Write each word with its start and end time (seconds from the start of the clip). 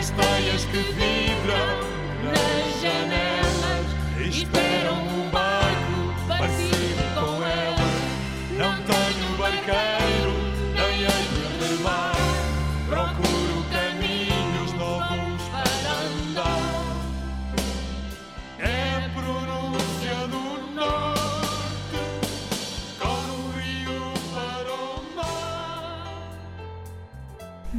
As 0.00 0.64
que 0.64 0.78
vibram 0.78 1.76
nas 2.24 2.80
janelas 2.80 3.86
esperam 4.34 5.09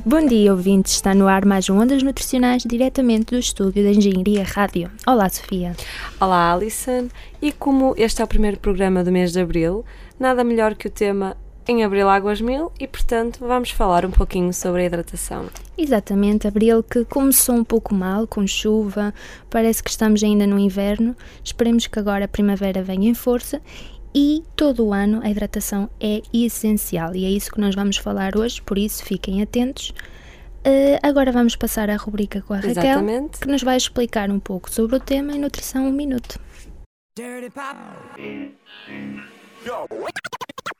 Bom 0.04 0.26
dia, 0.26 0.52
ouvintes. 0.52 0.94
Está 0.94 1.14
no 1.14 1.28
ar 1.28 1.46
mais 1.46 1.70
um 1.70 1.80
Ondas 1.80 2.02
Nutricionais 2.02 2.64
diretamente 2.66 3.36
do 3.36 3.38
estúdio 3.38 3.84
da 3.84 3.92
Engenharia 3.92 4.44
Rádio. 4.44 4.90
Olá, 5.06 5.30
Sofia. 5.30 5.76
Olá, 6.20 6.52
Alison. 6.52 7.08
E 7.40 7.52
como 7.52 7.94
este 7.96 8.20
é 8.20 8.26
o 8.26 8.28
primeiro 8.28 8.58
programa 8.58 9.04
do 9.04 9.12
mês 9.12 9.32
de 9.32 9.40
Abril, 9.40 9.86
nada 10.20 10.44
melhor 10.44 10.74
que 10.74 10.88
o 10.88 10.90
tema 10.90 11.38
Em 11.68 11.84
Abril 11.84 12.10
Águas 12.10 12.42
Mil 12.42 12.72
e, 12.80 12.88
portanto, 12.88 13.42
vamos 13.42 13.70
falar 13.70 14.04
um 14.04 14.10
pouquinho 14.10 14.52
sobre 14.52 14.82
a 14.82 14.86
hidratação. 14.86 15.46
Exatamente, 15.78 16.48
abril 16.48 16.82
que 16.82 17.06
começou 17.06 17.54
um 17.54 17.64
pouco 17.64 17.94
mal, 17.94 18.26
com 18.26 18.48
chuva, 18.48 19.14
parece 19.52 19.84
que 19.84 19.92
estamos 19.92 20.24
ainda 20.24 20.48
no 20.48 20.58
inverno. 20.58 21.16
Esperemos 21.44 21.86
que 21.86 22.00
agora 22.00 22.26
a 22.26 22.28
primavera 22.28 22.82
venha 22.82 23.08
em 23.08 23.14
força 23.14 23.62
e 24.14 24.44
todo 24.56 24.86
o 24.86 24.94
ano 24.94 25.22
a 25.24 25.30
hidratação 25.30 25.90
é 26.00 26.22
essencial 26.34 27.16
e 27.16 27.26
é 27.26 27.30
isso 27.30 27.52
que 27.52 27.60
nós 27.62 27.76
vamos 27.76 27.98
falar 27.98 28.36
hoje, 28.36 28.62
por 28.62 28.78
isso 28.78 29.04
fiquem 29.04 29.42
atentos. 29.42 29.94
Eh, 30.64 31.00
agora 31.02 31.32
vamos 31.32 31.56
passar 31.56 31.90
à 31.90 31.96
rubrica 31.96 32.42
com 32.42 32.54
a 32.54 32.58
Raquel, 32.58 32.72
Exatamente. 32.72 33.40
que 33.40 33.48
nos 33.48 33.64
vai 33.64 33.78
explicar 33.78 34.30
um 34.30 34.40
pouco 34.40 34.72
sobre 34.72 34.96
o 34.96 35.00
tema 35.00 35.34
em 35.34 35.40
Nutrição 35.40 35.88
um 35.88 35.92
Minuto. 35.92 36.40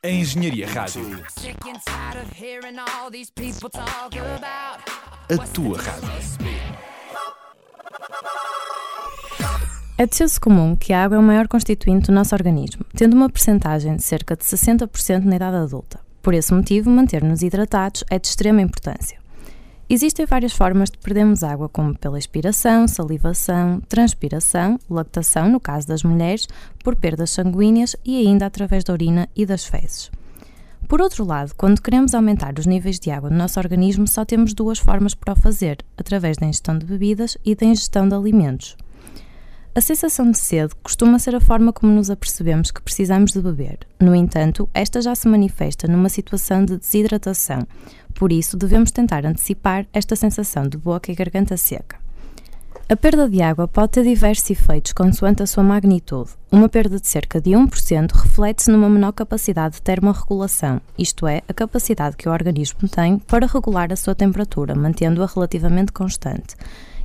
A 0.04 0.08
Engenharia 0.08 0.66
Rádio. 0.68 1.22
A 5.28 5.46
tua 5.48 5.78
rádio. 5.78 6.91
É 9.98 10.06
de 10.06 10.16
senso 10.16 10.40
comum 10.40 10.74
que 10.74 10.92
a 10.92 11.04
água 11.04 11.16
é 11.16 11.20
o 11.20 11.22
maior 11.22 11.46
constituinte 11.46 12.06
do 12.06 12.14
nosso 12.14 12.34
organismo, 12.34 12.84
tendo 12.96 13.14
uma 13.14 13.28
percentagem 13.28 13.94
de 13.94 14.02
cerca 14.02 14.34
de 14.34 14.42
60% 14.42 15.24
na 15.24 15.36
idade 15.36 15.56
adulta. 15.56 16.00
Por 16.22 16.32
esse 16.32 16.52
motivo, 16.54 16.88
manter-nos 16.88 17.42
hidratados 17.42 18.02
é 18.08 18.18
de 18.18 18.26
extrema 18.26 18.62
importância. 18.62 19.18
Existem 19.90 20.24
várias 20.24 20.54
formas 20.54 20.90
de 20.90 20.96
perdermos 20.96 21.42
água, 21.44 21.68
como 21.68 21.94
pela 21.94 22.18
expiração, 22.18 22.88
salivação, 22.88 23.82
transpiração, 23.86 24.78
lactação, 24.88 25.50
no 25.50 25.60
caso 25.60 25.86
das 25.86 26.02
mulheres, 26.02 26.48
por 26.82 26.96
perdas 26.96 27.30
sanguíneas 27.30 27.94
e 28.02 28.26
ainda 28.26 28.46
através 28.46 28.84
da 28.84 28.94
urina 28.94 29.28
e 29.36 29.44
das 29.44 29.66
fezes. 29.66 30.10
Por 30.88 31.02
outro 31.02 31.24
lado, 31.24 31.52
quando 31.54 31.82
queremos 31.82 32.14
aumentar 32.14 32.58
os 32.58 32.64
níveis 32.64 32.98
de 32.98 33.10
água 33.10 33.28
no 33.28 33.36
nosso 33.36 33.60
organismo, 33.60 34.08
só 34.08 34.24
temos 34.24 34.54
duas 34.54 34.78
formas 34.78 35.14
para 35.14 35.34
o 35.34 35.36
fazer: 35.36 35.78
através 35.98 36.38
da 36.38 36.46
ingestão 36.46 36.78
de 36.78 36.86
bebidas 36.86 37.36
e 37.44 37.54
da 37.54 37.66
ingestão 37.66 38.08
de 38.08 38.14
alimentos. 38.14 38.76
A 39.74 39.80
sensação 39.80 40.30
de 40.30 40.36
sede 40.36 40.74
costuma 40.82 41.18
ser 41.18 41.34
a 41.34 41.40
forma 41.40 41.72
como 41.72 41.90
nos 41.90 42.10
apercebemos 42.10 42.70
que 42.70 42.82
precisamos 42.82 43.32
de 43.32 43.40
beber. 43.40 43.78
No 43.98 44.14
entanto, 44.14 44.68
esta 44.74 45.00
já 45.00 45.14
se 45.14 45.26
manifesta 45.26 45.88
numa 45.88 46.10
situação 46.10 46.62
de 46.62 46.76
desidratação, 46.76 47.66
por 48.14 48.30
isso 48.30 48.54
devemos 48.54 48.90
tentar 48.90 49.24
antecipar 49.24 49.86
esta 49.90 50.14
sensação 50.14 50.68
de 50.68 50.76
boca 50.76 51.10
e 51.10 51.14
garganta 51.14 51.56
seca. 51.56 51.96
A 52.86 52.94
perda 52.94 53.26
de 53.26 53.40
água 53.40 53.66
pode 53.66 53.92
ter 53.92 54.04
diversos 54.04 54.50
efeitos 54.50 54.92
consoante 54.92 55.42
a 55.42 55.46
sua 55.46 55.64
magnitude. 55.64 56.32
Uma 56.50 56.68
perda 56.68 57.00
de 57.00 57.08
cerca 57.08 57.40
de 57.40 57.52
1% 57.52 58.12
reflete-se 58.12 58.70
numa 58.70 58.90
menor 58.90 59.12
capacidade 59.12 59.76
de 59.76 59.82
termorregulação, 59.82 60.82
isto 60.98 61.26
é, 61.26 61.40
a 61.48 61.54
capacidade 61.54 62.18
que 62.18 62.28
o 62.28 62.32
organismo 62.32 62.86
tem 62.90 63.18
para 63.18 63.46
regular 63.46 63.90
a 63.90 63.96
sua 63.96 64.14
temperatura, 64.14 64.74
mantendo-a 64.74 65.26
relativamente 65.26 65.92
constante, 65.92 66.56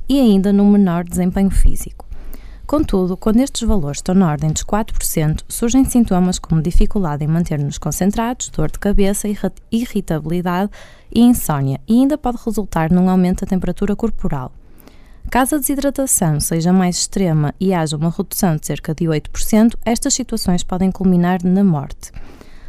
e 0.06 0.20
ainda 0.20 0.52
num 0.52 0.70
menor 0.70 1.04
desempenho 1.04 1.50
físico. 1.50 2.07
Contudo, 2.68 3.16
quando 3.16 3.40
estes 3.40 3.66
valores 3.66 3.96
estão 3.96 4.14
na 4.14 4.30
ordem 4.30 4.52
dos 4.52 4.62
4%, 4.62 5.40
surgem 5.48 5.86
sintomas 5.86 6.38
como 6.38 6.60
dificuldade 6.60 7.24
em 7.24 7.26
manter-nos 7.26 7.78
concentrados, 7.78 8.50
dor 8.50 8.70
de 8.70 8.78
cabeça, 8.78 9.26
irri- 9.26 9.50
irritabilidade 9.72 10.70
e 11.10 11.22
insónia, 11.22 11.80
e 11.88 11.94
ainda 11.94 12.18
pode 12.18 12.36
resultar 12.44 12.90
num 12.90 13.08
aumento 13.08 13.40
da 13.40 13.46
temperatura 13.46 13.96
corporal. 13.96 14.52
Caso 15.30 15.54
a 15.54 15.58
desidratação 15.58 16.38
seja 16.40 16.70
mais 16.70 16.98
extrema 16.98 17.54
e 17.58 17.72
haja 17.72 17.96
uma 17.96 18.10
redução 18.10 18.54
de 18.56 18.66
cerca 18.66 18.94
de 18.94 19.06
8%, 19.06 19.72
estas 19.82 20.12
situações 20.12 20.62
podem 20.62 20.92
culminar 20.92 21.42
na 21.42 21.64
morte. 21.64 22.12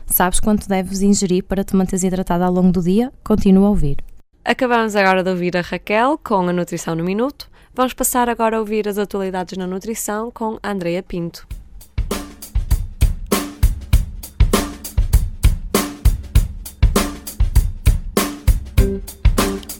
Sabes 0.05 0.39
quanto 0.39 0.69
deves 0.69 1.01
ingerir 1.01 1.43
para 1.43 1.65
te 1.65 1.75
manteres 1.75 2.03
hidratado 2.03 2.45
ao 2.45 2.53
longo 2.53 2.71
do 2.71 2.81
dia? 2.81 3.11
Continua 3.21 3.67
a 3.67 3.69
ouvir. 3.71 3.97
Acabamos 4.45 4.95
agora 4.95 5.21
de 5.25 5.29
ouvir 5.29 5.57
a 5.57 5.61
Raquel 5.61 6.17
com 6.17 6.47
a 6.47 6.53
Nutrição 6.53 6.95
no 6.95 7.03
Minuto. 7.03 7.49
Vamos 7.79 7.93
passar 7.93 8.27
agora 8.27 8.57
a 8.57 8.59
ouvir 8.59 8.89
as 8.89 8.97
atualidades 8.97 9.57
na 9.57 9.65
nutrição 9.65 10.29
com 10.31 10.59
Andreia 10.61 11.01
Pinto. 11.01 11.47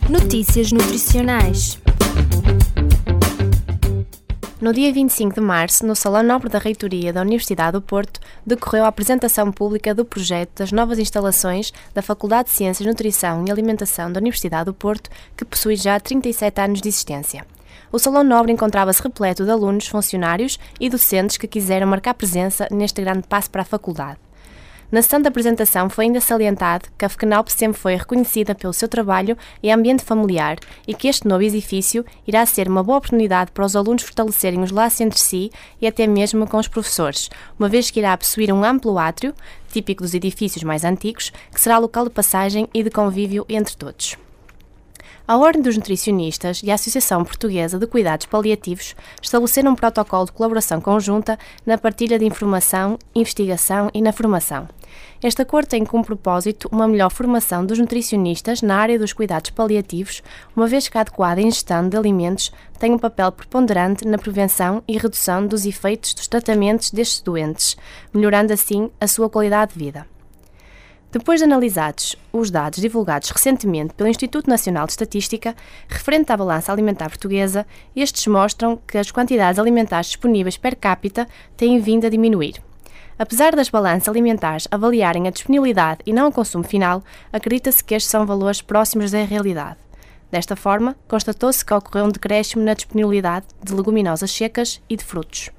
Notícias 0.10 0.72
nutricionais. 0.72 1.78
No 4.62 4.72
dia 4.72 4.94
25 4.94 5.36
de 5.36 5.42
março, 5.42 5.86
no 5.86 5.94
Salão 5.94 6.24
Nobre 6.24 6.48
da 6.48 6.58
Reitoria 6.58 7.12
da 7.12 7.20
Universidade 7.20 7.74
do 7.74 7.82
Porto, 7.82 8.22
decorreu 8.46 8.86
a 8.86 8.88
apresentação 8.88 9.52
pública 9.52 9.94
do 9.94 10.06
projeto 10.06 10.60
das 10.60 10.72
novas 10.72 11.00
instalações 11.00 11.74
da 11.94 12.02
Faculdade 12.02 12.48
de 12.48 12.56
Ciências, 12.56 12.88
Nutrição 12.88 13.44
e 13.46 13.52
Alimentação 13.52 14.10
da 14.10 14.22
Universidade 14.22 14.68
do 14.68 14.74
Porto, 14.74 15.10
que 15.36 15.44
possui 15.44 15.76
já 15.76 16.00
37 16.00 16.62
anos 16.62 16.82
de 16.82 16.88
existência. 16.88 17.46
O 17.92 17.98
Salão 17.98 18.24
Nobre 18.24 18.52
encontrava-se 18.52 19.02
repleto 19.02 19.44
de 19.44 19.50
alunos, 19.50 19.88
funcionários 19.88 20.60
e 20.80 20.90
docentes 20.90 21.38
que 21.38 21.48
quiseram 21.48 21.88
marcar 21.88 22.14
presença 22.14 22.68
neste 22.70 23.02
grande 23.02 23.28
passo 23.28 23.50
para 23.50 23.64
a 23.64 23.66
faculdade. 23.66 24.20
Na 24.92 25.02
sessão 25.04 25.22
de 25.22 25.28
apresentação 25.28 25.90
foi 25.90 26.06
ainda 26.06 26.22
salientado 26.22 26.90
que 26.98 27.06
a 27.06 27.10
FECNAUP 27.10 27.52
sempre 27.52 27.80
foi 27.80 27.96
reconhecida 27.96 28.56
pelo 28.56 28.74
seu 28.74 28.88
trabalho 28.88 29.38
e 29.62 29.72
ambiente 29.72 30.04
familiar 30.04 30.58
e 30.88 30.94
que 30.96 31.08
este 31.08 31.28
novo 31.28 31.44
edifício 31.44 32.04
irá 32.28 32.44
ser 32.46 32.68
uma 32.68 32.84
boa 32.84 32.98
oportunidade 32.98 33.52
para 33.52 33.66
os 33.66 33.76
alunos 33.76 34.04
fortalecerem 34.04 34.62
os 34.62 34.72
laços 34.72 35.02
entre 35.02 35.20
si 35.20 35.52
e 35.80 35.86
até 35.86 36.08
mesmo 36.08 36.48
com 36.48 36.58
os 36.58 36.68
professores, 36.68 37.30
uma 37.58 37.70
vez 37.70 37.92
que 37.92 38.00
irá 38.00 38.18
possuir 38.18 38.52
um 38.52 38.64
amplo 38.64 38.98
átrio, 38.98 39.34
típico 39.72 40.04
dos 40.04 40.16
edifícios 40.16 40.64
mais 40.64 40.84
antigos, 40.84 41.32
que 41.52 41.62
será 41.62 41.78
local 41.78 42.06
de 42.06 42.12
passagem 42.12 42.68
e 42.74 42.84
de 42.84 42.90
convívio 42.90 43.46
entre 43.48 43.76
todos. 43.76 44.18
A 45.30 45.38
Ordem 45.38 45.62
dos 45.62 45.78
Nutricionistas 45.78 46.64
e 46.64 46.72
a 46.72 46.74
Associação 46.74 47.24
Portuguesa 47.24 47.78
de 47.78 47.86
Cuidados 47.86 48.26
Paliativos 48.26 48.96
estabeleceram 49.22 49.74
um 49.74 49.76
protocolo 49.76 50.26
de 50.26 50.32
colaboração 50.32 50.82
conjunta 50.82 51.38
na 51.64 51.78
partilha 51.78 52.18
de 52.18 52.26
informação, 52.26 52.98
investigação 53.14 53.92
e 53.94 54.02
na 54.02 54.12
formação. 54.12 54.68
Este 55.24 55.44
acordo 55.44 55.68
tem 55.68 55.86
como 55.86 56.04
propósito 56.04 56.68
uma 56.72 56.88
melhor 56.88 57.12
formação 57.12 57.64
dos 57.64 57.78
nutricionistas 57.78 58.64
na 58.64 58.78
área 58.78 58.98
dos 58.98 59.14
cuidados 59.14 59.52
paliativos, 59.52 60.24
uma 60.56 60.66
vez 60.66 60.88
que 60.88 60.98
a 60.98 61.02
adequada 61.02 61.40
ingestão 61.40 61.88
de 61.88 61.96
alimentos 61.96 62.52
tem 62.80 62.92
um 62.92 62.98
papel 62.98 63.32
preponderante 63.32 64.08
na 64.08 64.18
prevenção 64.18 64.82
e 64.88 64.98
redução 64.98 65.46
dos 65.46 65.64
efeitos 65.64 66.16
dos 66.16 66.28
tratamentos 66.28 66.90
destes 66.90 67.22
doentes, 67.22 67.78
melhorando 68.12 68.52
assim 68.52 68.90
a 69.00 69.06
sua 69.08 69.30
qualidade 69.30 69.74
de 69.74 69.78
vida. 69.78 70.08
Depois 71.12 71.40
de 71.40 71.46
analisados 71.46 72.16
os 72.32 72.52
dados 72.52 72.80
divulgados 72.80 73.32
recentemente 73.32 73.96
pelo 73.96 74.10
Instituto 74.10 74.48
Nacional 74.48 74.86
de 74.86 74.92
Estatística 74.92 75.56
referente 75.88 76.32
à 76.32 76.38
balança 76.38 76.72
alimentar 76.72 77.10
portuguesa, 77.10 77.66
estes 77.96 78.28
mostram 78.28 78.80
que 78.88 78.96
as 78.96 79.10
quantidades 79.10 79.58
alimentares 79.58 80.08
disponíveis 80.08 80.56
per 80.56 80.76
capita 80.76 81.28
têm 81.58 81.80
vindo 81.80 82.06
a 82.06 82.10
diminuir. 82.10 82.62
Apesar 83.18 83.56
das 83.56 83.70
balanças 83.70 84.08
alimentares 84.08 84.68
avaliarem 84.70 85.28
a 85.28 85.32
disponibilidade 85.32 86.02
e 86.06 86.14
não 86.14 86.28
o 86.28 86.32
consumo 86.32 86.64
final, 86.64 87.04
acredita-se 87.34 87.84
que 87.84 87.96
estes 87.96 88.12
são 88.12 88.24
valores 88.24 88.62
próximos 88.62 89.10
da 89.10 89.24
realidade. 89.24 89.78
Desta 90.30 90.56
forma, 90.56 90.96
constatou-se 91.08 91.66
que 91.66 91.74
ocorreu 91.74 92.06
um 92.06 92.12
decréscimo 92.12 92.64
na 92.64 92.76
disponibilidade 92.76 93.48
de 93.64 93.74
leguminosas 93.74 94.30
secas 94.30 94.80
e 94.88 94.96
de 94.96 95.04
frutos. 95.04 95.50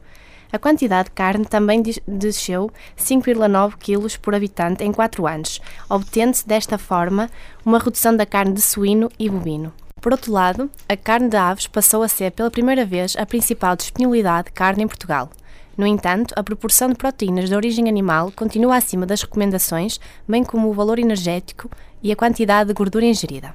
A 0.53 0.59
quantidade 0.59 1.09
de 1.09 1.15
carne 1.15 1.45
também 1.45 1.81
des- 1.81 2.01
desceu 2.07 2.71
5,9 2.97 3.77
kg 3.79 4.19
por 4.19 4.35
habitante 4.35 4.83
em 4.83 4.93
4 4.93 5.27
anos, 5.27 5.61
obtendo-se 5.89 6.47
desta 6.47 6.77
forma 6.77 7.31
uma 7.65 7.79
redução 7.79 8.17
da 8.17 8.27
carne 8.27 8.53
de 8.55 8.61
suíno 8.63 9.09
e 9.19 9.29
bovino. 9.31 9.73
Por 10.01 10.13
outro 10.13 10.33
lado, 10.33 10.71
a 10.89 10.97
carne 10.97 11.29
de 11.29 11.37
aves 11.37 11.67
passou 11.67 12.03
a 12.03 12.09
ser 12.09 12.33
pela 12.33 12.51
primeira 12.51 12.85
vez 12.85 13.15
a 13.17 13.27
principal 13.27 13.77
disponibilidade 13.77 14.47
de 14.47 14.53
carne 14.53 14.83
em 14.83 14.89
Portugal. 14.89 15.31
No 15.77 15.87
entanto, 15.87 16.35
a 16.37 16.43
proporção 16.43 16.89
de 16.89 16.95
proteínas 16.97 17.49
de 17.49 17.55
origem 17.55 17.89
animal 17.89 18.33
continua 18.35 18.77
acima 18.77 19.07
das 19.07 19.23
recomendações, 19.23 20.01
bem 20.27 20.43
como 20.43 20.69
o 20.69 20.73
valor 20.73 20.99
energético 20.99 21.71
e 22.03 22.11
a 22.11 22.17
quantidade 22.17 22.69
de 22.69 22.75
gordura 22.75 23.05
ingerida. 23.05 23.55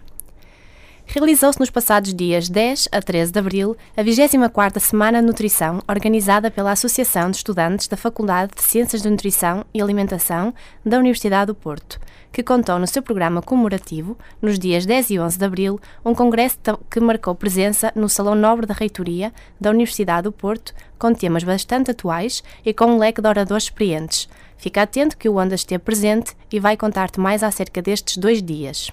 Realizou-se 1.07 1.59
nos 1.59 1.69
passados 1.69 2.13
dias 2.13 2.49
10 2.49 2.89
a 2.91 3.01
13 3.01 3.31
de 3.31 3.39
abril 3.39 3.77
a 3.95 4.03
24ª 4.03 4.79
Semana 4.79 5.21
de 5.21 5.27
Nutrição, 5.27 5.81
organizada 5.87 6.51
pela 6.51 6.71
Associação 6.71 7.31
de 7.31 7.37
Estudantes 7.37 7.87
da 7.87 7.95
Faculdade 7.95 8.53
de 8.55 8.63
Ciências 8.63 9.01
de 9.01 9.09
Nutrição 9.09 9.63
e 9.73 9.81
Alimentação 9.81 10.53
da 10.85 10.97
Universidade 10.97 11.47
do 11.47 11.55
Porto, 11.55 12.01
que 12.33 12.43
contou 12.43 12.77
no 12.79 12.87
seu 12.87 13.01
programa 13.01 13.41
comemorativo, 13.41 14.17
nos 14.41 14.59
dias 14.59 14.85
10 14.85 15.11
e 15.11 15.19
11 15.19 15.37
de 15.37 15.45
abril, 15.45 15.79
um 16.03 16.13
congresso 16.13 16.57
que 16.89 16.99
marcou 16.99 17.33
presença 17.33 17.93
no 17.95 18.09
Salão 18.09 18.35
Nobre 18.35 18.65
da 18.65 18.73
Reitoria 18.73 19.31
da 19.61 19.69
Universidade 19.69 20.23
do 20.23 20.33
Porto, 20.33 20.73
com 20.99 21.13
temas 21.13 21.43
bastante 21.45 21.91
atuais 21.91 22.43
e 22.65 22.73
com 22.73 22.87
um 22.87 22.97
leque 22.97 23.21
de 23.21 23.27
oradores 23.29 23.65
experientes. 23.65 24.27
Fica 24.57 24.81
atento 24.81 25.17
que 25.17 25.29
o 25.29 25.37
Onda 25.37 25.55
esteve 25.55 25.83
presente 25.83 26.35
e 26.51 26.59
vai 26.59 26.75
contar-te 26.75 27.21
mais 27.21 27.41
acerca 27.41 27.81
destes 27.81 28.17
dois 28.17 28.41
dias 28.41 28.91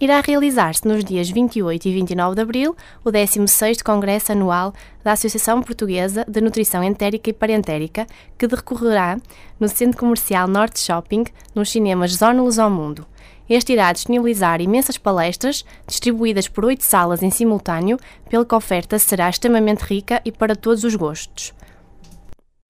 irá 0.00 0.20
realizar-se 0.20 0.86
nos 0.86 1.04
dias 1.04 1.30
28 1.30 1.88
e 1.88 1.92
29 1.92 2.34
de 2.34 2.42
abril 2.42 2.76
o 3.04 3.10
16º 3.10 3.82
Congresso 3.82 4.32
Anual 4.32 4.72
da 5.02 5.12
Associação 5.12 5.62
Portuguesa 5.62 6.24
de 6.28 6.40
Nutrição 6.40 6.82
Entérica 6.82 7.30
e 7.30 7.32
Parentérica, 7.32 8.06
que 8.38 8.46
decorrerá 8.46 9.18
no 9.58 9.68
Centro 9.68 9.98
Comercial 9.98 10.46
Norte 10.46 10.80
Shopping, 10.80 11.24
nos 11.54 11.70
cinemas 11.70 12.18
Luz 12.20 12.58
ao 12.58 12.70
Mundo. 12.70 13.06
Este 13.48 13.72
irá 13.72 13.92
disponibilizar 13.92 14.60
imensas 14.60 14.98
palestras, 14.98 15.64
distribuídas 15.86 16.48
por 16.48 16.64
oito 16.64 16.82
salas 16.82 17.22
em 17.22 17.30
simultâneo, 17.30 17.96
pelo 18.28 18.44
que 18.44 18.54
a 18.54 18.58
oferta 18.58 18.98
será 18.98 19.30
extremamente 19.30 19.82
rica 19.82 20.20
e 20.24 20.32
para 20.32 20.56
todos 20.56 20.82
os 20.82 20.96
gostos. 20.96 21.54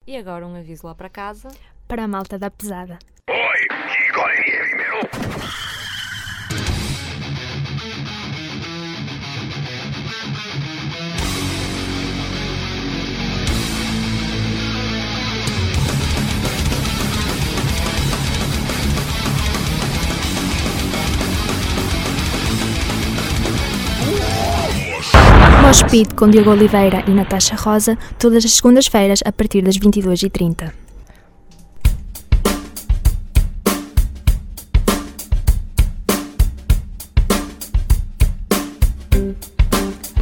E 0.05 0.15
agora 0.15 0.45
um 0.45 0.55
aviso 0.55 0.85
lá 0.85 0.93
para 0.93 1.09
casa. 1.09 1.49
Para 1.87 2.03
a 2.03 2.07
malta 2.07 2.37
da 2.37 2.51
pesada. 2.51 2.99
Mospid 25.67 26.13
com 26.15 26.29
Diogo 26.29 26.51
Oliveira 26.51 27.03
e 27.09 27.11
Natasha 27.11 27.53
Rosa, 27.53 27.97
todas 28.17 28.45
as 28.45 28.53
segundas-feiras 28.53 29.19
a 29.25 29.33
partir 29.33 29.61
das 29.61 29.77
22h30. 29.77 30.71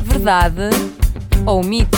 Verdade 0.01 0.69
ou 1.45 1.63
mito? 1.63 1.95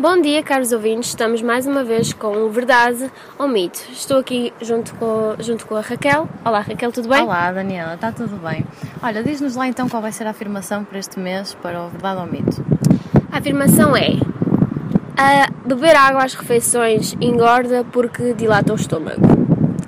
Bom 0.00 0.18
dia, 0.22 0.42
caros 0.42 0.72
ouvintes. 0.72 1.10
Estamos 1.10 1.42
mais 1.42 1.66
uma 1.66 1.84
vez 1.84 2.10
com 2.14 2.28
o 2.44 2.48
Verdade 2.48 3.12
ou 3.38 3.46
Mito. 3.46 3.80
Estou 3.92 4.16
aqui 4.18 4.50
junto 4.62 4.94
com, 4.94 5.34
junto 5.40 5.66
com 5.66 5.76
a 5.76 5.82
Raquel. 5.82 6.26
Olá, 6.42 6.60
Raquel, 6.60 6.90
tudo 6.90 7.06
bem? 7.06 7.22
Olá, 7.22 7.52
Daniela, 7.52 7.94
está 7.96 8.10
tudo 8.10 8.36
bem? 8.36 8.64
Olha, 9.02 9.22
diz-nos 9.22 9.56
lá 9.56 9.68
então 9.68 9.90
qual 9.90 10.00
vai 10.00 10.10
ser 10.10 10.26
a 10.26 10.30
afirmação 10.30 10.84
para 10.84 10.98
este 10.98 11.20
mês 11.20 11.52
para 11.52 11.82
o 11.82 11.90
Verdade 11.90 12.18
ou 12.18 12.26
Mito. 12.26 12.64
A 13.30 13.36
afirmação 13.36 13.94
é: 13.94 14.12
beber 15.66 15.94
água 15.94 16.24
às 16.24 16.32
refeições 16.32 17.14
engorda 17.20 17.84
porque 17.92 18.32
dilata 18.32 18.72
o 18.72 18.76
estômago. 18.76 19.20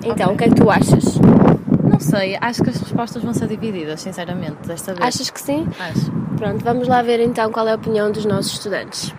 Então, 0.05 0.27
Ok. 0.31 0.35
o 0.35 0.37
que 0.37 0.43
é 0.43 0.49
que 0.49 0.55
tu 0.55 0.69
achas? 0.69 1.17
Não 1.89 1.99
sei, 1.99 2.37
acho 2.39 2.61
que 2.61 2.69
as 2.69 2.77
respostas 2.77 3.23
vão 3.23 3.33
ser 3.33 3.47
divididas, 3.47 3.99
sinceramente, 4.01 4.67
desta 4.67 4.93
vez. 4.93 5.07
Achas 5.07 5.31
que 5.31 5.41
sim? 5.41 5.67
Acho. 5.79 6.11
Pronto, 6.37 6.63
vamos 6.63 6.87
lá 6.87 7.01
ver 7.01 7.19
então 7.19 7.51
qual 7.51 7.67
é 7.67 7.71
a 7.71 7.75
opinião 7.75 8.11
dos 8.11 8.25
nossos 8.25 8.53
estudantes. 8.53 9.11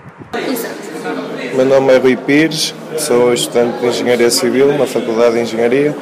Meu 1.54 1.64
nome 1.64 1.92
é 1.92 1.98
Rui 1.98 2.16
Pires, 2.16 2.74
sou 2.98 3.32
estudante 3.32 3.78
de 3.78 3.86
Engenharia 3.86 4.28
Civil 4.30 4.76
na 4.76 4.84
Faculdade 4.84 5.36
de 5.36 5.42
Engenharia. 5.42 5.94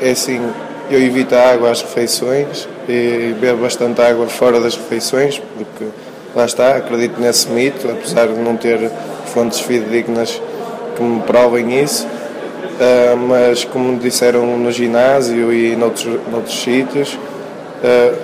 É 0.00 0.10
assim, 0.10 0.40
eu 0.90 1.00
evito 1.00 1.36
a 1.36 1.52
água 1.52 1.70
às 1.70 1.80
refeições 1.80 2.68
e 2.88 3.32
bebo 3.40 3.62
bastante 3.62 4.00
água 4.00 4.26
fora 4.26 4.60
das 4.60 4.74
refeições, 4.74 5.40
porque 5.56 5.84
lá 6.34 6.46
está, 6.46 6.78
acredito 6.78 7.20
nesse 7.20 7.48
mito, 7.48 7.88
apesar 7.88 8.26
de 8.26 8.40
não 8.40 8.56
ter 8.56 8.90
fontes 9.26 9.60
fidedignas 9.60 10.42
que 10.96 11.02
me 11.02 11.20
provem 11.22 11.80
isso. 11.80 12.08
Uh, 12.08 13.16
mas 13.16 13.64
como 13.64 13.96
disseram 14.00 14.58
no 14.58 14.72
ginásio 14.72 15.52
e 15.52 15.76
noutros, 15.76 16.18
noutros 16.28 16.60
sítios, 16.60 17.14
uh, 17.84 18.16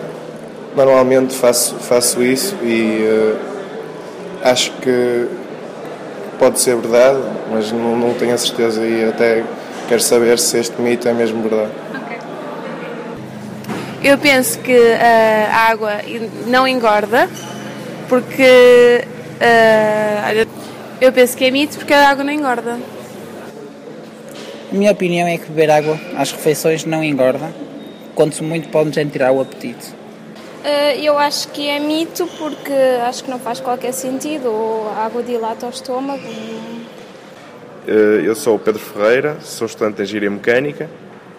normalmente 0.75 1.37
faço, 1.37 1.77
faço 1.77 2.21
isso 2.21 2.57
e 2.65 3.07
uh, 3.09 3.56
acho 4.51 4.73
que 4.73 5.29
pode 6.39 6.61
ser 6.61 6.77
verdade, 6.77 7.19
mas 7.51 7.73
não, 7.73 7.97
não 7.97 8.15
tenho 8.15 8.35
a 8.35 8.39
certeza 8.39 8.85
e 8.85 9.09
até 9.09 9.45
quero 9.89 10.01
saber 10.01 10.39
se 10.39 10.59
este 10.59 10.81
mito 10.81 11.09
é 11.09 11.13
mesmo 11.13 11.43
verdade. 11.43 11.73
Eu 14.03 14.19
penso 14.19 14.59
que 14.61 14.77
a 14.95 15.71
água 15.71 15.95
não 16.47 16.69
engorda, 16.69 17.29
porque 18.09 19.03
uh, 19.41 20.47
eu 21.01 21.13
penso 21.13 21.37
que 21.37 21.45
é 21.45 21.51
mito 21.51 21.79
porque 21.79 21.93
a 21.93 22.09
água 22.11 22.23
não 22.23 22.33
engorda. 22.33 22.79
A 24.71 24.75
minha 24.75 24.93
opinião 24.93 25.27
é 25.27 25.39
que 25.39 25.47
beber 25.47 25.71
água 25.71 25.99
às 26.17 26.31
refeições 26.31 26.85
não 26.85 27.03
engorda, 27.03 27.53
quanto 28.15 28.45
muito 28.45 28.69
pode 28.69 28.97
nos 28.97 29.13
tirar 29.13 29.33
o 29.33 29.41
apetite. 29.41 29.96
Uh, 30.67 30.99
eu 31.01 31.17
acho 31.17 31.47
que 31.51 31.69
é 31.69 31.79
mito 31.79 32.27
porque 32.39 32.73
acho 33.07 33.23
que 33.23 33.31
não 33.31 33.39
faz 33.39 33.61
qualquer 33.61 33.93
sentido, 33.93 34.49
ou 34.51 34.89
a 34.89 35.05
água 35.05 35.23
dilata 35.23 35.65
o 35.65 35.71
estômago. 35.71 36.27
Uh, 37.87 38.21
eu 38.25 38.35
sou 38.35 38.57
o 38.57 38.59
Pedro 38.59 38.81
Ferreira, 38.81 39.37
sou 39.41 39.69
estudante 39.69 39.99
de 39.99 40.03
Engenharia 40.03 40.31
Mecânica 40.31 40.91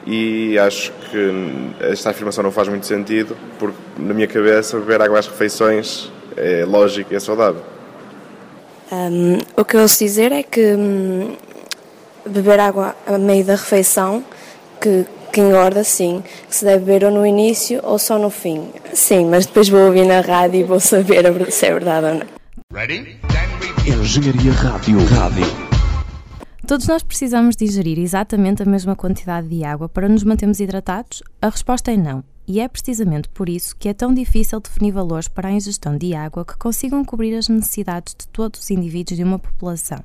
e 0.05 0.57
acho 0.57 0.93
que 1.12 1.31
esta 1.81 2.12
afirmação 2.12 2.41
não 2.41 2.53
faz 2.53 2.69
muito 2.69 2.86
sentido 2.86 3.36
porque 3.60 3.77
na 3.98 4.13
minha 4.13 4.27
cabeça 4.27 4.79
beber 4.79 5.01
água 5.01 5.19
às 5.19 5.27
refeições 5.27 6.10
é 6.38 6.63
lógico 6.63 7.12
e 7.12 7.17
é 7.17 7.19
saudável. 7.19 7.62
Um, 8.89 9.39
o 9.57 9.65
que 9.65 9.75
eu 9.75 9.81
ouço 9.81 10.00
dizer 10.00 10.31
é 10.31 10.41
que 10.41 10.74
hum, 10.74 11.36
beber 12.25 12.62
água 12.62 12.96
a 13.05 13.17
meio 13.17 13.43
da 13.43 13.55
refeição, 13.55 14.24
que, 14.79 15.05
que 15.38 15.41
engorda 15.41 15.84
sim, 15.84 16.24
que 16.50 16.56
se 16.56 16.65
deve 16.65 16.84
beber 16.86 17.06
ou 17.06 17.12
no 17.12 17.24
início 17.24 17.79
ou 17.84 18.00
só 18.00 18.17
no 18.17 18.32
fim. 18.32 18.72
Sim, 18.91 19.27
mas 19.27 19.46
depois 19.46 19.70
vou 19.70 19.82
ouvir 19.82 20.03
na 20.03 20.20
rádio 20.20 20.62
e 20.62 20.63
vou 20.63 20.79
saber 20.79 21.51
se 21.51 21.67
é 21.67 21.74
verdade 21.74 22.08
ou 22.08 22.13
não. 22.15 22.27
Ready? 22.74 23.20
Engenharia 23.86 24.51
Rádio. 24.51 24.98
Rádio. 25.06 25.46
Todos 26.65 26.88
nós 26.88 27.03
precisamos 27.03 27.56
de 27.56 27.65
ingerir 27.65 28.00
exatamente 28.00 28.63
a 28.63 28.65
mesma 28.65 28.96
quantidade 28.96 29.48
de 29.48 29.63
água 29.63 29.88
para 29.88 30.10
nos 30.10 30.24
mantermos 30.24 30.60
hidratados? 30.60 31.22
A 31.39 31.50
resposta 31.50 31.91
é 31.91 31.98
não. 31.98 32.24
E 32.48 32.60
é 32.60 32.67
precisamente 32.67 33.29
por 33.29 33.48
isso 33.48 33.75
que 33.77 33.89
é 33.89 33.94
tão 33.94 34.12
difícil 34.12 34.60
definir 34.60 34.91
valores 34.91 35.27
para 35.27 35.50
a 35.50 35.51
ingestão 35.51 35.96
de 35.96 36.15
água 36.15 36.44
que 36.44 36.58
consigam 36.58 37.06
cobrir 37.06 37.38
as 37.38 37.48
necessidades 37.48 38.15
de 38.17 38.27
todos 38.29 38.60
os 38.60 38.72
indivíduos 38.72 39.17
de 39.17 39.24
uma 39.24 39.38
população. 39.38 40.03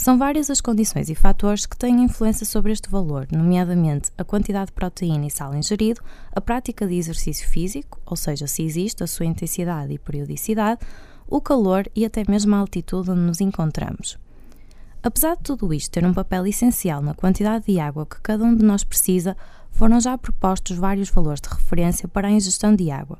São 0.00 0.16
várias 0.16 0.48
as 0.48 0.62
condições 0.62 1.10
e 1.10 1.14
fatores 1.14 1.66
que 1.66 1.76
têm 1.76 2.02
influência 2.02 2.46
sobre 2.46 2.72
este 2.72 2.88
valor, 2.88 3.28
nomeadamente 3.30 4.10
a 4.16 4.24
quantidade 4.24 4.68
de 4.68 4.72
proteína 4.72 5.26
e 5.26 5.30
sal 5.30 5.54
ingerido, 5.54 6.00
a 6.34 6.40
prática 6.40 6.86
de 6.86 6.94
exercício 6.94 7.46
físico, 7.46 8.00
ou 8.06 8.16
seja, 8.16 8.46
se 8.46 8.62
existe 8.62 9.04
a 9.04 9.06
sua 9.06 9.26
intensidade 9.26 9.92
e 9.92 9.98
periodicidade, 9.98 10.80
o 11.28 11.38
calor 11.38 11.86
e 11.94 12.06
até 12.06 12.24
mesmo 12.26 12.54
a 12.54 12.58
altitude 12.60 13.10
onde 13.10 13.20
nos 13.20 13.42
encontramos. 13.42 14.18
Apesar 15.02 15.36
de 15.36 15.42
tudo 15.42 15.74
isto 15.74 15.92
ter 15.92 16.06
um 16.06 16.14
papel 16.14 16.46
essencial 16.46 17.02
na 17.02 17.12
quantidade 17.12 17.66
de 17.66 17.78
água 17.78 18.06
que 18.06 18.22
cada 18.22 18.42
um 18.42 18.56
de 18.56 18.64
nós 18.64 18.82
precisa, 18.82 19.36
foram 19.70 20.00
já 20.00 20.16
propostos 20.16 20.78
vários 20.78 21.10
valores 21.10 21.42
de 21.42 21.50
referência 21.50 22.08
para 22.08 22.28
a 22.28 22.32
ingestão 22.32 22.74
de 22.74 22.90
água. 22.90 23.18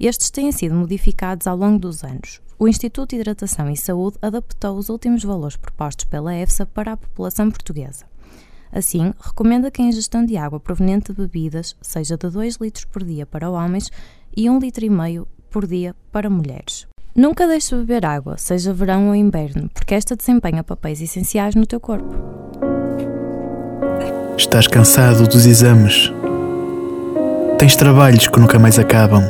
Estes 0.00 0.30
têm 0.30 0.50
sido 0.50 0.74
modificados 0.74 1.46
ao 1.46 1.58
longo 1.58 1.78
dos 1.78 2.02
anos. 2.02 2.40
O 2.62 2.68
Instituto 2.68 3.08
de 3.08 3.16
Hidratação 3.16 3.70
e 3.70 3.76
Saúde 3.76 4.18
adaptou 4.20 4.76
os 4.76 4.90
últimos 4.90 5.24
valores 5.24 5.56
propostos 5.56 6.04
pela 6.04 6.36
EFSA 6.36 6.66
para 6.66 6.92
a 6.92 6.96
população 6.98 7.50
portuguesa. 7.50 8.04
Assim, 8.70 9.14
recomenda 9.18 9.70
que 9.70 9.80
a 9.80 9.86
ingestão 9.86 10.26
de 10.26 10.36
água 10.36 10.60
proveniente 10.60 11.10
de 11.10 11.22
bebidas 11.22 11.74
seja 11.80 12.18
de 12.18 12.28
2 12.28 12.56
litros 12.56 12.84
por 12.84 13.02
dia 13.02 13.24
para 13.24 13.48
homens 13.48 13.90
e 14.36 14.44
1,5 14.44 14.60
litro 14.60 14.84
e 14.84 14.90
meio 14.90 15.26
por 15.50 15.66
dia 15.66 15.96
para 16.12 16.28
mulheres. 16.28 16.86
Nunca 17.16 17.46
deixe 17.46 17.74
de 17.74 17.80
beber 17.80 18.04
água, 18.04 18.36
seja 18.36 18.74
verão 18.74 19.08
ou 19.08 19.14
inverno, 19.14 19.70
porque 19.72 19.94
esta 19.94 20.14
desempenha 20.14 20.62
papéis 20.62 21.00
essenciais 21.00 21.54
no 21.54 21.64
teu 21.64 21.80
corpo. 21.80 22.14
Estás 24.36 24.66
cansado 24.66 25.26
dos 25.26 25.46
exames? 25.46 26.12
Tens 27.58 27.74
trabalhos 27.74 28.28
que 28.28 28.38
nunca 28.38 28.58
mais 28.58 28.78
acabam? 28.78 29.24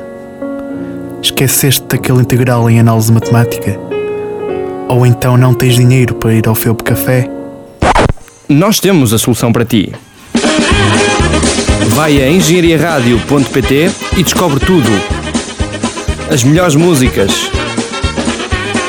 Esqueceste 1.23 1.83
daquele 1.87 2.21
integral 2.21 2.71
em 2.71 2.81
análise 2.81 3.13
matemática? 3.13 3.79
Ou 4.89 5.05
então 5.05 5.37
não 5.37 5.53
tens 5.53 5.75
dinheiro 5.75 6.15
para 6.15 6.33
ir 6.33 6.49
ao 6.49 6.55
Felpe 6.55 6.83
Café? 6.83 7.29
Nós 8.49 8.81
temos 8.81 9.13
a 9.13 9.19
solução 9.19 9.53
para 9.53 9.65
ti. 9.65 9.93
Vai 11.89 12.23
a 12.23 12.31
engenhariaradio.pt 12.31 13.91
e 14.17 14.23
descobre 14.23 14.61
tudo. 14.61 14.89
As 16.33 16.43
melhores 16.43 16.75
músicas, 16.75 17.51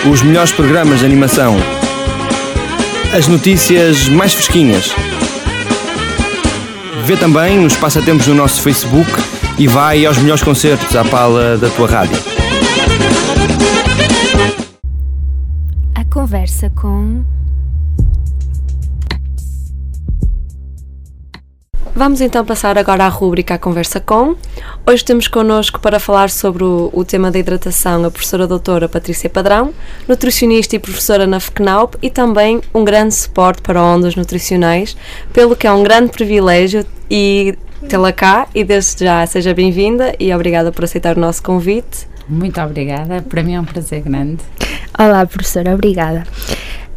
os 0.09 0.21
melhores 0.21 0.51
programas 0.51 0.99
de 0.99 1.05
animação, 1.05 1.57
as 3.13 3.27
notícias 3.27 4.07
mais 4.07 4.33
fresquinhas. 4.33 4.95
Vê 7.05 7.17
também 7.17 7.59
nos 7.59 7.75
passatempos 7.75 8.27
no 8.27 8.35
nosso 8.35 8.61
Facebook 8.61 9.11
e 9.57 9.67
vai 9.67 10.05
aos 10.05 10.17
melhores 10.17 10.43
concertos 10.43 10.95
à 10.95 11.03
pala 11.03 11.57
da 11.57 11.69
tua 11.69 11.87
rádio. 11.87 12.17
A 15.95 16.03
conversa 16.05 16.69
com. 16.69 17.23
Vamos 21.93 22.21
então 22.21 22.43
passar 22.45 22.77
agora 22.77 23.05
à 23.05 23.09
rúbrica 23.09 23.53
A 23.53 23.57
Conversa 23.59 23.99
Com. 23.99 24.35
Hoje 24.87 25.03
temos 25.03 25.27
connosco 25.27 25.79
para 25.79 25.99
falar 25.99 26.29
sobre 26.29 26.63
o, 26.63 26.89
o, 26.93 27.03
tema 27.03 27.29
da 27.29 27.37
hidratação 27.37 28.03
a 28.05 28.09
professora 28.09 28.47
doutora 28.47 28.87
Patrícia 28.89 29.29
Padrão, 29.29 29.73
nutricionista 30.07 30.75
e 30.75 30.79
professora 30.79 31.27
na 31.27 31.39
FECNAUP 31.39 31.97
e 32.01 32.09
também 32.09 32.61
um 32.73 32.83
grande 32.83 33.13
suporte 33.13 33.61
para 33.61 33.83
ondas 33.83 34.15
nutricionais, 34.15 34.97
pelo 35.33 35.55
que 35.55 35.67
é 35.67 35.71
um 35.71 35.83
grande 35.83 36.11
privilégio 36.11 36.85
e 37.09 37.55
tê-la 37.87 38.11
cá 38.11 38.47
e 38.53 38.63
desde 38.63 39.05
já 39.05 39.25
seja 39.25 39.53
bem-vinda 39.53 40.15
e 40.19 40.33
obrigada 40.33 40.71
por 40.71 40.83
aceitar 40.83 41.17
o 41.17 41.19
nosso 41.19 41.41
convite. 41.41 42.07
Muito 42.27 42.61
obrigada, 42.61 43.21
para 43.21 43.43
mim 43.43 43.55
é 43.55 43.59
um 43.59 43.65
prazer 43.65 44.01
grande. 44.01 44.39
Olá, 44.97 45.25
professora, 45.25 45.73
obrigada. 45.73 46.23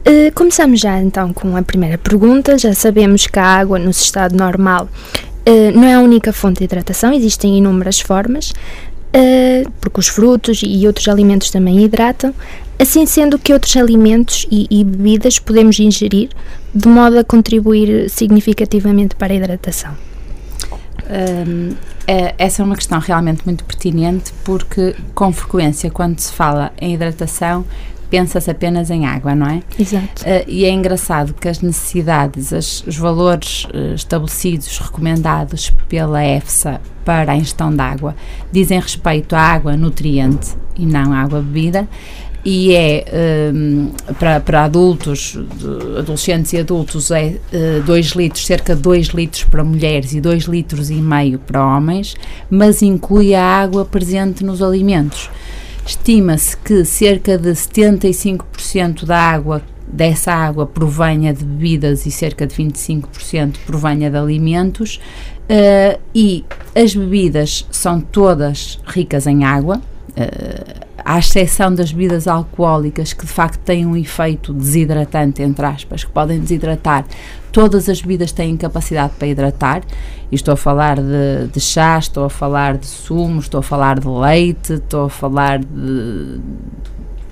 Uh, 0.06 0.32
começamos 0.34 0.80
já 0.80 1.00
então 1.00 1.32
com 1.32 1.56
a 1.56 1.62
primeira 1.62 1.96
pergunta. 1.96 2.58
Já 2.58 2.74
sabemos 2.74 3.26
que 3.26 3.38
a 3.38 3.44
água 3.44 3.78
no 3.78 3.92
seu 3.92 4.04
estado 4.04 4.36
normal 4.36 4.88
uh, 5.48 5.72
não 5.74 5.84
é 5.84 5.94
a 5.94 6.00
única 6.00 6.32
fonte 6.32 6.58
de 6.58 6.64
hidratação, 6.64 7.12
existem 7.12 7.56
inúmeras 7.56 8.00
formas, 8.00 8.50
uh, 8.50 9.70
porque 9.80 10.00
os 10.00 10.08
frutos 10.08 10.60
e 10.62 10.86
outros 10.86 11.08
alimentos 11.08 11.50
também 11.50 11.82
hidratam. 11.82 12.34
Assim 12.78 13.06
sendo 13.06 13.38
que 13.38 13.52
outros 13.52 13.76
alimentos 13.76 14.46
e, 14.50 14.66
e 14.70 14.84
bebidas 14.84 15.38
podemos 15.38 15.78
ingerir 15.78 16.28
de 16.74 16.88
modo 16.88 17.18
a 17.18 17.24
contribuir 17.24 18.10
significativamente 18.10 19.14
para 19.14 19.32
a 19.32 19.36
hidratação. 19.36 19.94
É, 22.06 22.34
essa 22.38 22.62
é 22.62 22.64
uma 22.64 22.76
questão 22.76 22.98
realmente 22.98 23.42
muito 23.44 23.64
pertinente 23.64 24.32
porque, 24.44 24.94
com 25.14 25.32
frequência, 25.32 25.90
quando 25.90 26.18
se 26.18 26.32
fala 26.32 26.72
em 26.78 26.94
hidratação, 26.94 27.64
pensa-se 28.14 28.48
apenas 28.48 28.90
em 28.90 29.06
água, 29.06 29.34
não 29.34 29.48
é? 29.48 29.60
Exato. 29.76 30.22
Uh, 30.22 30.44
e 30.46 30.64
é 30.64 30.70
engraçado 30.70 31.34
que 31.34 31.48
as 31.48 31.60
necessidades, 31.60 32.52
as, 32.52 32.84
os 32.86 32.96
valores 32.96 33.64
uh, 33.64 33.92
estabelecidos, 33.92 34.78
recomendados 34.78 35.70
pela 35.88 36.24
EFSA 36.24 36.80
para 37.04 37.32
a 37.32 37.36
ingestão 37.36 37.74
de 37.74 37.80
água, 37.80 38.14
dizem 38.52 38.78
respeito 38.78 39.34
à 39.34 39.40
água 39.40 39.76
nutriente 39.76 40.54
e 40.76 40.86
não 40.86 41.12
à 41.12 41.22
água 41.22 41.42
bebida. 41.42 41.88
E 42.44 42.72
é 42.72 43.04
um, 43.52 43.90
para, 44.16 44.38
para 44.38 44.64
adultos, 44.64 45.36
adolescentes 45.98 46.52
e 46.52 46.58
adultos, 46.58 47.10
é 47.10 47.36
2 47.84 48.12
uh, 48.12 48.18
litros, 48.18 48.46
cerca 48.46 48.76
de 48.76 48.82
2 48.82 49.08
litros 49.08 49.44
para 49.44 49.64
mulheres 49.64 50.12
e 50.12 50.20
2 50.20 50.44
litros 50.44 50.88
e 50.88 50.96
meio 50.96 51.40
para 51.40 51.66
homens, 51.66 52.14
mas 52.48 52.80
inclui 52.80 53.34
a 53.34 53.42
água 53.42 53.84
presente 53.84 54.44
nos 54.44 54.62
alimentos. 54.62 55.30
Estima-se 55.86 56.56
que 56.56 56.84
cerca 56.84 57.36
de 57.36 57.50
75% 57.50 59.04
da 59.04 59.18
água 59.18 59.62
dessa 59.86 60.32
água 60.32 60.66
provenha 60.66 61.32
de 61.32 61.44
bebidas 61.44 62.06
e 62.06 62.10
cerca 62.10 62.46
de 62.46 62.54
25% 62.54 63.58
provenha 63.66 64.10
de 64.10 64.16
alimentos 64.16 64.98
Uh, 65.44 66.00
e 66.14 66.42
as 66.74 66.94
bebidas 66.94 67.66
são 67.70 68.00
todas 68.00 68.80
ricas 68.86 69.26
em 69.26 69.44
água, 69.44 69.76
uh, 69.76 70.93
à 71.04 71.18
exceção 71.18 71.74
das 71.74 71.92
bebidas 71.92 72.26
alcoólicas 72.26 73.12
que 73.12 73.26
de 73.26 73.32
facto 73.32 73.60
têm 73.60 73.84
um 73.84 73.96
efeito 73.96 74.54
desidratante, 74.54 75.42
entre 75.42 75.66
aspas, 75.66 76.02
que 76.02 76.10
podem 76.10 76.40
desidratar. 76.40 77.04
Todas 77.52 77.88
as 77.88 78.00
bebidas 78.00 78.32
têm 78.32 78.56
capacidade 78.56 79.12
para 79.18 79.28
hidratar. 79.28 79.82
E 80.32 80.34
estou 80.34 80.54
a 80.54 80.56
falar 80.56 80.96
de, 80.96 81.48
de 81.52 81.60
chá, 81.60 81.98
estou 81.98 82.24
a 82.24 82.30
falar 82.30 82.78
de 82.78 82.86
sumo, 82.86 83.40
estou 83.40 83.60
a 83.60 83.62
falar 83.62 84.00
de 84.00 84.08
leite, 84.08 84.74
estou 84.74 85.04
a 85.04 85.10
falar 85.10 85.58
de 85.58 86.40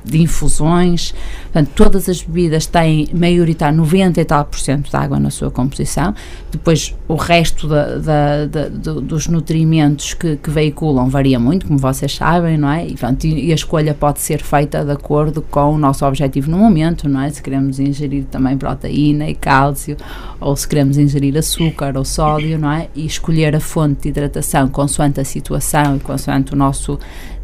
de 0.05 0.21
infusões, 0.21 1.15
portanto, 1.45 1.71
todas 1.75 2.09
as 2.09 2.23
bebidas 2.23 2.67
têm 2.67 3.09
maioritar 3.13 3.73
90 3.73 4.21
e 4.21 4.25
tal 4.25 4.45
por 4.45 4.59
cento 4.59 4.91
de 4.91 4.97
água 4.97 5.19
na 5.19 5.31
sua 5.31 5.51
composição, 5.51 6.15
depois 6.51 6.95
o 7.09 7.15
resto 7.15 7.69
da, 7.69 7.99
da, 7.99 8.47
da, 8.47 8.69
dos 8.69 9.29
nutrimentos 9.29 10.15
que, 10.15 10.37
que, 10.37 10.51
veiculam 10.51 11.09
varia 11.09 11.39
muito, 11.39 11.67
como 11.67 11.79
vocês 11.79 12.15
sabem, 12.15 12.59
não 12.59 12.71
é? 12.71 12.85
E, 12.87 12.91
portanto, 12.91 13.25
e, 13.25 13.53
a 13.53 13.55
escolha 13.55 13.95
pode 13.95 14.21
ser 14.21 14.43
feita 14.43 14.85
de 14.85 14.93
acordo 14.93 15.43
com 15.43 15.75
o 15.75 15.79
nosso 15.79 16.05
objetivo 16.05 16.51
no 16.51 16.59
momento, 16.59 17.09
não 17.09 17.21
é? 17.21 17.31
Se 17.31 17.43
queremos 17.43 17.79
ingerir 17.79 18.25
também 18.25 18.57
proteína 18.57 19.29
e 19.29 19.35
cálcio, 19.35 19.97
ou 20.41 20.55
se 20.57 20.67
queremos 20.67 20.99
ingerir 20.99 21.37
açúcar 21.37 21.97
ou 21.97 22.05
sódio, 22.05 22.59
não 22.59 22.71
é? 22.71 22.89
E 22.95 23.07
escolher 23.07 23.55
a 23.57 23.61
fonte 23.61 24.03
de 24.03 24.09
hidratação 24.09 24.69
consoante 24.69 25.21
a 25.21 25.25
situação 25.25 25.97
e 25.97 26.01
consoante 26.01 26.53
o 26.53 26.57
nosso 26.57 26.99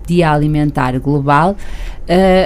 dia 0.08 0.32
alimentar 0.32 0.98
global, 0.98 1.52
uh, 1.52 1.56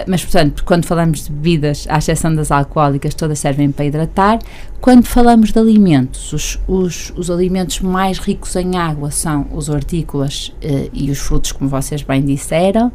mas 0.07 0.23
portanto, 0.23 0.65
quando 0.65 0.85
falamos 0.85 1.25
de 1.25 1.33
bebidas, 1.33 1.87
à 1.89 1.99
exceção 1.99 2.35
das 2.35 2.51
alcoólicas, 2.51 3.15
todas 3.15 3.39
servem 3.39 3.71
para 3.71 3.85
hidratar. 3.85 4.39
Quando 4.81 5.07
falamos 5.07 5.53
de 5.53 5.59
alimentos, 5.59 6.33
os, 6.33 6.61
os, 6.67 7.13
os 7.17 7.31
alimentos 7.31 7.81
mais 7.81 8.19
ricos 8.19 8.57
em 8.57 8.77
água 8.77 9.11
são 9.11 9.47
os 9.53 9.69
hortícolas 9.69 10.53
uh, 10.65 10.91
e 10.93 11.11
os 11.11 11.19
frutos, 11.19 11.53
como 11.53 11.71
vocês 11.71 12.03
bem 12.03 12.23
disseram. 12.23 12.89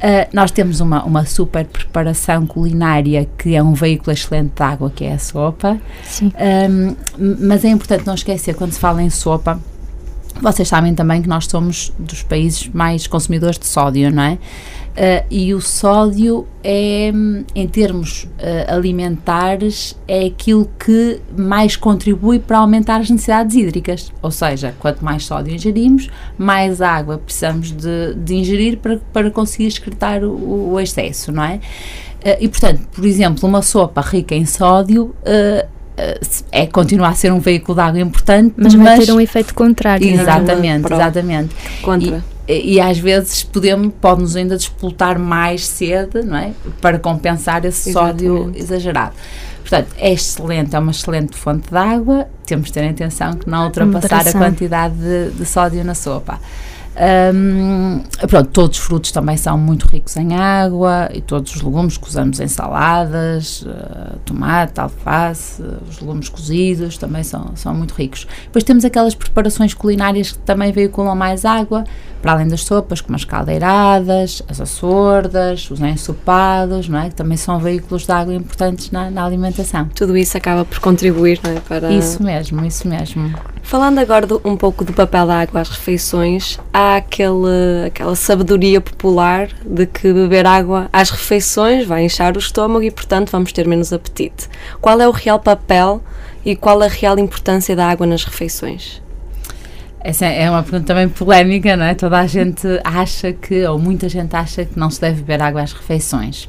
Uh, 0.00 0.26
nós 0.32 0.50
temos 0.50 0.80
uma, 0.80 1.04
uma 1.04 1.26
super 1.26 1.66
preparação 1.66 2.46
culinária 2.46 3.28
que 3.36 3.54
é 3.54 3.62
um 3.62 3.74
veículo 3.74 4.10
excelente 4.10 4.52
de 4.56 4.62
água, 4.62 4.90
que 4.90 5.04
é 5.04 5.12
a 5.12 5.18
sopa. 5.18 5.78
Sim. 6.02 6.32
Um, 6.70 6.96
mas 7.46 7.64
é 7.66 7.68
importante 7.68 8.06
não 8.06 8.14
esquecer, 8.14 8.54
quando 8.54 8.72
se 8.72 8.80
fala 8.80 9.02
em 9.02 9.10
sopa, 9.10 9.60
vocês 10.42 10.68
sabem 10.68 10.94
também 10.94 11.22
que 11.22 11.28
nós 11.28 11.46
somos 11.46 11.92
dos 11.98 12.22
países 12.22 12.68
mais 12.68 13.06
consumidores 13.06 13.58
de 13.58 13.66
sódio, 13.66 14.10
não 14.10 14.22
é? 14.22 14.38
Uh, 14.90 15.24
e 15.30 15.54
o 15.54 15.60
sódio 15.60 16.48
é, 16.64 17.12
em 17.54 17.68
termos 17.68 18.24
uh, 18.24 18.74
alimentares, 18.74 19.96
é 20.06 20.26
aquilo 20.26 20.68
que 20.84 21.20
mais 21.36 21.76
contribui 21.76 22.40
para 22.40 22.58
aumentar 22.58 23.00
as 23.00 23.08
necessidades 23.08 23.54
hídricas. 23.54 24.12
Ou 24.20 24.32
seja, 24.32 24.74
quanto 24.80 25.04
mais 25.04 25.24
sódio 25.24 25.54
ingerimos, 25.54 26.10
mais 26.36 26.82
água 26.82 27.18
precisamos 27.18 27.70
de, 27.70 28.14
de 28.14 28.34
ingerir 28.34 28.78
para, 28.78 28.98
para 29.12 29.30
conseguir 29.30 29.68
excretar 29.68 30.24
o, 30.24 30.72
o 30.72 30.80
excesso, 30.80 31.30
não 31.30 31.44
é? 31.44 31.60
Uh, 32.24 32.36
e 32.40 32.48
portanto, 32.48 32.82
por 32.92 33.04
exemplo, 33.04 33.48
uma 33.48 33.62
sopa 33.62 34.00
rica 34.00 34.34
em 34.34 34.44
sódio 34.44 35.14
é 36.50 36.66
continuar 36.66 37.10
a 37.10 37.14
ser 37.14 37.32
um 37.32 37.38
veículo 37.38 37.74
de 37.74 37.80
água 37.82 38.00
importante, 38.00 38.54
mas, 38.56 38.74
mas 38.74 38.98
vai 38.98 39.06
ter 39.06 39.12
um 39.12 39.20
efeito 39.20 39.54
contrário. 39.54 40.08
É? 40.08 40.12
Exatamente, 40.12 40.92
exatamente. 40.92 41.54
Contra. 41.82 42.24
E, 42.48 42.74
e, 42.74 42.80
às 42.80 42.98
vezes 42.98 43.44
podemos, 43.44 43.92
pode-nos 44.00 44.34
ainda 44.34 44.56
despoltar 44.56 45.18
mais 45.18 45.66
sede, 45.66 46.22
não 46.22 46.36
é? 46.36 46.52
Para 46.80 46.98
compensar 46.98 47.64
esse 47.64 47.90
exatamente. 47.90 48.26
sódio 48.26 48.52
exagerado. 48.56 49.14
Portanto, 49.60 49.94
é 49.98 50.12
excelente, 50.12 50.74
é 50.74 50.78
uma 50.78 50.90
excelente 50.90 51.36
fonte 51.36 51.70
de 51.70 51.76
água, 51.76 52.26
temos 52.44 52.66
de 52.66 52.72
ter 52.72 52.88
atenção 52.88 53.34
que 53.34 53.48
não 53.48 53.66
ultrapassar 53.66 54.26
a 54.26 54.32
quantidade 54.32 54.94
de, 54.94 55.30
de 55.30 55.46
sódio 55.46 55.84
na 55.84 55.94
sopa. 55.94 56.40
Um, 56.96 58.02
pronto, 58.26 58.50
todos 58.50 58.78
os 58.78 58.84
frutos 58.84 59.12
também 59.12 59.36
são 59.36 59.56
muito 59.56 59.86
ricos 59.86 60.16
em 60.16 60.34
água 60.34 61.08
e 61.14 61.20
todos 61.20 61.54
os 61.54 61.62
legumes 61.62 61.96
que 61.96 62.08
usamos 62.08 62.40
em 62.40 62.48
saladas, 62.48 63.62
uh, 63.62 64.18
tomate, 64.24 64.80
alface, 64.80 65.62
os 65.88 66.00
legumes 66.00 66.28
cozidos 66.28 66.98
também 66.98 67.22
são, 67.22 67.52
são 67.54 67.74
muito 67.74 67.94
ricos. 67.94 68.26
Depois 68.44 68.64
temos 68.64 68.84
aquelas 68.84 69.14
preparações 69.14 69.72
culinárias 69.72 70.32
que 70.32 70.38
também 70.38 70.72
veiculam 70.72 71.14
mais 71.14 71.44
água, 71.44 71.84
para 72.20 72.32
além 72.32 72.48
das 72.48 72.64
sopas, 72.64 73.00
como 73.00 73.16
as 73.16 73.24
caldeiradas, 73.24 74.42
as 74.48 74.60
açordas, 74.60 75.70
os 75.70 75.80
ensopados, 75.80 76.88
não 76.88 76.98
é? 76.98 77.08
que 77.08 77.14
também 77.14 77.36
são 77.36 77.58
veículos 77.58 78.04
de 78.04 78.12
água 78.12 78.34
importantes 78.34 78.90
na, 78.90 79.10
na 79.10 79.24
alimentação. 79.24 79.88
Tudo 79.94 80.16
isso 80.16 80.36
acaba 80.36 80.64
por 80.64 80.78
contribuir 80.80 81.40
não 81.42 81.52
é? 81.52 81.60
para. 81.60 81.90
Isso 81.92 82.22
mesmo, 82.22 82.64
isso 82.64 82.86
mesmo. 82.86 83.32
Falando 83.62 83.98
agora 83.98 84.26
do, 84.26 84.40
um 84.44 84.56
pouco 84.56 84.84
do 84.84 84.92
papel 84.92 85.26
da 85.26 85.40
água 85.40 85.60
às 85.60 85.68
refeições, 85.68 86.58
há 86.80 86.96
aquele, 86.96 87.86
aquela 87.86 88.16
sabedoria 88.16 88.80
popular 88.80 89.48
de 89.64 89.86
que 89.86 90.12
beber 90.12 90.46
água 90.46 90.88
às 90.92 91.10
refeições 91.10 91.86
vai 91.86 92.04
inchar 92.04 92.36
o 92.36 92.38
estômago 92.38 92.82
e, 92.82 92.90
portanto, 92.90 93.30
vamos 93.30 93.52
ter 93.52 93.68
menos 93.68 93.92
apetite. 93.92 94.48
Qual 94.80 95.00
é 95.00 95.06
o 95.06 95.10
real 95.10 95.38
papel 95.38 96.02
e 96.44 96.56
qual 96.56 96.80
a 96.82 96.88
real 96.88 97.18
importância 97.18 97.76
da 97.76 97.86
água 97.86 98.06
nas 98.06 98.24
refeições? 98.24 99.02
Essa 100.02 100.24
é 100.24 100.48
uma 100.48 100.62
pergunta 100.62 100.86
também 100.86 101.08
polémica, 101.08 101.76
não 101.76 101.84
é? 101.84 101.94
Toda 101.94 102.18
a 102.18 102.26
gente 102.26 102.66
acha 102.82 103.34
que, 103.34 103.66
ou 103.66 103.78
muita 103.78 104.08
gente 104.08 104.34
acha 104.34 104.64
que 104.64 104.78
não 104.78 104.90
se 104.90 104.98
deve 105.00 105.20
beber 105.20 105.42
água 105.42 105.60
às 105.60 105.74
refeições. 105.74 106.48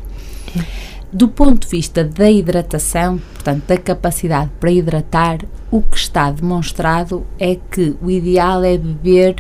Do 1.12 1.28
ponto 1.28 1.65
de 1.65 1.67
vista 1.67 2.06
da 2.06 2.32
hidratação, 2.32 3.20
portanto, 3.34 3.65
da 3.67 3.78
capacidade 3.78 4.50
para 4.58 4.72
hidratar, 4.72 5.39
o 5.70 5.82
que 5.82 5.98
está 5.98 6.32
demonstrado 6.32 7.26
é 7.38 7.58
que 7.70 7.94
o 8.02 8.10
ideal 8.10 8.63
é 8.63 8.78
beber 8.78 9.36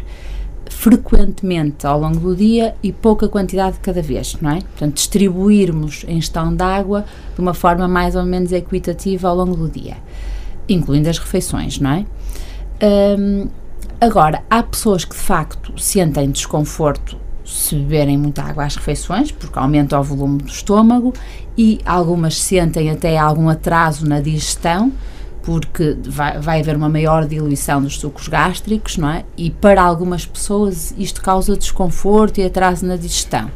frequentemente 0.71 1.85
ao 1.85 1.99
longo 1.99 2.19
do 2.19 2.35
dia 2.35 2.73
e 2.81 2.91
pouca 2.91 3.27
quantidade 3.27 3.73
de 3.73 3.81
cada 3.81 4.01
vez, 4.01 4.35
não 4.41 4.51
é? 4.51 4.61
Portanto, 4.61 4.95
distribuirmos 4.95 6.05
a 6.07 6.11
ingestão 6.11 6.55
de 6.55 6.63
água 6.63 7.05
de 7.35 7.41
uma 7.41 7.53
forma 7.53 7.87
mais 7.87 8.15
ou 8.15 8.23
menos 8.23 8.51
equitativa 8.51 9.27
ao 9.27 9.35
longo 9.35 9.55
do 9.55 9.69
dia, 9.69 9.97
incluindo 10.67 11.07
as 11.09 11.19
refeições, 11.19 11.79
não 11.79 11.91
é? 11.91 12.05
Um, 13.19 13.47
agora, 13.99 14.43
há 14.49 14.63
pessoas 14.63 15.05
que 15.05 15.13
de 15.13 15.21
facto 15.21 15.79
sentem 15.79 16.31
desconforto 16.31 17.17
se 17.45 17.75
beberem 17.75 18.17
muita 18.17 18.41
água 18.41 18.63
às 18.63 18.75
refeições, 18.75 19.31
porque 19.31 19.59
aumenta 19.59 19.99
o 19.99 20.03
volume 20.03 20.39
do 20.39 20.49
estômago, 20.49 21.13
e 21.55 21.79
algumas 21.85 22.39
sentem 22.39 22.89
até 22.89 23.17
algum 23.17 23.49
atraso 23.49 24.07
na 24.07 24.19
digestão, 24.21 24.91
porque 25.43 25.97
vai, 26.03 26.39
vai 26.39 26.59
haver 26.59 26.75
uma 26.75 26.89
maior 26.89 27.25
diluição 27.25 27.81
dos 27.81 27.99
sucos 27.99 28.27
gástricos, 28.27 28.97
não 28.97 29.09
é? 29.09 29.25
E 29.37 29.49
para 29.49 29.81
algumas 29.81 30.25
pessoas 30.25 30.93
isto 30.97 31.21
causa 31.21 31.57
desconforto 31.57 32.39
e 32.39 32.45
atraso 32.45 32.85
na 32.85 32.95
digestão. 32.95 33.49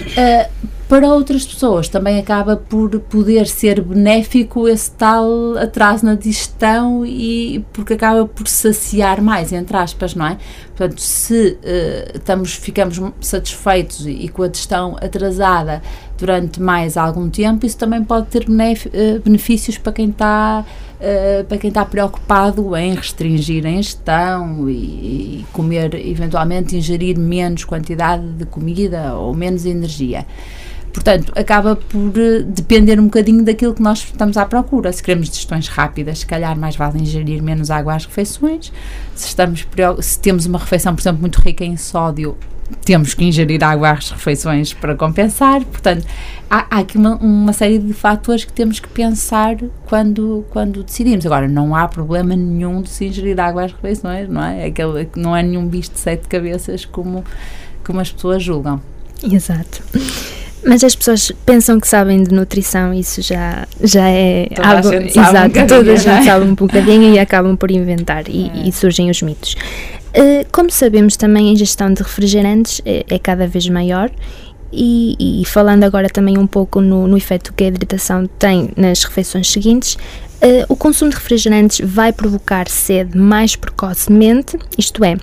Uh, 0.00 0.68
para 0.88 1.06
outras 1.06 1.46
pessoas 1.46 1.88
também 1.88 2.18
acaba 2.18 2.56
por 2.56 2.98
poder 3.00 3.46
ser 3.46 3.80
benéfico 3.80 4.66
esse 4.66 4.90
tal 4.90 5.56
atraso 5.56 6.04
na 6.04 6.16
digestão 6.16 7.06
e 7.06 7.64
porque 7.72 7.92
acaba 7.92 8.26
por 8.26 8.48
saciar 8.48 9.22
mais, 9.22 9.52
entre 9.52 9.76
aspas, 9.76 10.16
não 10.16 10.26
é? 10.26 10.38
Portanto, 10.74 11.00
se 11.00 11.58
uh, 11.62 12.16
estamos, 12.16 12.54
ficamos 12.54 13.00
satisfeitos 13.20 14.04
e, 14.04 14.10
e, 14.10 14.28
com 14.28 14.42
a 14.42 14.48
digestão 14.48 14.96
atrasada 15.00 15.80
durante 16.18 16.60
mais 16.60 16.96
algum 16.96 17.30
tempo, 17.30 17.64
isso 17.64 17.78
também 17.78 18.02
pode 18.02 18.26
ter 18.26 18.48
uh, 18.48 19.20
benefícios 19.24 19.78
para 19.78 19.92
quem 19.92 20.10
está 20.10 20.64
uh, 21.00 21.44
para 21.44 21.58
quem 21.58 21.68
está 21.68 21.84
preocupado 21.84 22.76
em 22.76 22.94
restringir 22.94 23.66
a 23.66 23.70
ingestão 23.70 24.68
e, 24.68 24.72
e, 24.72 25.46
comer, 25.52 25.94
eventualmente 25.94 26.76
ingerir 26.76 27.18
menos 27.18 27.64
quantidade 27.64 28.26
de 28.32 28.44
comida 28.44 29.14
ou 29.14 29.34
menos 29.34 29.64
energia. 29.64 30.26
Portanto, 30.92 31.32
acaba 31.36 31.76
por 31.76 31.98
uh, 31.98 32.42
depender 32.44 32.98
um 32.98 33.04
bocadinho 33.04 33.44
daquilo 33.44 33.74
que 33.74 33.82
nós 33.82 33.98
estamos 34.00 34.36
à 34.36 34.44
procura. 34.44 34.92
Se 34.92 35.02
queremos 35.02 35.28
digestões 35.28 35.68
rápidas, 35.68 36.20
se 36.20 36.26
calhar 36.26 36.58
mais 36.58 36.76
vale 36.76 37.00
ingerir 37.00 37.42
menos 37.42 37.70
água 37.70 37.94
às 37.94 38.04
refeições. 38.04 38.72
Se, 39.14 39.28
estamos, 39.28 39.66
se 40.00 40.18
temos 40.18 40.46
uma 40.46 40.58
refeição, 40.58 40.94
por 40.94 41.02
exemplo, 41.02 41.20
muito 41.20 41.40
rica 41.40 41.64
em 41.64 41.76
sódio, 41.76 42.36
temos 42.84 43.14
que 43.14 43.24
ingerir 43.24 43.62
água 43.62 43.90
às 43.90 44.10
refeições 44.10 44.72
para 44.72 44.94
compensar. 44.94 45.64
Portanto, 45.64 46.06
há, 46.48 46.66
há 46.70 46.78
aqui 46.80 46.96
uma, 46.96 47.16
uma, 47.16 47.52
série 47.52 47.78
de 47.78 47.92
fatores 47.92 48.44
que 48.44 48.52
temos 48.52 48.80
que 48.80 48.88
pensar 48.88 49.56
quando, 49.86 50.44
quando 50.50 50.82
decidimos. 50.82 51.26
Agora, 51.26 51.48
não 51.48 51.74
há 51.74 51.86
problema 51.88 52.34
nenhum 52.34 52.82
de 52.82 52.88
se 52.88 53.06
ingerir 53.06 53.38
água 53.40 53.64
às 53.64 53.72
refeições, 53.72 54.28
não 54.28 54.42
é? 54.42 54.66
Aquele, 54.66 55.08
não 55.16 55.36
é 55.36 55.42
nenhum 55.42 55.66
bicho 55.66 55.92
de 55.92 55.98
sete 55.98 56.28
cabeças 56.28 56.84
como, 56.84 57.24
como 57.84 58.00
as 58.00 58.10
pessoas 58.10 58.42
julgam. 58.42 58.80
Exato. 59.22 59.82
Mas 60.64 60.84
as 60.84 60.94
pessoas 60.94 61.32
pensam 61.46 61.80
que 61.80 61.88
sabem 61.88 62.22
de 62.22 62.34
nutrição, 62.34 62.92
isso 62.92 63.22
já, 63.22 63.66
já 63.82 64.08
é 64.08 64.46
toda 64.54 64.68
algo. 64.68 64.88
A 64.88 65.00
gente 65.00 65.12
sabe 65.12 65.28
exato, 65.30 65.58
um 65.58 65.66
toda 65.66 65.92
a 65.92 65.96
gente 65.96 66.08
é? 66.08 66.22
sabe 66.22 66.44
um 66.44 66.54
bocadinho 66.54 67.14
e 67.14 67.18
acabam 67.18 67.56
por 67.56 67.70
inventar 67.70 68.28
e, 68.28 68.48
é. 68.48 68.68
e 68.68 68.72
surgem 68.72 69.10
os 69.10 69.22
mitos. 69.22 69.54
Uh, 70.14 70.44
como 70.52 70.70
sabemos, 70.70 71.16
também 71.16 71.48
a 71.48 71.52
ingestão 71.52 71.92
de 71.92 72.02
refrigerantes 72.02 72.82
é, 72.84 73.04
é 73.08 73.18
cada 73.18 73.46
vez 73.46 73.68
maior 73.68 74.10
e, 74.72 75.40
e, 75.40 75.44
falando 75.46 75.84
agora 75.84 76.08
também 76.08 76.38
um 76.38 76.46
pouco 76.46 76.80
no, 76.80 77.06
no 77.06 77.16
efeito 77.16 77.52
que 77.52 77.64
a 77.64 77.68
hidratação 77.68 78.26
tem 78.38 78.70
nas 78.76 79.02
refeições 79.04 79.50
seguintes, 79.50 79.96
Uh, 80.40 80.64
o 80.70 80.74
consumo 80.74 81.10
de 81.10 81.18
refrigerantes 81.18 81.86
vai 81.86 82.14
provocar 82.14 82.66
sede 82.66 83.14
mais 83.14 83.56
precocemente, 83.56 84.58
isto 84.78 85.04
é, 85.04 85.12
uh, 85.12 85.18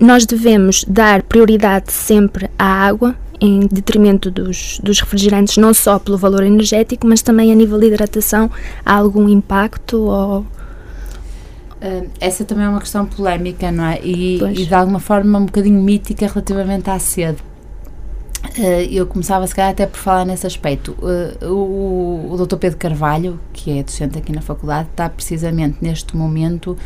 nós 0.00 0.24
devemos 0.24 0.82
dar 0.88 1.22
prioridade 1.22 1.92
sempre 1.92 2.48
à 2.58 2.86
água 2.86 3.14
em 3.40 3.60
detrimento 3.60 4.30
dos, 4.30 4.80
dos 4.82 5.00
refrigerantes, 5.00 5.56
não 5.56 5.72
só 5.72 5.98
pelo 5.98 6.18
valor 6.18 6.42
energético, 6.42 7.06
mas 7.06 7.22
também 7.22 7.52
a 7.52 7.54
nível 7.54 7.78
de 7.78 7.86
hidratação. 7.86 8.50
Há 8.84 8.94
algum 8.94 9.28
impacto 9.28 9.98
ou 9.98 10.46
Uh, 11.78 12.10
essa 12.18 12.44
também 12.44 12.64
é 12.64 12.68
uma 12.68 12.80
questão 12.80 13.06
polémica, 13.06 13.70
não 13.70 13.84
é? 13.84 14.00
E, 14.02 14.42
e, 14.42 14.66
de 14.66 14.74
alguma 14.74 14.98
forma 14.98 15.38
um 15.38 15.46
bocadinho 15.46 15.80
mítica 15.80 16.26
relativamente 16.26 16.90
à 16.90 16.98
sede. 16.98 17.38
Uh, 18.58 18.82
eu 18.90 19.06
começava, 19.06 19.46
se 19.46 19.54
calhar, 19.54 19.70
até 19.70 19.86
por 19.86 19.98
falar 19.98 20.24
nesse 20.24 20.44
aspecto. 20.44 20.96
Uh, 21.00 21.46
o, 21.46 22.32
o 22.32 22.46
Dr. 22.46 22.56
Pedro 22.56 22.78
Carvalho, 22.78 23.38
que 23.52 23.78
é 23.78 23.84
docente 23.84 24.18
aqui 24.18 24.32
na 24.32 24.40
faculdade, 24.40 24.88
está 24.90 25.08
precisamente 25.08 25.78
neste 25.80 26.16
momento 26.16 26.76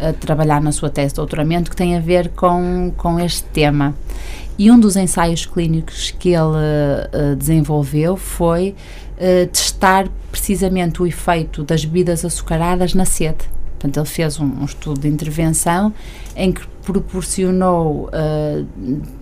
a 0.00 0.12
trabalhar 0.12 0.60
na 0.60 0.72
sua 0.72 0.90
tese 0.90 1.10
de 1.10 1.16
doutoramento 1.16 1.70
que 1.70 1.76
tem 1.76 1.96
a 1.96 2.00
ver 2.00 2.30
com, 2.30 2.92
com 2.96 3.20
este 3.20 3.42
tema. 3.44 3.94
E 4.58 4.70
um 4.70 4.78
dos 4.78 4.96
ensaios 4.96 5.46
clínicos 5.46 6.10
que 6.18 6.30
ele 6.30 7.36
desenvolveu 7.38 8.16
foi 8.16 8.74
testar 9.52 10.06
precisamente 10.30 11.02
o 11.02 11.06
efeito 11.06 11.62
das 11.62 11.84
bebidas 11.84 12.24
açucaradas 12.24 12.92
na 12.92 13.06
sede. 13.06 13.48
Portanto, 13.78 13.96
ele 13.96 14.06
fez 14.06 14.38
um, 14.38 14.44
um 14.44 14.64
estudo 14.66 15.00
de 15.00 15.08
intervenção 15.08 15.94
em 16.36 16.52
que 16.52 16.62
proporcionou 16.82 18.08
uh, 18.08 18.66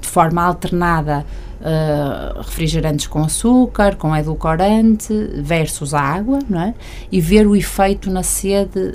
de 0.00 0.08
forma 0.08 0.42
alternada 0.42 1.24
uh, 1.60 2.40
refrigerantes 2.40 3.06
com 3.06 3.22
açúcar, 3.22 3.96
com 3.96 4.14
edulcorante 4.14 5.12
versus 5.42 5.94
a 5.94 6.00
água, 6.00 6.38
não 6.48 6.60
é? 6.60 6.74
E 7.10 7.20
ver 7.20 7.46
o 7.46 7.54
efeito 7.54 8.10
na 8.10 8.22
sede 8.22 8.92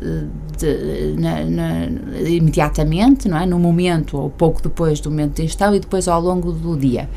de, 0.58 1.15
de, 1.15 1.21
na, 1.21 1.43
na, 1.43 1.86
imediatamente, 2.28 3.28
não 3.28 3.38
é? 3.38 3.45
No 3.45 3.60
momento 3.60 4.17
ou 4.17 4.30
pouco 4.30 4.62
depois 4.62 4.99
do 4.99 5.10
momento 5.10 5.36
de 5.36 5.43
ingestão 5.43 5.76
e 5.76 5.80
depois 5.80 6.08
ao 6.08 6.21
longo 6.21 6.52
do 6.52 6.78
dia 6.78 7.10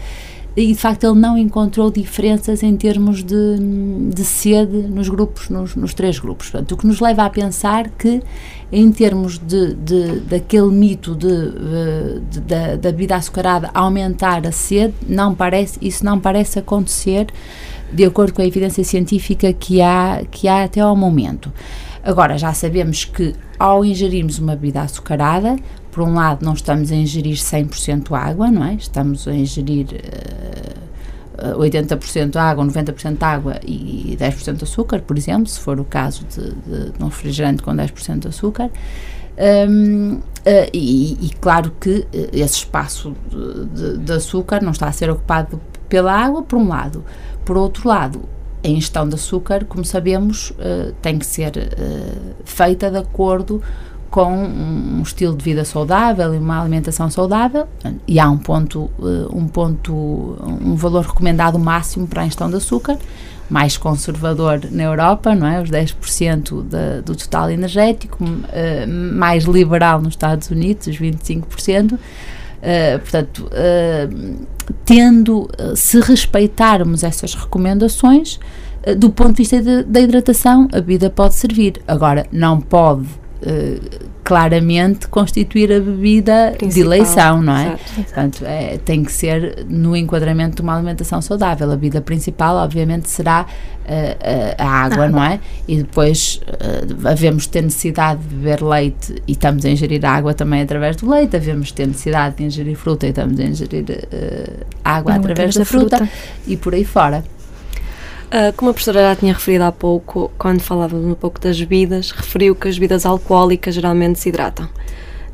e 0.56 0.68
de 0.68 0.74
facto 0.74 1.04
ele 1.04 1.18
não 1.18 1.36
encontrou 1.36 1.90
diferenças 1.90 2.62
em 2.62 2.74
termos 2.76 3.22
de, 3.22 3.58
de 4.08 4.24
sede 4.24 4.78
nos 4.88 5.06
grupos, 5.06 5.50
nos, 5.50 5.76
nos, 5.76 5.92
três 5.92 6.18
grupos. 6.18 6.48
Portanto, 6.48 6.72
o 6.72 6.76
que 6.78 6.86
nos 6.86 6.98
leva 6.98 7.26
a 7.26 7.30
pensar 7.30 7.90
que, 7.90 8.22
em 8.72 8.90
termos 8.90 9.38
de, 9.38 9.74
de 9.74 10.20
daquele 10.20 10.68
mito 10.68 11.14
de, 11.14 12.20
de, 12.30 12.40
da, 12.40 12.76
da 12.76 12.90
bebida 12.90 13.16
açucarada 13.16 13.70
aumentar 13.74 14.46
a 14.46 14.52
sede, 14.52 14.94
não 15.06 15.34
parece, 15.34 15.78
isso 15.82 16.02
não 16.02 16.18
parece 16.18 16.58
acontecer 16.58 17.26
de 17.92 18.04
acordo 18.04 18.32
com 18.32 18.40
a 18.40 18.46
evidência 18.46 18.82
científica 18.82 19.52
que 19.52 19.82
há, 19.82 20.22
que 20.30 20.48
há 20.48 20.64
até 20.64 20.80
ao 20.80 20.96
momento. 20.96 21.52
Agora, 22.02 22.38
já 22.38 22.54
sabemos 22.54 23.04
que 23.04 23.34
ao 23.58 23.84
ingerirmos 23.84 24.38
uma 24.38 24.54
bebida 24.54 24.82
açucarada, 24.82 25.56
por 25.96 26.02
um 26.02 26.12
lado, 26.12 26.44
não 26.44 26.52
estamos 26.52 26.92
a 26.92 26.94
ingerir 26.94 27.36
100% 27.36 28.14
água, 28.14 28.50
não 28.50 28.62
é? 28.62 28.74
Estamos 28.74 29.26
a 29.26 29.32
ingerir 29.32 29.86
uh, 31.42 31.58
80% 31.58 32.36
água, 32.36 32.62
90% 32.66 33.22
água 33.22 33.58
e 33.66 34.14
10% 34.20 34.62
açúcar, 34.62 35.00
por 35.00 35.16
exemplo, 35.16 35.46
se 35.46 35.58
for 35.58 35.80
o 35.80 35.86
caso 35.86 36.26
de, 36.26 36.50
de, 36.50 36.90
de 36.90 37.02
um 37.02 37.06
refrigerante 37.06 37.62
com 37.62 37.74
10% 37.74 38.18
de 38.18 38.28
açúcar. 38.28 38.70
Um, 39.38 40.16
uh, 40.16 40.22
e, 40.70 41.14
e, 41.14 41.30
claro 41.40 41.72
que 41.80 42.06
eh, 42.12 42.28
esse 42.34 42.56
espaço 42.56 43.16
de, 43.72 43.96
de, 43.96 44.12
açúcar 44.12 44.62
não 44.62 44.72
está 44.72 44.88
a 44.88 44.92
ser 44.92 45.08
ocupado 45.08 45.58
pela 45.88 46.12
água, 46.12 46.42
por 46.42 46.58
um 46.58 46.68
lado. 46.68 47.06
Por 47.42 47.56
outro 47.56 47.88
lado, 47.88 48.20
a 48.62 48.68
ingestão 48.68 49.08
de 49.08 49.14
açúcar, 49.14 49.64
como 49.64 49.82
sabemos, 49.82 50.50
uh, 50.50 50.92
tem 51.00 51.18
que 51.18 51.24
ser 51.24 51.56
uh, 51.56 52.34
feita 52.44 52.90
de 52.90 52.98
acordo 52.98 53.62
com 54.16 54.32
um 54.32 55.02
estilo 55.02 55.36
de 55.36 55.44
vida 55.44 55.62
saudável 55.62 56.34
e 56.34 56.38
uma 56.38 56.58
alimentação 56.58 57.10
saudável 57.10 57.68
e 58.08 58.18
há 58.18 58.30
um 58.30 58.38
ponto, 58.38 58.90
eh, 58.98 59.26
um 59.30 59.46
ponto, 59.46 59.92
um 60.64 60.74
valor 60.74 61.04
recomendado 61.04 61.58
máximo 61.58 62.06
para 62.06 62.22
a 62.22 62.24
ingestão 62.24 62.48
de 62.48 62.56
açúcar, 62.56 62.96
mais 63.50 63.76
conservador 63.76 64.60
na 64.70 64.84
Europa, 64.84 65.34
não 65.34 65.46
é? 65.46 65.60
Os 65.60 65.68
10% 65.68 66.62
de, 66.62 67.02
do 67.02 67.14
total 67.14 67.50
energético, 67.50 68.24
uh, 68.24 68.88
mais 68.88 69.44
liberal 69.44 70.00
nos 70.00 70.14
Estados 70.14 70.48
Unidos, 70.48 70.86
os 70.86 70.96
25%. 70.96 71.92
Uh, 71.92 71.98
eh, 72.62 72.96
portanto, 72.96 73.50
uh, 73.52 74.46
tendo, 74.86 75.46
se 75.74 76.00
respeitarmos 76.00 77.04
essas 77.04 77.34
recomendações, 77.34 78.40
do 78.96 79.10
ponto 79.10 79.32
de 79.32 79.42
vista 79.42 79.84
da 79.84 80.00
hidratação, 80.00 80.68
a 80.72 80.76
bebida 80.76 81.10
pode 81.10 81.34
servir. 81.34 81.82
Agora, 81.86 82.26
não 82.32 82.62
pode 82.62 83.06
eh, 83.42 83.78
claramente 84.24 85.06
constituir 85.08 85.70
a 85.70 85.78
bebida 85.78 86.54
Principal, 86.56 86.72
de 86.72 86.80
eleição, 86.80 87.42
não 87.42 87.56
é? 87.56 87.66
Exato. 87.66 87.94
Portanto, 87.94 88.44
é, 88.44 88.78
tem 88.78 89.04
que 89.04 89.12
ser 89.12 89.64
no 89.68 89.94
enquadramento 89.94 90.56
de 90.56 90.62
uma 90.62 90.74
alimentação 90.74 91.22
saudável. 91.22 91.70
A 91.70 91.76
bebida 91.76 92.00
principal, 92.00 92.56
obviamente, 92.56 93.08
será 93.08 93.42
uh, 93.42 94.54
a 94.58 94.66
água, 94.66 95.08
não 95.08 95.22
é? 95.22 95.38
E 95.68 95.76
depois 95.76 96.40
uh, 96.48 97.08
havemos 97.08 97.44
de 97.44 97.50
ter 97.50 97.62
necessidade 97.62 98.20
de 98.22 98.34
beber 98.34 98.62
leite 98.62 99.22
e 99.28 99.32
estamos 99.32 99.64
a 99.64 99.68
ingerir 99.68 100.04
água 100.04 100.34
também 100.34 100.62
através 100.62 100.96
do 100.96 101.08
leite, 101.08 101.36
havemos 101.36 101.68
de 101.68 101.74
ter 101.74 101.86
necessidade 101.86 102.36
de 102.36 102.44
ingerir 102.44 102.76
fruta 102.76 103.06
e 103.06 103.10
estamos 103.10 103.38
a 103.38 103.44
ingerir 103.44 103.84
água 104.82 105.14
através 105.14 105.54
da, 105.54 105.60
da 105.60 105.64
fruta, 105.64 105.98
fruta 105.98 106.12
e 106.48 106.56
por 106.56 106.74
aí 106.74 106.84
fora. 106.84 107.22
Uh, 108.26 108.52
como 108.56 108.70
a 108.70 108.74
professora 108.74 109.00
já 109.00 109.16
tinha 109.16 109.32
referido 109.32 109.64
há 109.64 109.72
pouco, 109.72 110.32
quando 110.36 110.60
falávamos 110.60 111.06
um 111.06 111.14
pouco 111.14 111.40
das 111.40 111.58
bebidas, 111.58 112.10
referiu 112.10 112.56
que 112.56 112.66
as 112.66 112.74
bebidas 112.74 113.06
alcoólicas 113.06 113.74
geralmente 113.74 114.18
se 114.18 114.28
hidratam. 114.28 114.68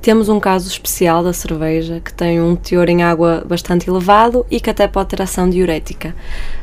Temos 0.02 0.28
um 0.28 0.40
caso 0.40 0.68
especial 0.68 1.22
da 1.22 1.32
cerveja 1.32 2.00
que 2.04 2.12
tem 2.12 2.40
um 2.40 2.56
teor 2.56 2.88
em 2.88 3.02
água 3.02 3.44
bastante 3.46 3.88
elevado 3.88 4.44
e 4.50 4.60
que 4.60 4.68
até 4.68 4.88
pode 4.88 5.10
ter 5.10 5.22
ação 5.22 5.48
diurética. 5.48 6.14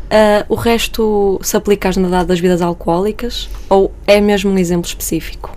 Uh, 0.06 0.46
o 0.50 0.56
resto 0.56 1.40
se 1.42 1.56
aplica 1.56 1.88
à 1.88 1.92
generalidade 1.92 2.28
das 2.28 2.40
bebidas 2.40 2.62
alcoólicas 2.62 3.50
ou 3.70 3.94
é 4.06 4.20
mesmo 4.20 4.52
um 4.52 4.58
exemplo 4.58 4.88
específico? 4.88 5.56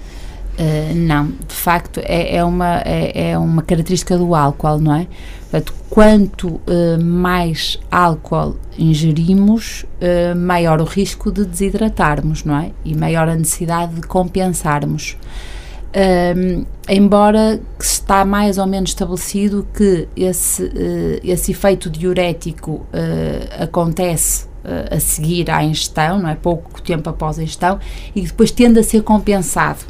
Uh, 0.58 0.94
não, 0.94 1.26
de 1.26 1.54
facto 1.54 2.00
é, 2.04 2.36
é, 2.36 2.44
uma, 2.44 2.82
é, 2.84 3.30
é, 3.30 3.38
uma 3.38 3.62
característica 3.62 4.16
do 4.16 4.34
álcool, 4.34 4.78
não 4.78 4.94
é? 4.94 5.06
Portanto, 5.52 5.74
quanto 5.90 6.48
uh, 6.48 6.98
mais 6.98 7.78
álcool 7.90 8.56
ingerimos, 8.78 9.84
uh, 10.00 10.34
maior 10.34 10.80
o 10.80 10.84
risco 10.84 11.30
de 11.30 11.44
desidratarmos, 11.44 12.42
não 12.42 12.56
é? 12.56 12.70
E 12.82 12.96
maior 12.96 13.28
a 13.28 13.36
necessidade 13.36 13.96
de 13.96 14.00
compensarmos. 14.00 15.14
embora 16.88 17.60
está 17.78 18.24
mais 18.24 18.56
ou 18.56 18.66
menos 18.66 18.90
estabelecido 18.90 19.66
que 19.74 20.08
esse, 20.16 20.72
esse 21.22 21.50
efeito 21.50 21.90
diurético 21.90 22.86
acontece 23.60 24.46
a 24.90 24.98
seguir 24.98 25.50
à 25.50 25.62
ingestão, 25.62 26.18
não 26.18 26.30
é? 26.30 26.34
Pouco 26.34 26.80
tempo 26.80 27.10
após 27.10 27.38
a 27.38 27.42
ingestão, 27.42 27.78
e 28.16 28.22
depois 28.22 28.50
tende 28.50 28.80
a 28.80 28.82
ser 28.82 29.02
compensado. 29.02 29.84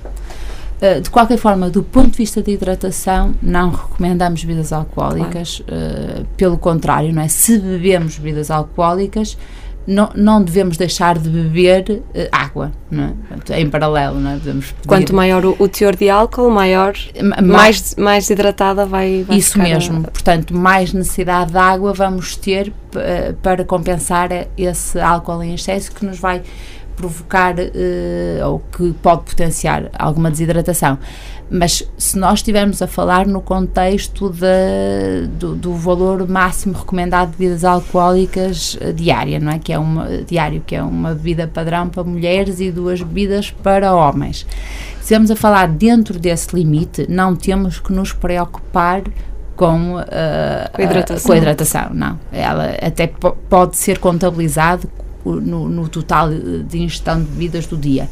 Eh, 0.82 0.98
de 0.98 1.08
qualquer 1.10 1.38
forma, 1.38 1.70
do 1.70 1.80
ponto 1.80 2.10
de 2.10 2.18
vista 2.18 2.42
da 2.42 2.50
hidratação, 2.50 3.32
não 3.40 3.70
recomendamos 3.70 4.42
bebidas 4.42 4.72
alcoólicas, 4.72 5.62
claro. 5.64 6.22
uh, 6.22 6.26
pelo 6.36 6.58
contrário, 6.58 7.14
não 7.14 7.22
é? 7.22 7.28
Se 7.28 7.56
bebemos 7.56 8.18
bebidas 8.18 8.50
alcoólicas, 8.50 9.38
não, 9.86 10.10
não 10.16 10.42
devemos 10.42 10.76
deixar 10.76 11.20
de 11.20 11.28
beber 11.28 12.02
uh, 12.02 12.28
água, 12.32 12.72
não 12.90 13.04
é? 13.04 13.12
Portanto, 13.28 13.50
em 13.52 13.70
paralelo, 13.70 14.18
não 14.18 14.32
é? 14.32 14.34
Devemos 14.34 14.74
Quanto 14.84 15.14
maior 15.14 15.44
o, 15.44 15.54
o, 15.56 15.68
teor 15.68 15.94
de 15.94 16.10
álcool, 16.10 16.50
maior, 16.50 16.94
mais, 17.40 17.94
mais 17.94 18.28
hidratada 18.28 18.84
vai, 18.84 19.22
vai 19.22 19.36
Isso 19.36 19.60
mesmo, 19.60 20.00
a... 20.00 20.10
portanto, 20.10 20.52
mais 20.52 20.92
necessidade 20.92 21.52
de 21.52 21.58
água 21.58 21.92
vamos 21.92 22.34
ter 22.34 22.72
para 23.40 23.64
compensar 23.64 24.30
esse 24.58 24.98
álcool 24.98 25.44
em 25.44 25.54
excesso 25.54 25.92
que 25.92 26.04
nos 26.04 26.18
vai 26.18 26.42
provocar 27.02 27.54
uh, 27.58 28.48
ou 28.48 28.60
que 28.60 28.92
pode 29.02 29.22
potenciar 29.22 29.90
alguma 29.98 30.30
desidratação. 30.30 30.98
Mas 31.50 31.86
se 31.98 32.16
nós 32.16 32.38
estivermos 32.38 32.80
a 32.80 32.86
falar 32.86 33.26
no 33.26 33.42
contexto 33.42 34.30
de, 34.30 35.26
do, 35.38 35.54
do, 35.54 35.74
valor 35.74 36.26
máximo 36.26 36.72
recomendado 36.72 37.32
de 37.32 37.36
bebidas 37.36 37.64
alcoólicas 37.64 38.74
uh, 38.74 38.92
diária, 38.92 39.40
não 39.40 39.52
é? 39.52 39.58
Que 39.58 39.72
é 39.72 39.78
uma, 39.78 40.06
diário, 40.22 40.62
que 40.64 40.76
é 40.76 40.82
uma 40.82 41.12
bebida 41.12 41.48
padrão 41.48 41.88
para 41.88 42.04
mulheres 42.04 42.60
e 42.60 42.70
duas 42.70 43.02
bebidas 43.02 43.50
para 43.50 43.92
homens. 43.94 44.46
Se 45.00 45.12
estamos 45.12 45.30
a 45.30 45.36
falar 45.36 45.66
dentro 45.68 46.18
desse 46.18 46.54
limite, 46.54 47.06
não 47.08 47.34
temos 47.34 47.80
que 47.80 47.92
nos 47.92 48.12
preocupar 48.12 49.02
com, 49.56 49.96
uh, 49.96 50.04
com, 50.72 50.80
a 50.80 50.84
hidratação. 50.84 51.26
com 51.26 51.32
a 51.32 51.36
hidratação, 51.36 51.90
não. 51.92 52.18
Ela 52.32 52.76
até 52.80 53.06
pode 53.06 53.76
ser 53.76 53.98
contabilizado 53.98 54.88
no, 55.24 55.68
no 55.68 55.88
total 55.88 56.30
de 56.30 56.78
ingestão 56.78 57.20
de 57.20 57.28
bebidas 57.28 57.66
do 57.66 57.76
dia. 57.76 58.08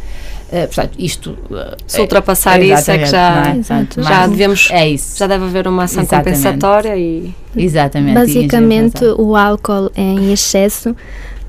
Uh, 0.49 0.67
portanto, 0.67 0.93
isto 0.99 1.31
uh, 1.31 1.77
se 1.87 2.01
ultrapassar 2.01 2.61
é, 2.61 2.65
isso 2.65 2.91
é 2.91 2.99
que 2.99 3.07
já, 3.07 3.55
é? 3.57 4.03
já 4.03 4.27
devemos 4.27 4.69
é 4.73 4.89
isso. 4.89 5.17
já 5.17 5.27
deve 5.29 5.45
haver 5.45 5.69
uma 5.69 5.85
ação 5.85 6.03
exatamente. 6.03 6.37
compensatória 6.39 6.97
e 6.97 7.33
exatamente 7.57 8.15
basicamente 8.15 9.05
o 9.05 9.37
álcool 9.37 9.93
em 9.97 10.33
excesso 10.33 10.95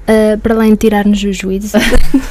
Uh, 0.02 0.38
para 0.40 0.56
além 0.56 0.72
de 0.72 0.78
tirar-nos 0.78 1.24
o 1.24 1.32
juízo, 1.32 1.78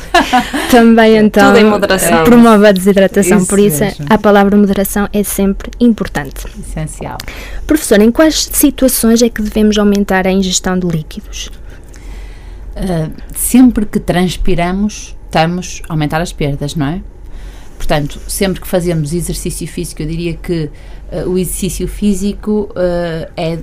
também 0.72 1.16
então 1.16 1.54
Tudo 1.54 1.58
em 1.60 1.64
moderação. 1.64 2.24
promove 2.24 2.66
a 2.66 2.72
desidratação. 2.72 3.38
Isso 3.38 3.46
Por 3.46 3.58
isso, 3.60 3.84
mesmo. 3.84 4.06
a 4.10 4.18
palavra 4.18 4.56
moderação 4.56 5.08
é 5.12 5.22
sempre 5.22 5.70
importante. 5.78 6.46
Essencial. 6.58 7.16
Professor, 7.68 8.00
em 8.00 8.10
quais 8.10 8.50
situações 8.52 9.22
é 9.22 9.28
que 9.28 9.40
devemos 9.40 9.78
aumentar 9.78 10.26
a 10.26 10.32
ingestão 10.32 10.76
de 10.76 10.86
líquidos? 10.88 11.48
Uh, 12.80 13.12
sempre 13.36 13.84
que 13.84 14.00
transpiramos, 14.00 15.14
estamos 15.26 15.82
a 15.88 15.92
aumentar 15.92 16.20
as 16.20 16.32
perdas, 16.32 16.74
não 16.74 16.86
é? 16.86 17.02
Portanto, 17.76 18.20
sempre 18.26 18.60
que 18.60 18.66
fazemos 18.66 19.12
exercício 19.12 19.66
físico, 19.66 20.02
eu 20.02 20.06
diria 20.06 20.34
que 20.34 20.70
uh, 21.12 21.28
o 21.28 21.38
exercício 21.38 21.86
físico 21.86 22.70
uh, 22.70 23.30
é 23.36 23.58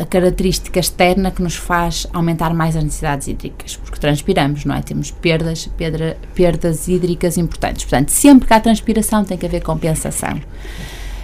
a 0.00 0.06
característica 0.06 0.80
externa 0.80 1.30
que 1.30 1.42
nos 1.42 1.56
faz 1.56 2.06
aumentar 2.12 2.54
mais 2.54 2.74
as 2.76 2.82
necessidades 2.82 3.28
hídricas, 3.28 3.76
porque 3.76 3.98
transpiramos, 3.98 4.64
não 4.64 4.74
é? 4.74 4.82
Temos 4.82 5.10
perdas, 5.10 5.68
pedra, 5.76 6.16
perdas 6.34 6.88
hídricas 6.88 7.36
importantes. 7.36 7.84
Portanto, 7.84 8.10
sempre 8.10 8.48
que 8.48 8.54
há 8.54 8.60
transpiração 8.60 9.24
tem 9.24 9.36
que 9.36 9.46
haver 9.46 9.62
compensação. 9.62 10.40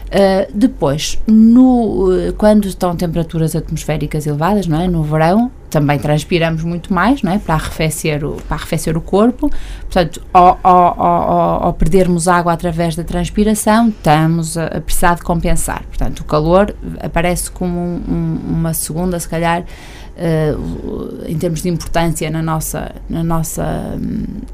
Uh, 0.06 0.50
depois, 0.54 1.20
no, 1.26 2.10
uh, 2.10 2.32
quando 2.34 2.68
estão 2.68 2.94
temperaturas 2.94 3.56
atmosféricas 3.56 4.26
elevadas, 4.26 4.66
não 4.66 4.80
é? 4.80 4.86
No 4.86 5.02
verão, 5.02 5.50
também 5.70 5.98
transpiramos 5.98 6.62
muito 6.62 6.94
mais, 6.94 7.20
não 7.22 7.32
é? 7.32 7.38
Para 7.38 7.54
arrefecer 7.54 8.24
o, 8.24 8.36
para 8.48 8.56
arrefecer 8.58 8.96
o 8.96 9.00
corpo. 9.00 9.50
Portanto, 9.80 10.22
ao, 10.32 10.60
ao, 10.62 11.00
ao, 11.00 11.64
ao 11.64 11.72
perdermos 11.72 12.28
água 12.28 12.52
através 12.52 12.94
da 12.94 13.02
transpiração, 13.02 13.88
estamos 13.88 14.56
a, 14.56 14.66
a 14.66 14.80
precisar 14.80 15.16
de 15.16 15.22
compensar. 15.22 15.82
Portanto, 15.88 16.20
o 16.20 16.24
calor 16.24 16.74
aparece 17.00 17.50
como 17.50 17.76
um, 17.76 18.02
um, 18.08 18.40
uma 18.50 18.72
segunda, 18.72 19.18
se 19.18 19.28
calhar, 19.28 19.62
uh, 19.62 21.24
em 21.26 21.36
termos 21.36 21.62
de 21.62 21.68
importância 21.70 22.30
na 22.30 22.42
nossa, 22.42 22.94
na 23.10 23.24
nossa, 23.24 23.98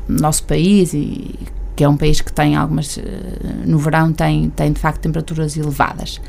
no 0.08 0.20
nosso 0.20 0.44
país 0.44 0.94
e 0.94 1.34
que 1.76 1.84
é 1.84 1.88
um 1.88 1.96
país 1.96 2.20
que 2.20 2.32
tem 2.32 2.56
algumas, 2.56 2.98
eh, 2.98 3.02
no 3.64 3.78
verão 3.78 4.12
tem, 4.12 4.50
tem 4.50 4.72
de 4.72 4.80
facto 4.80 5.00
temperaturas 5.00 5.56
elevadas. 5.56 6.20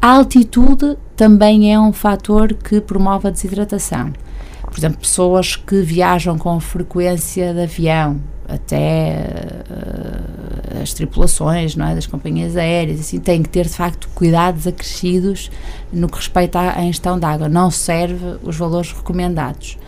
A 0.00 0.12
altitude 0.12 0.96
também 1.16 1.72
é 1.72 1.80
um 1.80 1.92
fator 1.92 2.52
que 2.54 2.80
promove 2.80 3.28
a 3.28 3.30
desidratação. 3.30 4.12
Por 4.62 4.78
exemplo, 4.78 4.98
pessoas 5.00 5.56
que 5.56 5.80
viajam 5.80 6.36
com 6.36 6.60
frequência 6.60 7.54
de 7.54 7.62
avião, 7.62 8.20
até 8.48 9.26
uh, 9.70 10.82
as 10.82 10.92
tripulações 10.92 11.74
não 11.74 11.86
é, 11.86 11.94
das 11.94 12.06
companhias 12.06 12.56
aéreas, 12.56 13.00
assim, 13.00 13.18
têm 13.18 13.42
que 13.42 13.48
ter 13.48 13.64
de 13.64 13.74
facto 13.74 14.08
cuidados 14.14 14.66
acrescidos 14.66 15.50
no 15.92 16.08
que 16.08 16.16
respeita 16.16 16.60
à 16.60 16.82
ingestão 16.82 17.18
de 17.18 17.24
água. 17.24 17.48
Não 17.48 17.70
serve 17.70 18.36
os 18.42 18.56
valores 18.56 18.92
recomendados. 18.92 19.78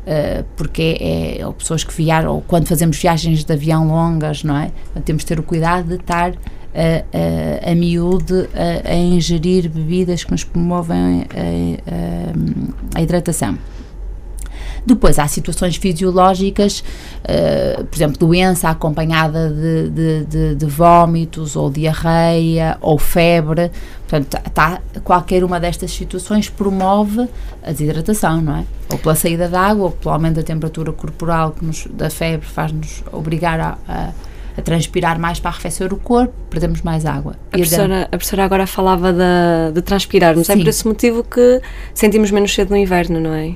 Uh, 0.00 0.44
porque 0.56 0.96
é, 0.98 1.46
ou 1.46 1.52
pessoas 1.52 1.84
que 1.84 1.94
viajam, 1.94 2.34
ou 2.34 2.40
quando 2.40 2.66
fazemos 2.66 2.96
viagens 2.96 3.44
de 3.44 3.52
avião 3.52 3.86
longas, 3.86 4.42
não 4.42 4.56
é? 4.56 4.70
Temos 5.04 5.22
de 5.22 5.26
ter 5.26 5.38
o 5.38 5.42
cuidado 5.42 5.88
de 5.88 5.96
estar 5.96 6.32
a, 6.74 7.66
a, 7.66 7.70
a 7.70 7.74
miúde 7.74 8.48
a, 8.54 8.90
a, 8.92 8.96
ingerir 8.96 9.68
bebidas 9.68 10.24
que 10.24 10.30
nos 10.30 10.42
promovem 10.42 11.26
a, 11.34 12.98
a 12.98 13.02
hidratação. 13.02 13.58
Depois 14.84 15.18
há 15.18 15.26
situações 15.28 15.76
fisiológicas, 15.76 16.80
uh, 16.80 17.84
por 17.84 17.96
exemplo, 17.96 18.18
doença 18.18 18.68
acompanhada 18.68 19.50
de, 19.50 19.90
de, 19.90 20.24
de, 20.24 20.54
de, 20.54 20.66
vómitos 20.66 21.56
ou 21.56 21.70
diarreia 21.70 22.76
ou 22.80 22.98
febre. 22.98 23.70
Portanto, 24.08 24.38
tá, 24.52 24.80
qualquer 25.04 25.44
uma 25.44 25.60
destas 25.60 25.92
situações 25.92 26.48
promove 26.48 27.28
a 27.62 27.70
desidratação, 27.70 28.40
não 28.40 28.56
é? 28.56 28.64
Ou 28.90 28.98
pela 28.98 29.14
saída 29.14 29.48
de 29.48 29.54
água, 29.54 29.84
ou 29.84 29.90
pelo 29.92 30.14
aumento 30.14 30.36
da 30.36 30.42
temperatura 30.42 30.92
corporal 30.92 31.52
que 31.52 31.64
nos, 31.64 31.86
da 31.92 32.10
febre 32.10 32.46
faz-nos 32.46 33.04
obrigar 33.12 33.60
a, 33.60 33.78
a 33.88 34.12
a 34.56 34.62
transpirar 34.62 35.18
mais 35.18 35.38
para 35.38 35.50
arrefecer 35.50 35.92
o 35.92 35.96
corpo, 35.96 36.32
perdemos 36.48 36.82
mais 36.82 37.06
água. 37.06 37.36
A 37.52 37.56
professora, 37.56 38.02
a 38.04 38.08
professora 38.08 38.44
agora 38.44 38.66
falava 38.66 39.12
de, 39.12 39.74
de 39.74 39.82
transpirarmos, 39.82 40.46
Sim. 40.46 40.54
é 40.54 40.56
por 40.56 40.68
esse 40.68 40.86
motivo 40.86 41.22
que 41.22 41.60
sentimos 41.94 42.30
menos 42.30 42.52
cedo 42.52 42.70
no 42.70 42.76
inverno, 42.76 43.20
não 43.20 43.32
é? 43.32 43.54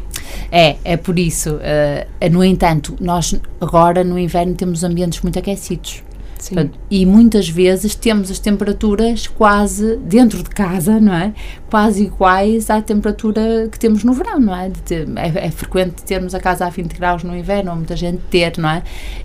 É, 0.51 0.77
é 0.85 0.97
por 0.97 1.19
isso. 1.19 1.57
Uh, 1.57 2.31
no 2.31 2.45
entanto, 2.45 2.97
nós 3.01 3.35
agora 3.61 4.05
no 4.05 4.19
inverno 4.19 4.55
temos 4.55 4.85
ambientes 4.85 5.21
muito 5.23 5.39
aquecidos. 5.39 6.04
Portanto, 6.51 6.79
e 6.91 7.07
muitas 7.07 7.49
vezes 7.49 7.95
temos 7.95 8.31
as 8.31 8.39
temperaturas 8.39 9.27
quase 9.27 9.97
dentro 9.97 10.43
de 10.43 10.51
casa, 10.51 11.01
não 11.01 11.15
é? 11.15 11.33
Quase 11.71 12.05
iguais 12.05 12.71
à 12.71 12.83
temperatura 12.83 13.69
que 13.71 13.79
temos 13.79 14.05
no 14.05 14.13
verão, 14.13 14.41
não 14.41 14.55
é? 14.55 14.71
Ter, 14.85 15.09
é, 15.17 15.47
é, 15.47 15.51
frequente 15.51 16.03
termos 16.05 16.35
a 16.35 16.41
casa 16.41 16.67
a 16.67 16.71
20 16.71 16.93
graus 16.95 17.23
no 17.23 17.37
inverno, 17.37 17.71
ou 17.71 17.77
muita 17.77 17.97
gente 17.97 18.21
ter, 18.31 18.59
não 18.59 18.69
é? 18.69 18.83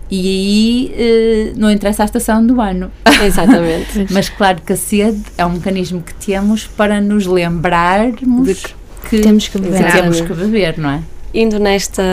E 0.09 0.27
aí 0.27 0.95
eh, 0.97 1.53
não 1.55 1.69
interessa 1.69 2.03
a 2.03 2.05
estação 2.05 2.45
do 2.45 2.59
ano. 2.59 2.91
Exatamente. 3.23 4.07
Mas 4.11 4.29
claro 4.29 4.61
que 4.61 4.73
a 4.73 4.77
sede 4.77 5.21
é 5.37 5.45
um 5.45 5.51
mecanismo 5.51 6.01
que 6.01 6.13
temos 6.13 6.65
para 6.65 7.01
nos 7.01 7.25
lembrarmos 7.25 8.63
que, 9.03 9.09
que 9.09 9.21
temos 9.21 9.47
que 9.47 9.59
beber, 9.59 9.91
temos 9.91 10.21
que 10.21 10.33
beber, 10.33 10.77
não 10.77 10.89
é? 10.89 11.01
Indo 11.33 11.59
nesta, 11.59 12.03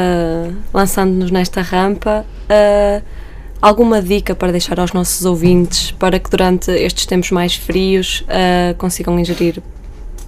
lançando-nos 0.75 1.31
nesta 1.31 1.63
rampa, 1.63 2.27
uh, 2.51 3.03
alguma 3.61 4.03
dica 4.03 4.35
para 4.35 4.53
deixar 4.53 4.79
aos 4.79 4.93
nossos 4.93 5.25
ouvintes 5.25 5.91
para 5.93 6.19
que 6.19 6.31
durante 6.31 6.71
estes 6.71 7.07
tempos 7.07 7.31
mais 7.31 7.55
frios 7.55 8.23
uh, 8.23 8.75
consigam 8.77 9.19
ingerir, 9.19 9.63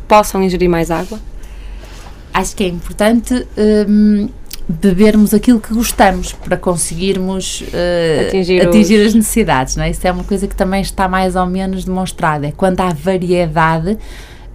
possam 0.06 0.42
ingerir 0.42 0.68
mais 0.68 0.90
água? 0.90 1.18
Acho 2.32 2.54
que 2.54 2.64
é 2.64 2.68
importante 2.68 3.46
um, 3.88 4.28
bebermos 4.68 5.32
aquilo 5.32 5.60
que 5.60 5.72
gostamos 5.72 6.32
para 6.32 6.56
conseguirmos 6.56 7.62
uh, 7.62 8.28
atingir, 8.28 8.60
atingir 8.60 9.00
os... 9.00 9.08
as 9.08 9.14
necessidades. 9.14 9.76
Não 9.76 9.84
é? 9.84 9.90
Isso 9.90 10.06
é 10.06 10.12
uma 10.12 10.24
coisa 10.24 10.46
que 10.46 10.54
também 10.54 10.82
está 10.82 11.08
mais 11.08 11.34
ou 11.36 11.46
menos 11.46 11.84
demonstrada. 11.84 12.46
É 12.48 12.52
quando 12.52 12.80
há 12.80 12.92
variedade. 12.92 13.98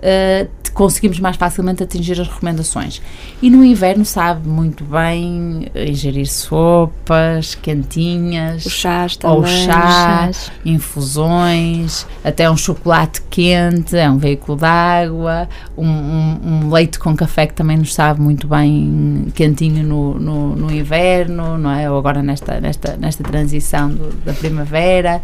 Uh, 0.03 0.63
conseguimos 0.73 1.19
mais 1.19 1.35
facilmente 1.35 1.83
atingir 1.83 2.19
as 2.19 2.27
recomendações. 2.27 3.01
E 3.41 3.49
no 3.49 3.63
inverno 3.63 4.03
sabe 4.03 4.47
muito 4.47 4.83
bem 4.83 5.71
ingerir 5.75 6.27
sopas, 6.27 7.55
quentinhas, 7.55 8.65
os 8.65 8.73
chás 8.73 9.15
também, 9.15 9.37
ou 9.37 9.45
chá, 9.45 9.71
chás. 9.71 10.51
infusões, 10.65 12.05
até 12.23 12.49
um 12.49 12.57
chocolate 12.57 13.21
quente, 13.29 13.95
é 13.95 14.09
um 14.09 14.17
veículo 14.17 14.57
de 14.57 14.65
água, 14.65 15.47
um, 15.77 15.87
um, 15.87 16.39
um, 16.43 16.71
leite 16.71 16.97
com 16.99 17.15
café 17.15 17.45
que 17.45 17.53
também 17.53 17.77
nos 17.77 17.93
sabe 17.93 18.19
muito 18.19 18.47
bem 18.47 19.27
quentinho 19.35 19.83
no, 19.83 20.19
no, 20.19 20.55
no 20.55 20.71
inverno, 20.71 21.57
não 21.57 21.71
é? 21.71 21.89
Ou 21.89 21.97
agora 21.97 22.23
nesta, 22.23 22.59
nesta, 22.59 22.97
nesta 22.97 23.23
transição 23.23 23.89
do, 23.89 24.11
da 24.25 24.33
primavera. 24.33 25.21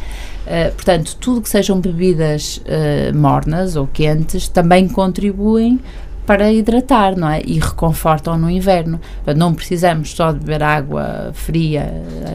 Uh, 0.50 0.74
portanto, 0.74 1.16
tudo 1.18 1.42
que 1.42 1.50
sejam 1.50 1.80
bebidas 1.80 2.58
uh, 2.58 3.16
mornas 3.16 3.76
ou 3.76 3.86
quentes 3.86 4.48
também 4.48 4.88
contribuem 4.88 5.80
para 6.26 6.52
hidratar, 6.52 7.16
não 7.16 7.30
é? 7.30 7.42
E 7.46 7.60
reconfortam 7.60 8.36
no 8.36 8.50
inverno. 8.50 9.00
Não 9.36 9.54
precisamos 9.54 10.12
só 10.12 10.32
de 10.32 10.40
beber 10.40 10.62
água 10.62 11.32
fria, 11.34 11.92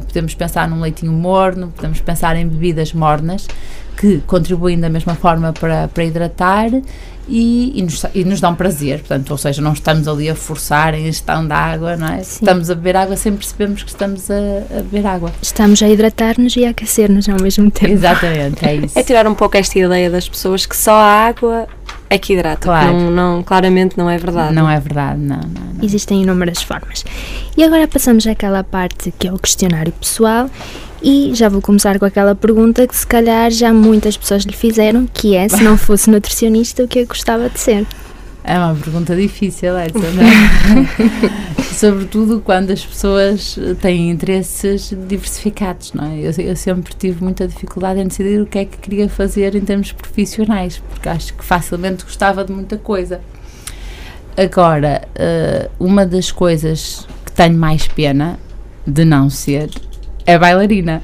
podemos 0.08 0.34
pensar 0.34 0.68
num 0.68 0.80
leitinho 0.80 1.12
morno, 1.12 1.72
podemos 1.74 2.00
pensar 2.00 2.34
em 2.34 2.46
bebidas 2.46 2.92
mornas 2.92 3.46
que 3.96 4.18
contribuem 4.26 4.78
da 4.78 4.88
mesma 4.88 5.14
forma 5.14 5.52
para, 5.52 5.86
para 5.86 6.04
hidratar 6.04 6.70
e, 7.28 7.78
e, 7.78 7.82
nos, 7.82 8.04
e 8.14 8.24
nos 8.24 8.40
dão 8.40 8.54
prazer, 8.54 9.00
portanto, 9.00 9.30
ou 9.30 9.38
seja, 9.38 9.62
não 9.62 9.72
estamos 9.72 10.06
ali 10.06 10.28
a 10.28 10.34
forçar 10.34 10.94
a 10.94 10.98
ingestão 10.98 11.46
de 11.46 11.52
água, 11.52 11.96
não 11.96 12.08
é? 12.08 12.22
Sim. 12.22 12.44
Estamos 12.44 12.70
a 12.70 12.74
beber 12.74 12.96
água 12.96 13.16
sem 13.16 13.34
percebermos 13.34 13.82
que 13.82 13.90
estamos 13.90 14.30
a, 14.30 14.34
a 14.78 14.82
beber 14.82 15.06
água. 15.06 15.32
Estamos 15.40 15.82
a 15.82 15.88
hidratar-nos 15.88 16.56
e 16.56 16.64
a 16.64 16.70
aquecer-nos 16.70 17.28
ao 17.28 17.40
mesmo 17.40 17.70
tempo. 17.70 17.92
Exatamente, 17.92 18.64
é 18.66 18.76
isso. 18.76 18.98
É 18.98 19.02
tirar 19.02 19.26
um 19.26 19.34
pouco 19.34 19.56
esta 19.56 19.78
ideia 19.78 20.10
das 20.10 20.28
pessoas 20.28 20.66
que 20.66 20.76
só 20.76 20.92
a 20.92 21.26
água 21.26 21.66
é 22.10 22.18
que 22.18 22.34
hidrata. 22.34 22.60
Claro. 22.60 22.92
Não, 22.92 23.10
não, 23.10 23.42
claramente 23.42 23.96
não 23.96 24.08
é 24.08 24.18
verdade. 24.18 24.54
Não 24.54 24.68
é 24.68 24.78
verdade, 24.78 25.18
não, 25.18 25.36
não, 25.36 25.74
não. 25.74 25.84
Existem 25.84 26.22
inúmeras 26.22 26.62
formas. 26.62 27.04
E 27.56 27.64
agora 27.64 27.88
passamos 27.88 28.26
àquela 28.26 28.62
parte 28.62 29.12
que 29.18 29.26
é 29.26 29.32
o 29.32 29.38
questionário 29.38 29.92
pessoal 29.92 30.50
e 31.04 31.34
já 31.34 31.50
vou 31.50 31.60
começar 31.60 31.98
com 31.98 32.06
aquela 32.06 32.34
pergunta 32.34 32.86
que 32.86 32.96
se 32.96 33.06
calhar 33.06 33.50
já 33.50 33.74
muitas 33.74 34.16
pessoas 34.16 34.44
lhe 34.44 34.56
fizeram, 34.56 35.06
que 35.06 35.36
é 35.36 35.46
se 35.46 35.62
não 35.62 35.76
fosse 35.76 36.08
nutricionista, 36.10 36.82
o 36.82 36.88
que 36.88 37.00
eu 37.00 37.06
gostava 37.06 37.50
de 37.50 37.60
ser? 37.60 37.86
É 38.42 38.58
uma 38.58 38.74
pergunta 38.74 39.14
difícil 39.14 39.76
essa, 39.76 39.98
não 39.98 40.22
é? 40.22 41.62
Sobretudo 41.74 42.40
quando 42.40 42.70
as 42.70 42.84
pessoas 42.84 43.58
têm 43.82 44.10
interesses 44.10 44.94
diversificados, 45.06 45.92
não 45.92 46.04
é? 46.06 46.20
Eu, 46.20 46.32
eu, 46.38 46.56
sempre 46.56 46.94
tive 46.94 47.22
muita 47.22 47.46
dificuldade 47.46 48.00
em 48.00 48.06
decidir 48.06 48.40
o 48.40 48.46
que 48.46 48.58
é 48.60 48.64
que 48.64 48.78
queria 48.78 49.06
fazer 49.06 49.54
em 49.54 49.60
termos 49.60 49.92
profissionais, 49.92 50.82
porque 50.88 51.08
acho 51.08 51.34
que 51.34 51.44
facilmente 51.44 52.04
gostava 52.04 52.42
de 52.44 52.52
muita 52.52 52.78
coisa. 52.78 53.20
Agora, 54.36 55.06
uma 55.78 56.06
das 56.06 56.32
coisas 56.32 57.06
que 57.26 57.32
tenho 57.32 57.58
mais 57.58 57.86
pena 57.88 58.38
de 58.86 59.04
não 59.04 59.28
ser 59.28 59.70
é 60.26 60.38
bailarina. 60.38 61.02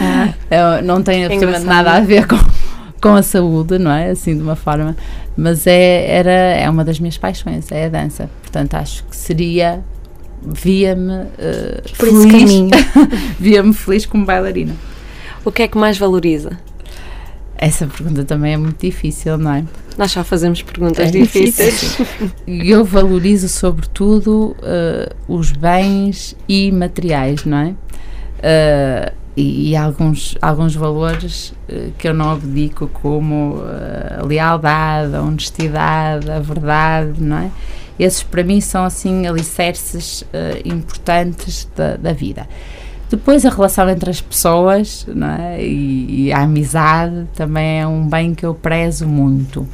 Ah. 0.00 0.80
não 0.82 1.02
tem 1.02 1.24
absolutamente 1.24 1.66
nada 1.66 1.92
a 1.92 2.00
ver 2.00 2.26
com, 2.26 2.38
com 3.00 3.14
a 3.14 3.22
saúde, 3.22 3.78
não 3.78 3.90
é? 3.90 4.10
Assim, 4.10 4.36
de 4.36 4.42
uma 4.42 4.56
forma. 4.56 4.96
Mas 5.36 5.66
é, 5.66 6.06
era, 6.10 6.30
é 6.30 6.68
uma 6.68 6.84
das 6.84 6.98
minhas 6.98 7.16
paixões, 7.16 7.70
é 7.70 7.86
a 7.86 7.88
dança. 7.88 8.28
Portanto, 8.42 8.74
acho 8.74 9.04
que 9.04 9.16
seria 9.16 9.84
via-me 10.42 11.12
uh, 11.12 11.82
feliz, 11.94 12.50
via-me 13.38 13.72
feliz 13.72 14.06
como 14.06 14.24
bailarina. 14.24 14.74
O 15.44 15.52
que 15.52 15.62
é 15.62 15.68
que 15.68 15.78
mais 15.78 15.98
valoriza? 15.98 16.58
Essa 17.56 17.86
pergunta 17.86 18.24
também 18.24 18.54
é 18.54 18.56
muito 18.56 18.80
difícil, 18.80 19.36
não 19.36 19.52
é? 19.52 19.64
Nós 19.96 20.12
só 20.12 20.22
fazemos 20.22 20.62
perguntas 20.62 21.08
É 21.08 21.10
difíceis. 21.10 21.98
Eu 22.46 22.84
valorizo 22.84 23.48
sobretudo 23.48 24.56
uh, 24.58 25.12
os 25.26 25.50
bens 25.50 26.36
e 26.48 26.70
materiais, 26.70 27.44
não 27.44 27.58
é? 27.58 27.74
Uh, 28.38 29.12
e, 29.36 29.70
e 29.70 29.76
alguns, 29.76 30.36
alguns 30.42 30.74
valores 30.74 31.54
uh, 31.68 31.92
que 31.98 32.08
eu 32.08 32.14
não 32.14 32.32
abdico, 32.32 32.88
como 32.88 33.62
a 34.18 34.24
lealdade, 34.24 35.14
a 35.14 35.22
honestidade, 35.22 36.30
a 36.30 36.40
verdade, 36.40 37.22
não 37.22 37.38
é? 37.38 37.50
Esses 37.98 38.22
para 38.22 38.44
mim 38.44 38.60
são 38.60 38.84
assim 38.84 39.26
alicerces 39.26 40.22
importantes 40.64 41.68
da, 41.74 41.96
da 41.96 42.12
vida. 42.12 42.46
Depois 43.10 43.44
a 43.44 43.50
relação 43.50 43.88
entre 43.88 44.10
as 44.10 44.20
pessoas 44.20 45.04
não 45.12 45.26
é? 45.28 45.60
e, 45.60 46.26
e 46.26 46.32
a 46.32 46.42
amizade 46.42 47.26
também 47.34 47.80
é 47.80 47.86
um 47.86 48.06
bem 48.06 48.34
que 48.34 48.46
eu 48.46 48.54
prezo 48.54 49.06
muito. 49.06 49.66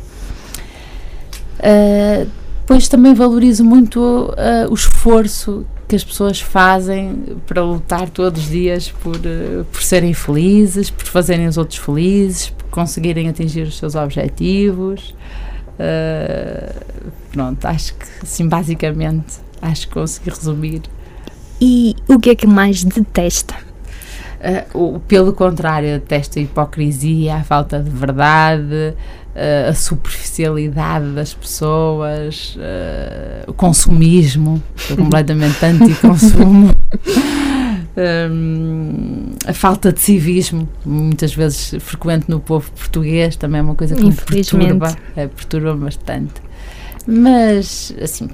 Uh, 1.59 2.27
depois 2.67 2.89
também 2.89 3.13
valorizo 3.13 3.63
muito 3.63 4.01
uh, 4.01 4.71
o 4.71 4.75
esforço 4.75 5.67
que 5.87 5.95
as 5.95 6.03
pessoas 6.03 6.41
fazem 6.41 7.37
para 7.47 7.63
lutar 7.63 8.09
todos 8.09 8.45
os 8.45 8.49
dias 8.49 8.91
por, 8.91 9.17
uh, 9.17 9.67
por 9.71 9.83
serem 9.83 10.15
felizes, 10.15 10.89
por 10.89 11.05
fazerem 11.05 11.47
os 11.47 11.59
outros 11.59 11.79
felizes, 11.79 12.49
por 12.49 12.65
conseguirem 12.71 13.29
atingir 13.29 13.63
os 13.63 13.77
seus 13.77 13.95
objetivos. 13.95 15.15
pronto, 17.31 17.67
acho 17.67 17.95
que 17.95 18.07
assim 18.23 18.49
basicamente 18.49 19.45
acho 19.61 19.87
que 19.87 19.93
consegui 19.93 20.31
resumir. 20.31 20.83
E 21.61 21.95
o 22.09 22.19
que 22.19 22.31
é 22.31 22.35
que 22.35 22.47
mais 22.47 22.83
detesta? 22.83 23.55
Uh, 24.75 24.97
o, 24.97 25.01
pelo 25.01 25.33
contrário, 25.33 25.99
detesto 25.99 26.39
a 26.39 26.43
hipocrisia, 26.43 27.37
a 27.37 27.45
falta 27.45 27.81
de 27.81 27.91
verdade, 27.91 28.95
uh, 29.35 29.71
a 29.71 29.75
superficialidade 29.75 31.13
das 31.13 31.35
pessoas, 31.35 32.57
uh, 32.57 33.51
o 33.51 33.53
consumismo, 33.53 34.63
sou 34.77 34.97
completamente 34.97 35.57
anti-consumo, 35.65 36.75
um, 37.97 39.33
a 39.47 39.53
falta 39.53 39.93
de 39.93 40.01
civismo, 40.01 40.69
muitas 40.85 41.35
vezes 41.35 41.83
frequente 41.83 42.29
no 42.29 42.41
povo 42.41 42.71
português, 42.73 43.37
também 43.37 43.61
é 43.61 43.63
uma 43.63 43.75
coisa 43.75 43.95
que 43.95 44.05
me 44.05 44.15
perturba, 44.15 44.97
é, 45.17 45.27
perturba 45.27 45.75
bastante. 45.75 46.35
Mas, 47.07 47.95
assim, 48.01 48.29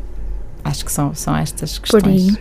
acho 0.64 0.84
que 0.84 0.92
são, 0.92 1.14
são 1.14 1.36
estas 1.36 1.78
questões. 1.78 2.38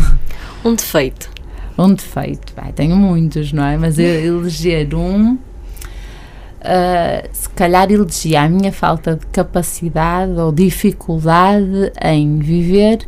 um 0.64 0.74
defeito. 0.74 1.30
Um 1.78 1.94
defeito, 1.94 2.52
vai, 2.56 2.72
tenho 2.72 2.96
muitos, 2.96 3.52
não 3.52 3.64
é? 3.64 3.76
Mas 3.76 4.00
eu 4.00 4.40
eleger 4.40 4.92
um, 4.96 5.38
uh, 6.60 7.28
se 7.32 7.48
calhar 7.50 7.90
elegia 7.90 8.42
a 8.42 8.48
minha 8.48 8.72
falta 8.72 9.16
de 9.16 9.26
capacidade 9.26 10.32
ou 10.32 10.52
dificuldade 10.52 11.92
em 12.02 12.38
viver 12.38 13.06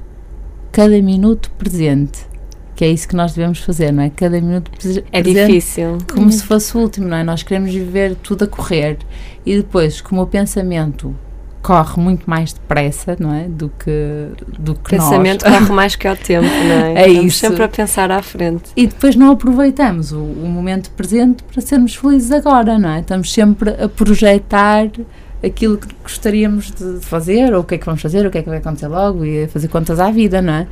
cada 0.72 1.00
minuto 1.02 1.50
presente. 1.52 2.28
Que 2.74 2.84
é 2.84 2.88
isso 2.88 3.06
que 3.06 3.14
nós 3.14 3.34
devemos 3.34 3.58
fazer, 3.58 3.92
não 3.92 4.02
é? 4.02 4.10
Cada 4.10 4.40
minuto 4.40 4.70
presente. 4.70 5.06
É 5.12 5.20
difícil. 5.20 5.98
Como 6.12 6.26
hum. 6.26 6.32
se 6.32 6.42
fosse 6.42 6.74
o 6.76 6.80
último, 6.80 7.08
não 7.08 7.16
é? 7.18 7.22
Nós 7.22 7.42
queremos 7.42 7.72
viver 7.72 8.14
tudo 8.16 8.44
a 8.44 8.46
correr. 8.46 8.98
E 9.44 9.56
depois, 9.56 10.00
como 10.00 10.22
o 10.22 10.26
pensamento 10.26 11.14
corre 11.62 12.00
muito 12.00 12.28
mais 12.28 12.52
depressa, 12.52 13.16
não 13.18 13.34
é? 13.34 13.44
Do 13.44 13.70
que, 13.78 14.28
do 14.58 14.74
que 14.74 14.80
o 14.80 14.98
pensamento 14.98 15.44
nós. 15.44 15.58
corre 15.58 15.72
mais 15.72 15.96
que 15.96 16.08
ao 16.08 16.16
tempo, 16.16 16.46
não 16.46 16.86
é? 16.86 16.94
É 16.94 17.08
Estamos 17.08 17.32
isso. 17.32 17.38
sempre 17.46 17.62
a 17.62 17.68
pensar 17.68 18.10
à 18.10 18.22
frente. 18.22 18.70
E 18.76 18.86
depois 18.86 19.14
não 19.14 19.30
aproveitamos 19.32 20.12
o, 20.12 20.18
o, 20.18 20.48
momento 20.48 20.90
presente 20.90 21.42
para 21.44 21.60
sermos 21.60 21.94
felizes 21.94 22.32
agora, 22.32 22.78
não 22.78 22.90
é? 22.90 23.00
Estamos 23.00 23.32
sempre 23.32 23.70
a 23.70 23.88
projetar 23.88 24.88
aquilo 25.42 25.78
que 25.78 25.88
gostaríamos 26.02 26.70
de 26.70 27.00
fazer, 27.00 27.54
ou 27.54 27.60
o 27.60 27.64
que 27.64 27.74
é 27.74 27.78
que 27.78 27.86
vamos 27.86 28.02
fazer, 28.02 28.26
o 28.26 28.30
que 28.30 28.38
é 28.38 28.42
que 28.42 28.48
vai 28.48 28.58
acontecer 28.58 28.88
logo, 28.88 29.24
e 29.24 29.44
a 29.44 29.48
fazer 29.48 29.68
contas 29.68 29.98
à 29.98 30.10
vida, 30.10 30.42
não 30.42 30.52
é? 30.52 30.66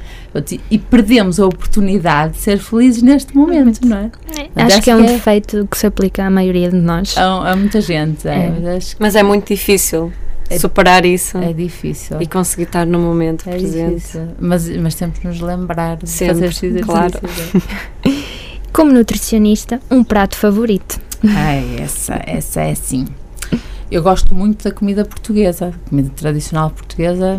E 0.70 0.79
perdemos 0.79 1.40
a 1.40 1.46
oportunidade 1.46 2.35
de 2.35 2.38
ser 2.38 2.59
felizes 2.59 3.03
neste 3.03 3.35
momento, 3.35 3.87
não 3.87 3.96
é? 3.96 4.11
é 4.55 4.62
acho 4.62 4.83
que 4.83 4.90
é 4.90 4.96
um 4.96 5.07
que 5.07 5.12
defeito 5.12 5.66
que 5.70 5.79
se 5.79 5.87
aplica 5.87 6.24
à 6.27 6.31
maioria 6.31 6.70
de 6.70 6.77
nós. 6.77 7.16
A, 7.16 7.53
a 7.53 7.57
muita 7.57 7.81
gente, 7.81 8.29
é. 8.29 8.53
é. 8.62 8.79
Mas 8.98 9.16
é 9.16 9.22
muito 9.22 9.48
difícil 9.48 10.12
é, 10.51 10.59
superar 10.59 11.05
isso. 11.05 11.39
É 11.39 11.53
difícil. 11.53 12.21
E 12.21 12.27
conseguir 12.27 12.65
estar 12.65 12.87
no 12.87 12.99
momento 12.99 13.49
é 13.49 13.53
presente. 13.53 13.95
Difícil. 13.95 14.29
Mas, 14.39 14.69
mas 14.77 14.95
temos 14.95 15.19
de 15.19 15.27
nos 15.27 15.41
lembrar 15.41 15.97
de 15.97 16.09
Sempre, 16.09 16.53
fazer 16.53 16.81
claro. 16.81 17.21
Como 18.73 18.93
nutricionista, 18.93 19.81
um 19.91 20.05
prato 20.05 20.37
favorito? 20.37 21.01
Ai, 21.25 21.79
essa, 21.81 22.21
essa 22.27 22.61
é 22.61 22.73
assim. 22.73 23.07
Eu 23.91 24.03
gosto 24.03 24.35
muito 24.35 24.65
da 24.65 24.71
comida 24.71 25.05
portuguesa, 25.05 25.69
a 25.69 25.89
comida 25.89 26.11
tradicional 26.15 26.71
portuguesa, 26.71 27.39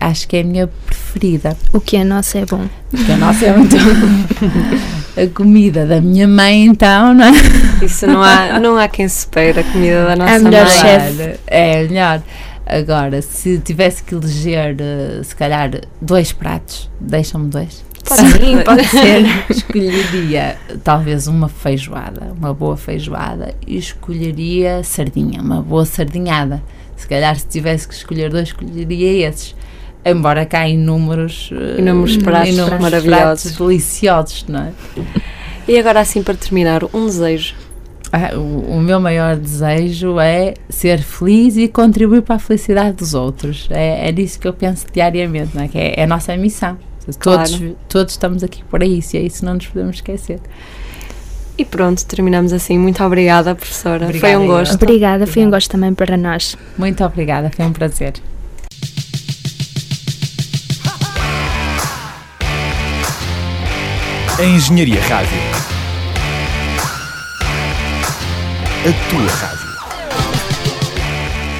acho 0.00 0.26
que 0.26 0.36
é 0.36 0.40
a 0.40 0.44
minha 0.44 0.66
preferida. 0.66 1.56
O 1.72 1.80
que 1.80 1.96
é 1.96 2.04
nossa 2.04 2.38
é 2.38 2.44
bom. 2.44 2.68
O 2.92 2.96
que 2.96 3.12
é 3.12 3.16
nossa 3.16 3.46
é 3.46 3.56
muito 3.56 3.76
A 5.16 5.26
comida 5.28 5.86
da 5.86 6.00
minha 6.00 6.28
mãe, 6.28 6.66
então, 6.66 7.14
não 7.14 7.24
é? 7.24 7.84
Isso 7.84 8.06
não 8.06 8.22
há, 8.22 8.60
não 8.60 8.76
há 8.76 8.86
quem 8.86 9.08
supere 9.08 9.60
a 9.60 9.64
comida 9.64 10.04
da 10.06 10.16
nossa 10.16 10.34
a 10.34 10.38
melhor 10.38 10.66
mãe. 10.66 10.74
chefe. 10.74 11.40
É, 11.46 11.82
melhor. 11.88 12.22
Agora, 12.66 13.22
se 13.22 13.58
tivesse 13.58 14.02
que 14.02 14.14
eleger, 14.14 14.76
se 15.24 15.34
calhar, 15.34 15.70
dois 16.02 16.32
pratos, 16.32 16.90
deixam-me 17.00 17.48
dois. 17.48 17.84
Sim, 18.04 18.60
pode 18.66 18.84
ser. 18.86 19.24
escolheria 19.48 20.56
talvez 20.84 21.26
uma 21.26 21.48
feijoada, 21.48 22.32
uma 22.36 22.52
boa 22.52 22.76
feijoada, 22.76 23.54
e 23.66 23.78
escolheria 23.78 24.82
sardinha, 24.82 25.40
uma 25.40 25.62
boa 25.62 25.84
sardinhada. 25.86 26.62
Se 26.96 27.06
calhar, 27.06 27.38
se 27.38 27.46
tivesse 27.46 27.86
que 27.86 27.94
escolher 27.94 28.30
dois, 28.30 28.48
escolheria 28.48 29.28
esses. 29.28 29.54
Embora 30.08 30.46
cá 30.46 30.68
inúmeros, 30.68 31.50
inúmeros 31.76 32.16
pratos, 32.18 32.50
inúmeros 32.50 32.80
maravilhosos, 32.80 33.42
pratos 33.42 33.58
deliciosos, 33.58 34.44
não 34.48 34.60
é? 34.60 34.72
E 35.66 35.76
agora, 35.78 36.00
assim, 36.00 36.22
para 36.22 36.34
terminar, 36.34 36.84
um 36.94 37.06
desejo. 37.06 37.54
Ah, 38.12 38.36
o, 38.36 38.76
o, 38.76 38.80
meu 38.80 39.00
maior 39.00 39.34
desejo 39.34 40.20
é 40.20 40.54
ser 40.68 41.02
feliz 41.02 41.56
e 41.56 41.66
contribuir 41.66 42.22
para 42.22 42.36
a 42.36 42.38
felicidade 42.38 42.92
dos 42.92 43.14
outros. 43.14 43.66
É, 43.68 44.08
é 44.08 44.12
nisso 44.12 44.38
que 44.38 44.46
eu 44.46 44.52
penso 44.52 44.86
diariamente, 44.92 45.56
não 45.56 45.64
é? 45.64 45.68
Que 45.68 45.76
é, 45.76 46.00
é 46.00 46.04
a 46.04 46.06
nossa 46.06 46.36
missão. 46.36 46.78
Todos, 47.20 47.56
Claro. 47.56 47.76
todos 47.88 48.12
estamos 48.14 48.44
aqui 48.44 48.62
para 48.64 48.84
isso 48.86 49.16
e 49.16 49.18
é 49.18 49.22
isso 49.22 49.40
que 49.40 49.44
não 49.44 49.54
nos 49.54 49.66
podemos 49.66 49.96
esquecer. 49.96 50.40
E 51.58 51.64
pronto, 51.64 52.04
terminamos 52.04 52.52
assim. 52.52 52.78
Muito 52.78 53.02
obrigada, 53.02 53.54
professora. 53.54 54.04
Obrigada, 54.04 54.34
foi 54.34 54.36
um 54.36 54.46
gosto. 54.46 54.74
Obrigada, 54.74 55.26
foi 55.26 55.46
um 55.46 55.50
gosto 55.50 55.70
também 55.70 55.94
para 55.94 56.16
nós. 56.16 56.56
Muito 56.78 57.02
obrigada, 57.04 57.50
foi 57.50 57.64
um 57.64 57.72
prazer. 57.72 58.14
A 64.38 64.44
Engenharia 64.44 65.00
Rádio. 65.00 65.38
A 68.82 69.10
tua 69.10 69.30
rádio. 69.30 69.66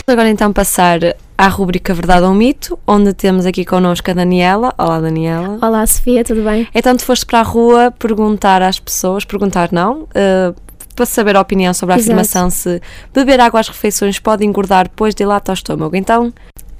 Agora 0.06 0.28
então 0.28 0.52
passar 0.52 0.98
à 1.38 1.48
rubrica 1.48 1.94
Verdade 1.94 2.26
ou 2.26 2.34
Mito, 2.34 2.78
onde 2.86 3.14
temos 3.14 3.46
aqui 3.46 3.64
connosco 3.64 4.10
a 4.10 4.12
Daniela. 4.12 4.74
Olá, 4.76 5.00
Daniela. 5.00 5.58
Olá, 5.62 5.86
Sofia, 5.86 6.22
tudo 6.22 6.42
bem? 6.42 6.68
Então, 6.74 6.94
tu 6.94 7.02
foste 7.02 7.24
para 7.24 7.40
a 7.40 7.42
rua 7.42 7.90
perguntar 7.92 8.60
às 8.60 8.78
pessoas, 8.78 9.24
perguntar 9.24 9.70
não, 9.72 10.02
uh, 10.02 10.54
para 10.94 11.06
saber 11.06 11.34
a 11.34 11.40
opinião 11.40 11.72
sobre 11.72 11.94
a 11.94 11.96
Exato. 11.96 12.12
afirmação 12.12 12.50
se 12.50 12.82
beber 13.14 13.40
água 13.40 13.58
às 13.58 13.68
refeições 13.68 14.18
pode 14.18 14.44
engordar, 14.44 14.90
pois 14.94 15.14
dilata 15.14 15.50
o 15.50 15.54
estômago. 15.54 15.96
Então, 15.96 16.30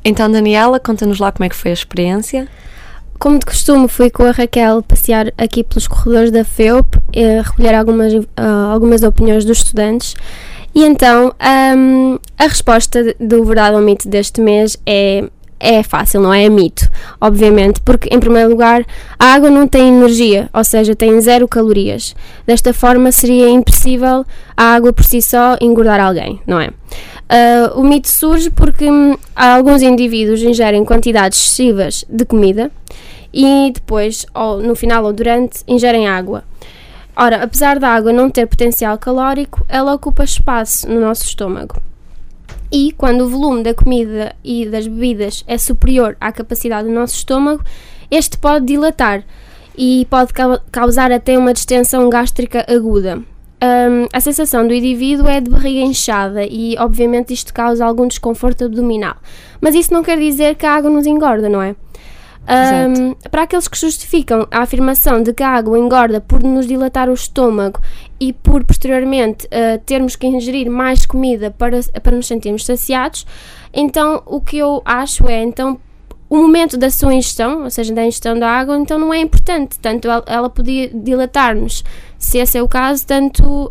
então 0.04 0.30
Daniela, 0.30 0.78
conta-nos 0.78 1.18
lá 1.18 1.32
como 1.32 1.46
é 1.46 1.48
que 1.48 1.56
foi 1.56 1.70
a 1.70 1.74
experiência. 1.74 2.46
Como 3.18 3.38
de 3.38 3.46
costume, 3.46 3.88
fui 3.88 4.10
com 4.10 4.24
a 4.24 4.30
Raquel 4.30 4.82
passear 4.82 5.32
aqui 5.38 5.64
pelos 5.64 5.88
corredores 5.88 6.30
da 6.30 6.44
FEUP, 6.44 6.98
eh, 7.14 7.40
recolher 7.42 7.74
algumas, 7.74 8.12
ah, 8.36 8.70
algumas 8.72 9.02
opiniões 9.02 9.44
dos 9.44 9.58
estudantes. 9.58 10.14
E 10.74 10.84
então, 10.84 11.32
ahm, 11.40 12.18
a 12.38 12.44
resposta 12.44 13.14
do 13.18 13.42
Verdade 13.44 13.74
ou 13.74 13.80
Mito 13.80 14.06
deste 14.08 14.42
mês 14.42 14.76
é, 14.84 15.24
é 15.58 15.82
fácil, 15.82 16.20
não 16.20 16.32
é? 16.32 16.44
É 16.44 16.50
mito, 16.50 16.86
obviamente, 17.18 17.80
porque, 17.82 18.14
em 18.14 18.20
primeiro 18.20 18.50
lugar, 18.50 18.84
a 19.18 19.32
água 19.32 19.48
não 19.48 19.66
tem 19.66 19.88
energia, 19.88 20.50
ou 20.52 20.62
seja, 20.62 20.94
tem 20.94 21.18
zero 21.18 21.48
calorias. 21.48 22.14
Desta 22.46 22.74
forma, 22.74 23.10
seria 23.10 23.48
impossível 23.48 24.26
a 24.54 24.74
água 24.74 24.92
por 24.92 25.04
si 25.04 25.22
só 25.22 25.56
engordar 25.62 25.98
alguém, 25.98 26.38
não 26.46 26.60
é? 26.60 26.68
Ah, 27.28 27.72
o 27.74 27.82
mito 27.82 28.08
surge 28.08 28.50
porque 28.50 28.88
hum, 28.88 29.16
alguns 29.34 29.82
indivíduos 29.82 30.42
ingerem 30.42 30.84
quantidades 30.84 31.38
excessivas 31.40 32.04
de 32.08 32.24
comida 32.24 32.70
e 33.32 33.70
depois, 33.72 34.26
ou 34.34 34.60
no 34.62 34.74
final 34.74 35.04
ou 35.04 35.12
durante, 35.12 35.62
ingerem 35.66 36.06
água. 36.08 36.44
Ora, 37.16 37.42
apesar 37.42 37.78
da 37.78 37.88
água 37.88 38.12
não 38.12 38.28
ter 38.28 38.46
potencial 38.46 38.98
calórico, 38.98 39.64
ela 39.68 39.94
ocupa 39.94 40.24
espaço 40.24 40.88
no 40.88 41.00
nosso 41.00 41.24
estômago. 41.24 41.80
E 42.70 42.92
quando 42.92 43.22
o 43.22 43.28
volume 43.28 43.62
da 43.62 43.72
comida 43.72 44.34
e 44.44 44.66
das 44.66 44.86
bebidas 44.86 45.44
é 45.46 45.56
superior 45.56 46.16
à 46.20 46.30
capacidade 46.32 46.88
do 46.88 46.94
nosso 46.94 47.14
estômago, 47.14 47.62
este 48.10 48.36
pode 48.36 48.66
dilatar 48.66 49.24
e 49.78 50.06
pode 50.10 50.32
ca- 50.32 50.60
causar 50.70 51.12
até 51.12 51.38
uma 51.38 51.54
distensão 51.54 52.08
gástrica 52.10 52.66
aguda. 52.68 53.22
Hum, 53.62 54.06
a 54.12 54.20
sensação 54.20 54.66
do 54.68 54.74
indivíduo 54.74 55.26
é 55.28 55.40
de 55.40 55.50
barriga 55.50 55.80
inchada 55.80 56.44
e, 56.44 56.76
obviamente, 56.78 57.32
isto 57.32 57.54
causa 57.54 57.84
algum 57.86 58.06
desconforto 58.06 58.64
abdominal. 58.64 59.16
Mas 59.60 59.74
isso 59.74 59.94
não 59.94 60.02
quer 60.02 60.18
dizer 60.18 60.56
que 60.56 60.66
a 60.66 60.74
água 60.74 60.90
nos 60.90 61.06
engorda, 61.06 61.48
não 61.48 61.62
é? 61.62 61.74
Hum, 62.48 63.16
para 63.30 63.42
aqueles 63.42 63.66
que 63.66 63.78
justificam 63.78 64.46
a 64.52 64.60
afirmação 64.60 65.20
de 65.20 65.32
que 65.32 65.42
a 65.42 65.48
água 65.48 65.76
engorda 65.78 66.20
por 66.20 66.42
nos 66.42 66.66
dilatar 66.66 67.08
o 67.08 67.14
estômago 67.14 67.80
e 68.20 68.32
por 68.32 68.62
posteriormente 68.64 69.46
uh, 69.46 69.78
termos 69.84 70.14
que 70.14 70.28
ingerir 70.28 70.70
mais 70.70 71.04
comida 71.04 71.50
para, 71.50 71.80
para 72.00 72.14
nos 72.14 72.26
sentirmos 72.26 72.64
saciados, 72.64 73.26
então 73.74 74.22
o 74.26 74.40
que 74.40 74.58
eu 74.58 74.80
acho 74.84 75.28
é 75.28 75.42
então 75.42 75.78
o 76.28 76.36
momento 76.36 76.76
da 76.76 76.90
sua 76.90 77.14
ingestão, 77.14 77.64
ou 77.64 77.70
seja, 77.70 77.94
da 77.94 78.02
ingestão 78.02 78.38
da 78.38 78.48
água, 78.48 78.76
então 78.76 78.98
não 78.98 79.14
é 79.14 79.20
importante. 79.20 79.78
Tanto 79.78 80.08
ela, 80.26 80.50
podia 80.50 80.90
dilatar-nos, 80.92 81.84
se 82.18 82.38
esse 82.38 82.58
é 82.58 82.62
o 82.62 82.66
caso, 82.68 83.06
tanto 83.06 83.44
uh, 83.66 83.70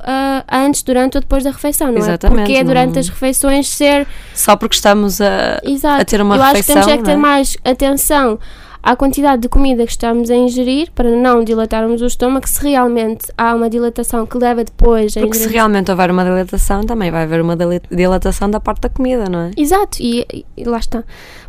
antes, 0.50 0.82
durante 0.82 1.16
ou 1.16 1.22
depois 1.22 1.44
da 1.44 1.52
refeição, 1.52 1.92
não 1.92 1.98
Exatamente, 1.98 2.40
é? 2.40 2.44
Porque 2.44 2.58
é 2.58 2.64
durante 2.64 2.98
as 2.98 3.10
refeições 3.10 3.68
ser 3.68 4.08
Só 4.34 4.56
porque 4.56 4.76
estamos 4.76 5.20
a, 5.20 5.60
Exato. 5.64 6.02
a 6.02 6.06
ter 6.06 6.22
uma 6.22 6.38
Eu 6.38 6.44
acho 6.44 6.52
que 6.52 6.58
refeição. 6.60 6.82
temos 6.84 6.94
é 6.94 6.98
que 6.98 7.04
ter 7.04 7.12
é? 7.12 7.18
mais 7.18 7.58
atenção 7.66 8.40
à 8.86 8.96
quantidade 8.96 9.42
de 9.42 9.50
comida 9.50 9.84
que 9.84 9.92
estamos 9.92 10.30
a 10.30 10.36
ingerir 10.36 10.92
para 10.94 11.10
não 11.10 11.44
dilatarmos 11.44 12.02
o 12.02 12.06
estômago, 12.06 12.48
se 12.48 12.62
realmente 12.62 13.26
há 13.38 13.56
uma 13.56 13.68
dilatação 13.70 14.26
que 14.28 14.38
leva 14.38 14.64
depois 14.64 15.18
a 15.18 15.22
Porque 15.22 15.34
se 15.34 15.40
ingerir- 15.46 15.56
realmente 15.58 15.90
houver 15.90 16.12
uma 16.12 16.24
dilatação, 16.24 16.84
também 16.86 17.10
vai 17.10 17.24
haver 17.24 17.42
uma 17.42 17.58
dilatação 17.92 18.50
da 18.50 18.60
parte 18.60 18.82
da 18.82 18.90
comida, 18.90 19.26
não 19.28 19.40
é? 19.40 19.52
Exato, 19.58 19.98
e, 20.00 20.46
e 20.56 20.64
lá 20.64 20.78
está. 20.78 21.04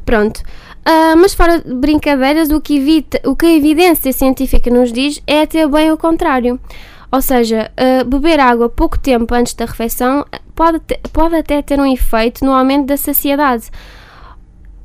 Pronto. 0.04 0.40
Ah, 0.84 1.14
mas 1.16 1.34
fora 1.34 1.60
de 1.60 1.74
brincadeiras, 1.74 2.48
o 2.50 2.60
que, 2.60 2.76
evita, 2.78 3.20
o 3.28 3.36
que 3.36 3.44
a 3.44 3.54
evidência 3.54 4.12
científica 4.12 4.70
nos 4.70 4.90
diz 4.92 5.20
é 5.26 5.42
até 5.42 5.66
bem 5.68 5.92
o 5.92 5.98
contrário. 5.98 6.58
Ou 7.12 7.20
seja, 7.20 7.70
ah, 7.76 8.02
beber 8.04 8.40
água 8.40 8.68
pouco 8.68 8.98
tempo 8.98 9.34
antes 9.34 9.52
da 9.54 9.64
refeição 9.66 10.24
pode, 10.54 10.78
te- 10.80 10.98
pode 11.12 11.34
até 11.36 11.60
ter 11.60 11.78
um 11.78 11.86
efeito 11.92 12.44
no 12.44 12.52
aumento 12.52 12.86
da 12.86 12.96
saciedade. 12.96 13.64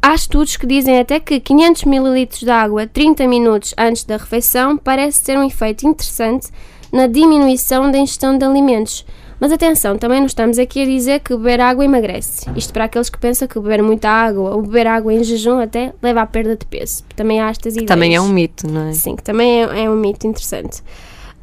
Há 0.04 0.16
estudos 0.16 0.58
que 0.58 0.66
dizem 0.66 1.00
até 1.00 1.20
que 1.20 1.40
500 1.40 1.84
ml 1.84 2.26
de 2.26 2.50
água 2.50 2.88
30 2.88 3.28
minutos 3.28 3.74
antes 3.78 4.04
da 4.04 4.18
refeição 4.18 4.76
parece 4.76 5.22
ter 5.22 5.38
um 5.38 5.44
efeito 5.44 5.86
interessante 5.86 6.48
na 6.92 7.06
diminuição 7.06 7.92
da 7.92 8.00
ingestão 8.00 8.36
de 8.36 8.44
alimentos. 8.44 9.06
Mas 9.40 9.52
atenção, 9.52 9.98
também 9.98 10.20
não 10.20 10.26
estamos 10.26 10.58
aqui 10.58 10.82
a 10.82 10.86
dizer 10.86 11.20
que 11.20 11.36
beber 11.36 11.62
água 11.62 11.86
emagrece. 11.86 12.50
Isto 12.56 12.74
para 12.74 12.86
aqueles 12.86 13.10
que 13.10 13.20
pensam 13.20 13.48
que 13.48 13.60
beber 13.60 13.84
muita 13.84 14.10
água 14.10 14.56
ou 14.56 14.62
beber 14.64 14.88
água 14.88 15.14
em 15.14 15.24
jejum 15.24 15.60
até 15.60 15.94
leva 16.02 16.22
à 16.22 16.26
perda 16.26 16.56
de 16.56 16.66
peso. 16.66 17.04
Também 17.16 17.40
há 17.40 17.50
estas 17.50 17.74
ideias. 17.74 17.88
Também 17.88 18.16
é 18.16 18.22
um 18.22 18.30
mito, 18.30 18.68
não 18.68 18.90
é? 18.90 18.94
Sim, 18.94 19.16
que 19.16 19.24
também 19.24 19.64
é, 19.64 19.84
é 19.84 19.90
um 19.90 19.96
mito 19.96 20.26
interessante. 20.26 20.82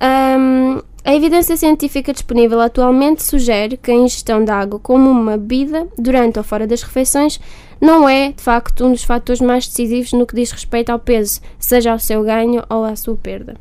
Hum, 0.00 0.80
a 1.08 1.14
evidência 1.14 1.56
científica 1.56 2.12
disponível 2.12 2.60
atualmente 2.60 3.22
sugere 3.22 3.78
que 3.78 3.90
a 3.90 3.94
ingestão 3.94 4.44
de 4.44 4.50
água 4.50 4.78
como 4.78 5.10
uma 5.10 5.38
bebida, 5.38 5.88
durante 5.96 6.36
ou 6.36 6.44
fora 6.44 6.66
das 6.66 6.82
refeições, 6.82 7.40
não 7.80 8.06
é, 8.06 8.32
de 8.32 8.42
facto, 8.42 8.84
um 8.84 8.92
dos 8.92 9.04
fatores 9.04 9.40
mais 9.40 9.66
decisivos 9.66 10.12
no 10.12 10.26
que 10.26 10.34
diz 10.34 10.50
respeito 10.50 10.90
ao 10.90 10.98
peso, 10.98 11.40
seja 11.58 11.92
ao 11.92 11.98
seu 11.98 12.22
ganho 12.22 12.62
ou 12.68 12.84
à 12.84 12.94
sua 12.94 13.16
perda. 13.16 13.56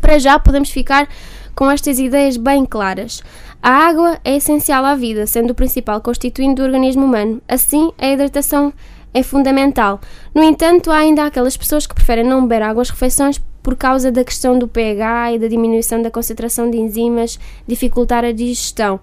Para 0.00 0.18
já, 0.18 0.36
podemos 0.36 0.68
ficar 0.68 1.08
com 1.54 1.70
estas 1.70 2.00
ideias 2.00 2.36
bem 2.36 2.66
claras. 2.66 3.22
A 3.62 3.70
água 3.70 4.18
é 4.24 4.34
essencial 4.34 4.84
à 4.84 4.96
vida, 4.96 5.28
sendo 5.28 5.52
o 5.52 5.54
principal 5.54 6.00
constituinte 6.00 6.56
do 6.56 6.64
organismo 6.64 7.04
humano. 7.04 7.40
Assim, 7.46 7.92
a 7.96 8.08
hidratação 8.08 8.72
é 9.14 9.22
fundamental. 9.22 10.00
No 10.34 10.42
entanto, 10.42 10.90
há 10.90 10.96
ainda 10.96 11.24
aquelas 11.24 11.56
pessoas 11.56 11.86
que 11.86 11.94
preferem 11.94 12.24
não 12.24 12.42
beber 12.42 12.62
água 12.62 12.82
às 12.82 12.90
refeições 12.90 13.40
por 13.68 13.76
causa 13.76 14.10
da 14.10 14.24
questão 14.24 14.58
do 14.58 14.66
pH 14.66 15.32
e 15.34 15.38
da 15.38 15.46
diminuição 15.46 16.00
da 16.00 16.10
concentração 16.10 16.70
de 16.70 16.78
enzimas, 16.78 17.38
dificultar 17.66 18.24
a 18.24 18.32
digestão. 18.32 18.98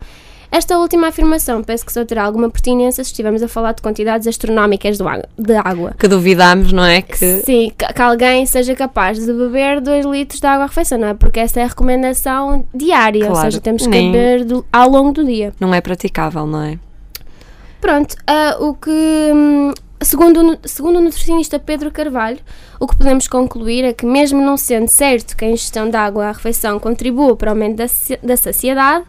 Esta 0.51 0.79
última 0.79 1.09
afirmação 1.09 1.61
penso 1.63 1.85
que 1.85 1.93
só 1.93 2.03
terá 2.03 2.23
alguma 2.23 2.49
pertinência 2.49 3.03
se 3.03 3.11
estivermos 3.11 3.43
a 3.43 3.47
falar 3.47 3.73
de 3.73 3.83
quantidades 3.83 4.25
astronómicas 4.27 4.97
de 5.37 5.55
água. 5.55 5.93
Que 5.99 6.07
duvidamos, 6.07 6.73
não 6.73 6.83
é? 6.83 7.03
Que 7.03 7.15
Sim, 7.43 7.71
que, 7.77 7.93
que 7.93 8.01
alguém 8.01 8.43
seja 8.47 8.73
capaz 8.73 9.23
de 9.23 9.31
beber 9.31 9.79
2 9.81 10.03
litros 10.07 10.39
de 10.39 10.47
água 10.47 10.63
à 10.63 10.67
refeição, 10.67 10.97
não 10.97 11.09
é? 11.09 11.13
Porque 11.13 11.39
essa 11.39 11.59
é 11.59 11.63
a 11.63 11.67
recomendação 11.67 12.65
diária, 12.73 13.25
ou 13.25 13.31
Claro, 13.33 13.45
seja, 13.51 13.61
temos 13.61 13.83
que 13.83 13.89
nem- 13.89 14.11
beber 14.11 14.45
do- 14.45 14.65
ao 14.73 14.89
longo 14.89 15.11
do 15.11 15.23
dia. 15.23 15.53
não 15.59 15.75
é 15.75 15.79
praticável, 15.81 16.47
não 16.47 16.63
é? 16.63 16.79
Pronto, 17.79 18.15
ah, 18.25 18.57
o 18.59 18.73
que. 18.73 18.89
hum, 18.89 19.71
Segundo, 20.01 20.59
segundo 20.65 20.97
o 20.99 21.01
nutricionista 21.01 21.57
Pedro 21.57 21.89
Carvalho, 21.89 22.37
o 22.79 22.85
que 22.87 22.95
podemos 22.95 23.27
concluir 23.27 23.83
é 23.83 23.93
que, 23.93 24.05
mesmo 24.05 24.41
não 24.41 24.57
sendo 24.57 24.87
certo 24.87 25.35
que 25.35 25.45
a 25.45 25.49
ingestão 25.49 25.89
de 25.89 25.95
água 25.95 26.27
à 26.27 26.31
refeição 26.31 26.79
contribua 26.79 27.35
para 27.35 27.47
o 27.47 27.51
aumento 27.51 27.77
da, 27.77 27.85
da 28.21 28.37
saciedade, 28.37 29.05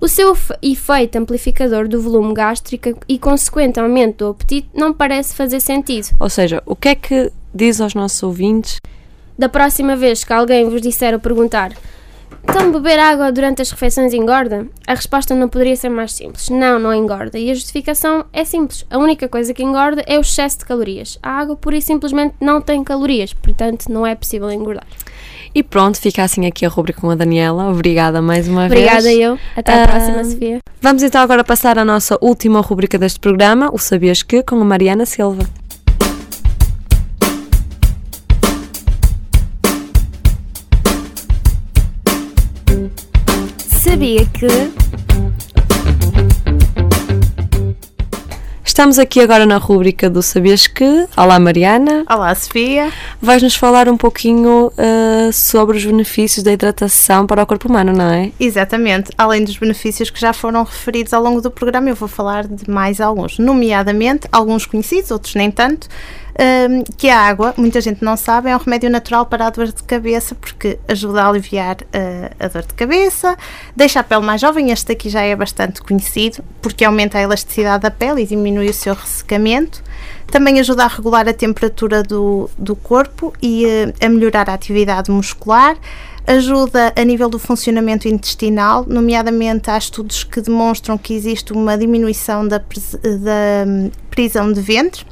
o 0.00 0.06
seu 0.08 0.32
efe- 0.32 0.54
efeito 0.62 1.18
amplificador 1.18 1.88
do 1.88 2.00
volume 2.00 2.32
gástrico 2.32 2.98
e 3.08 3.18
consequente 3.18 3.80
aumento 3.80 4.18
do 4.18 4.30
apetite 4.30 4.70
não 4.72 4.92
parece 4.92 5.34
fazer 5.34 5.60
sentido. 5.60 6.08
Ou 6.20 6.30
seja, 6.30 6.62
o 6.64 6.76
que 6.76 6.88
é 6.88 6.94
que 6.94 7.32
diz 7.52 7.80
aos 7.80 7.94
nossos 7.94 8.22
ouvintes? 8.22 8.80
Da 9.36 9.48
próxima 9.48 9.96
vez 9.96 10.22
que 10.24 10.32
alguém 10.32 10.68
vos 10.68 10.80
disser 10.80 11.12
ou 11.14 11.20
perguntar 11.20 11.72
então 12.48 12.72
beber 12.72 12.98
água 12.98 13.30
durante 13.30 13.60
as 13.62 13.70
refeições 13.70 14.12
engorda? 14.14 14.66
A 14.86 14.94
resposta 14.94 15.34
não 15.34 15.48
poderia 15.48 15.76
ser 15.76 15.88
mais 15.88 16.12
simples. 16.12 16.48
Não, 16.48 16.78
não 16.78 16.94
engorda. 16.94 17.38
E 17.38 17.50
a 17.50 17.54
justificação 17.54 18.24
é 18.32 18.44
simples. 18.44 18.84
A 18.90 18.98
única 18.98 19.28
coisa 19.28 19.52
que 19.52 19.62
engorda 19.62 20.02
é 20.06 20.16
o 20.18 20.20
excesso 20.22 20.58
de 20.58 20.64
calorias. 20.64 21.18
A 21.22 21.30
água 21.30 21.56
pura 21.56 21.76
e 21.76 21.82
simplesmente 21.82 22.34
não 22.40 22.60
tem 22.60 22.82
calorias, 22.82 23.32
portanto 23.32 23.86
não 23.90 24.06
é 24.06 24.14
possível 24.14 24.50
engordar. 24.50 24.86
E 25.54 25.62
pronto, 25.62 25.98
fica 25.98 26.22
assim 26.22 26.46
aqui 26.46 26.64
a 26.66 26.68
rubrica 26.68 27.00
com 27.00 27.10
a 27.10 27.14
Daniela. 27.14 27.70
Obrigada 27.70 28.20
mais 28.20 28.46
uma 28.48 28.68
vez. 28.68 28.82
Obrigada 28.82 29.12
eu. 29.12 29.38
Até 29.56 29.72
à 29.72 29.84
Ah, 29.84 29.88
próxima, 29.88 30.24
Sofia. 30.24 30.58
Vamos 30.80 31.02
então 31.02 31.20
agora 31.20 31.42
passar 31.42 31.78
à 31.78 31.84
nossa 31.84 32.18
última 32.20 32.60
rubrica 32.60 32.98
deste 32.98 33.18
programa, 33.18 33.70
o 33.72 33.78
Sabias 33.78 34.22
Que, 34.22 34.42
com 34.42 34.56
a 34.60 34.64
Mariana 34.64 35.06
Silva. 35.06 35.44
Sabia 43.88 44.26
que. 44.26 44.46
Estamos 48.62 48.98
aqui 48.98 49.18
agora 49.18 49.46
na 49.46 49.56
rubrica 49.56 50.10
do 50.10 50.22
Sabias 50.22 50.66
Que. 50.66 51.06
Olá, 51.16 51.40
Mariana. 51.40 52.04
Olá, 52.08 52.32
Sofia. 52.34 52.92
Vais-nos 53.20 53.56
falar 53.56 53.88
um 53.88 53.96
pouquinho 53.96 54.70
ah, 54.76 55.32
sobre 55.32 55.78
os 55.78 55.84
benefícios 55.86 56.44
da 56.44 56.52
hidratação 56.52 57.26
para 57.26 57.42
o 57.42 57.46
corpo 57.46 57.66
humano, 57.66 57.94
não 57.94 58.10
é? 58.10 58.30
Exatamente. 58.38 59.10
Além 59.16 59.42
dos 59.42 59.56
benefícios 59.56 60.10
que 60.10 60.20
já 60.20 60.34
foram 60.34 60.64
referidos 60.64 61.14
ao 61.14 61.22
longo 61.22 61.40
do 61.40 61.50
programa, 61.50 61.88
eu 61.88 61.96
vou 61.96 62.08
falar 62.08 62.46
de 62.46 62.70
mais 62.70 63.00
alguns, 63.00 63.38
nomeadamente 63.38 64.28
alguns 64.30 64.66
conhecidos, 64.66 65.10
outros 65.10 65.34
nem 65.34 65.50
tanto. 65.50 65.88
Hum, 66.38 66.84
que 66.96 67.08
a 67.08 67.20
água, 67.20 67.54
muita 67.56 67.80
gente 67.80 68.04
não 68.04 68.16
sabe, 68.16 68.50
é 68.50 68.56
um 68.56 68.58
remédio 68.58 68.90
natural 68.90 69.26
para 69.26 69.46
a 69.46 69.50
dor 69.50 69.66
de 69.66 69.82
cabeça 69.82 70.34
porque 70.34 70.78
ajuda 70.86 71.22
a 71.22 71.28
aliviar 71.28 71.76
uh, 71.76 72.34
a 72.38 72.48
dor 72.48 72.62
de 72.62 72.74
cabeça, 72.74 73.36
deixa 73.74 74.00
a 74.00 74.02
pele 74.02 74.22
mais 74.22 74.40
jovem. 74.40 74.70
Este 74.70 74.92
aqui 74.92 75.08
já 75.08 75.22
é 75.22 75.34
bastante 75.34 75.82
conhecido 75.82 76.42
porque 76.62 76.84
aumenta 76.84 77.18
a 77.18 77.22
elasticidade 77.22 77.82
da 77.82 77.90
pele 77.90 78.22
e 78.22 78.26
diminui 78.26 78.68
o 78.68 78.74
seu 78.74 78.94
ressecamento. 78.94 79.82
Também 80.26 80.60
ajuda 80.60 80.84
a 80.84 80.88
regular 80.88 81.26
a 81.28 81.32
temperatura 81.32 82.02
do, 82.02 82.50
do 82.56 82.76
corpo 82.76 83.32
e 83.42 83.64
uh, 83.64 83.94
a 84.04 84.08
melhorar 84.08 84.48
a 84.48 84.54
atividade 84.54 85.10
muscular 85.10 85.76
ajuda 86.28 86.92
a 86.94 87.04
nível 87.04 87.30
do 87.30 87.38
funcionamento 87.38 88.06
intestinal, 88.06 88.84
nomeadamente 88.86 89.70
há 89.70 89.78
estudos 89.78 90.24
que 90.24 90.42
demonstram 90.42 90.98
que 90.98 91.14
existe 91.14 91.54
uma 91.54 91.76
diminuição 91.78 92.46
da, 92.46 92.58
da 92.58 93.64
hum, 93.66 93.90
prisão 94.10 94.52
de 94.52 94.60
ventre. 94.60 95.06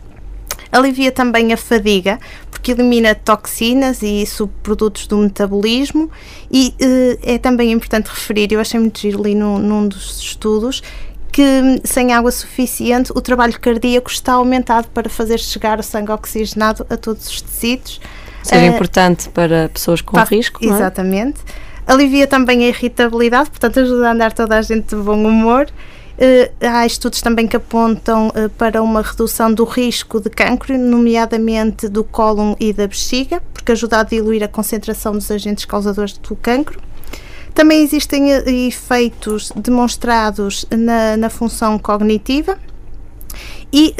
Alivia 0.76 1.10
também 1.10 1.52
a 1.52 1.56
fadiga, 1.56 2.18
porque 2.50 2.72
elimina 2.72 3.14
toxinas 3.14 4.02
e 4.02 4.26
subprodutos 4.26 5.06
do 5.06 5.16
metabolismo. 5.16 6.10
E 6.50 6.74
eh, 6.78 7.18
é 7.34 7.38
também 7.38 7.72
importante 7.72 8.08
referir, 8.08 8.52
eu 8.52 8.60
achei 8.60 8.78
muito 8.78 9.00
giro 9.00 9.20
ali 9.20 9.34
num, 9.34 9.58
num 9.58 9.88
dos 9.88 10.20
estudos, 10.20 10.82
que 11.32 11.42
hum, 11.42 11.78
sem 11.84 12.12
água 12.12 12.30
suficiente 12.30 13.10
o 13.14 13.20
trabalho 13.20 13.58
cardíaco 13.58 14.10
está 14.10 14.34
aumentado 14.34 14.88
para 14.88 15.08
fazer 15.08 15.38
chegar 15.38 15.78
o 15.78 15.82
sangue 15.82 16.10
oxigenado 16.12 16.86
a 16.90 16.96
todos 16.96 17.26
os 17.28 17.40
tecidos. 17.40 18.00
Ou 18.40 18.44
seja, 18.44 18.62
Eh, 18.62 18.66
importante 18.66 19.28
para 19.30 19.68
pessoas 19.70 20.00
com 20.00 20.16
Faz- 20.16 20.28
risco, 20.28 20.64
não 20.64 20.74
é? 20.74 20.76
Exatamente. 20.78 21.40
Alivia 21.86 22.26
também 22.26 22.64
a 22.64 22.68
irritabilidade, 22.68 23.48
portanto 23.50 23.80
ajuda 23.80 24.08
a 24.08 24.12
andar 24.12 24.32
toda 24.32 24.56
a 24.58 24.62
gente 24.62 24.94
de 24.94 25.02
bom 25.02 25.22
humor. 25.24 25.66
Eh, 26.18 26.50
há 26.62 26.86
estudos 26.86 27.20
também 27.20 27.46
que 27.46 27.56
apontam 27.56 28.32
eh, 28.34 28.48
para 28.48 28.82
uma 28.82 29.02
redução 29.02 29.52
do 29.52 29.64
risco 29.64 30.18
de 30.18 30.30
cancro, 30.30 30.76
nomeadamente 30.78 31.88
do 31.88 32.02
cólon 32.02 32.54
e 32.58 32.72
da 32.72 32.86
bexiga, 32.86 33.42
porque 33.52 33.72
ajuda 33.72 34.00
a 34.00 34.02
diluir 34.02 34.42
a 34.42 34.48
concentração 34.48 35.12
dos 35.12 35.30
agentes 35.30 35.66
causadores 35.66 36.16
do 36.16 36.34
cancro. 36.34 36.80
Também 37.54 37.82
existem 37.82 38.32
eh, 38.32 38.50
efeitos 38.50 39.52
demonstrados 39.54 40.64
na, 40.70 41.18
na 41.18 41.28
função 41.28 41.78
cognitiva 41.78 42.58
e 43.72 43.94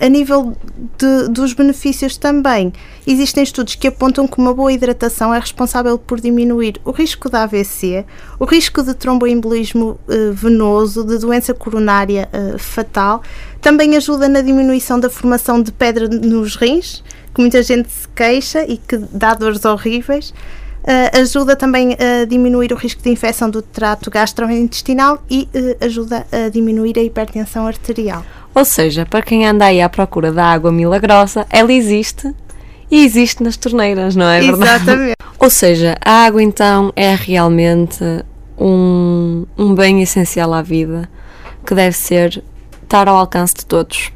a 0.00 0.08
nível 0.08 0.54
de, 0.98 1.28
dos 1.28 1.54
benefícios 1.54 2.18
também, 2.18 2.72
existem 3.06 3.42
estudos 3.42 3.74
que 3.74 3.88
apontam 3.88 4.26
que 4.26 4.38
uma 4.38 4.52
boa 4.52 4.72
hidratação 4.72 5.32
é 5.32 5.38
responsável 5.38 5.98
por 5.98 6.20
diminuir 6.20 6.80
o 6.84 6.90
risco 6.90 7.30
de 7.30 7.36
AVC, 7.36 8.04
o 8.38 8.44
risco 8.44 8.82
de 8.82 8.94
tromboembolismo 8.94 9.98
eh, 10.08 10.30
venoso, 10.32 11.04
de 11.04 11.18
doença 11.18 11.54
coronária 11.54 12.28
eh, 12.32 12.58
fatal, 12.58 13.22
também 13.60 13.96
ajuda 13.96 14.28
na 14.28 14.40
diminuição 14.40 14.98
da 14.98 15.08
formação 15.08 15.62
de 15.62 15.70
pedra 15.70 16.08
nos 16.08 16.56
rins, 16.56 17.02
que 17.34 17.40
muita 17.40 17.62
gente 17.62 17.90
se 17.90 18.08
queixa 18.08 18.64
e 18.64 18.76
que 18.76 18.96
dá 18.96 19.34
dores 19.34 19.64
horríveis. 19.64 20.32
Uh, 20.86 21.18
ajuda 21.20 21.56
também 21.56 21.96
a 21.98 22.24
diminuir 22.26 22.72
o 22.72 22.76
risco 22.76 23.02
de 23.02 23.10
infecção 23.10 23.50
do 23.50 23.60
trato 23.60 24.08
gastrointestinal 24.08 25.20
e 25.28 25.48
uh, 25.52 25.84
ajuda 25.84 26.24
a 26.30 26.48
diminuir 26.48 26.96
a 26.96 27.02
hipertensão 27.02 27.66
arterial. 27.66 28.24
Ou 28.54 28.64
seja, 28.64 29.04
para 29.04 29.20
quem 29.20 29.44
anda 29.44 29.64
aí 29.64 29.82
à 29.82 29.88
procura 29.88 30.30
da 30.30 30.44
água 30.44 30.70
milagrosa, 30.70 31.44
ela 31.50 31.72
existe 31.72 32.32
e 32.90 33.04
existe 33.04 33.42
nas 33.42 33.56
torneiras, 33.56 34.14
não 34.14 34.26
é 34.26 34.40
verdade? 34.40 34.84
Exatamente. 34.84 35.16
Ou 35.38 35.50
seja, 35.50 35.96
a 36.04 36.24
água 36.24 36.42
então 36.42 36.92
é 36.96 37.14
realmente 37.14 38.02
um, 38.58 39.44
um 39.56 39.74
bem 39.74 40.02
essencial 40.02 40.52
à 40.54 40.62
vida 40.62 41.08
que 41.64 41.74
deve 41.74 41.96
ser 41.96 42.42
estar 42.82 43.08
ao 43.08 43.16
alcance 43.16 43.54
de 43.54 43.66
todos. 43.66 44.12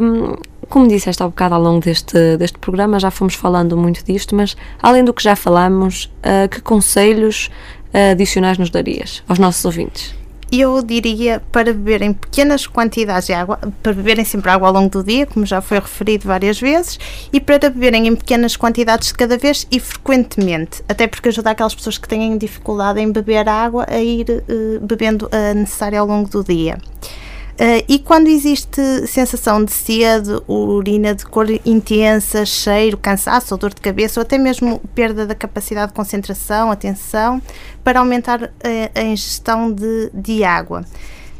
Um, 0.00 0.36
como 0.68 0.88
disseste 0.88 1.22
há 1.22 1.26
bocado 1.26 1.54
ao 1.54 1.60
longo 1.60 1.80
deste, 1.80 2.36
deste 2.36 2.58
programa, 2.58 2.98
já 2.98 3.10
fomos 3.10 3.34
falando 3.34 3.76
muito 3.76 4.04
disto, 4.04 4.34
mas 4.34 4.56
além 4.82 5.04
do 5.04 5.12
que 5.12 5.22
já 5.22 5.36
falamos, 5.36 6.10
uh, 6.18 6.48
que 6.48 6.60
conselhos 6.60 7.50
uh, 7.92 8.12
adicionais 8.12 8.58
nos 8.58 8.70
darias 8.70 9.22
aos 9.28 9.38
nossos 9.38 9.64
ouvintes? 9.64 10.14
Eu 10.56 10.80
diria 10.82 11.42
para 11.50 11.72
beberem 11.72 12.12
pequenas 12.12 12.64
quantidades 12.64 13.26
de 13.26 13.32
água, 13.32 13.58
para 13.82 13.92
beberem 13.92 14.24
sempre 14.24 14.48
água 14.50 14.68
ao 14.68 14.74
longo 14.74 14.88
do 14.88 15.02
dia, 15.02 15.26
como 15.26 15.44
já 15.44 15.60
foi 15.60 15.80
referido 15.80 16.28
várias 16.28 16.60
vezes, 16.60 16.96
e 17.32 17.40
para 17.40 17.58
beberem 17.58 18.06
em 18.06 18.14
pequenas 18.14 18.56
quantidades 18.56 19.08
de 19.08 19.14
cada 19.14 19.36
vez 19.36 19.66
e 19.68 19.80
frequentemente, 19.80 20.80
até 20.88 21.08
porque 21.08 21.28
ajuda 21.28 21.50
aquelas 21.50 21.74
pessoas 21.74 21.98
que 21.98 22.06
têm 22.06 22.38
dificuldade 22.38 23.00
em 23.00 23.10
beber 23.10 23.48
água 23.48 23.84
a 23.88 23.98
ir 23.98 24.26
uh, 24.30 24.78
bebendo 24.86 25.28
a 25.32 25.54
necessária 25.54 25.98
ao 25.98 26.06
longo 26.06 26.28
do 26.28 26.44
dia. 26.44 26.78
Uh, 27.54 27.84
e 27.88 28.00
quando 28.00 28.26
existe 28.26 29.06
sensação 29.06 29.64
de 29.64 29.72
sede, 29.72 30.30
urina 30.48 31.14
de 31.14 31.24
cor 31.24 31.46
intensa, 31.64 32.44
cheiro, 32.44 32.98
cansaço 32.98 33.54
ou 33.54 33.58
dor 33.58 33.72
de 33.72 33.80
cabeça, 33.80 34.18
ou 34.18 34.22
até 34.22 34.36
mesmo 34.36 34.80
perda 34.92 35.24
da 35.24 35.36
capacidade 35.36 35.92
de 35.92 35.94
concentração, 35.94 36.72
atenção, 36.72 37.40
para 37.84 38.00
aumentar 38.00 38.42
a, 38.44 38.68
eh, 38.68 38.90
a 38.92 39.02
ingestão 39.02 39.70
de, 39.70 40.10
de 40.12 40.42
água. 40.42 40.84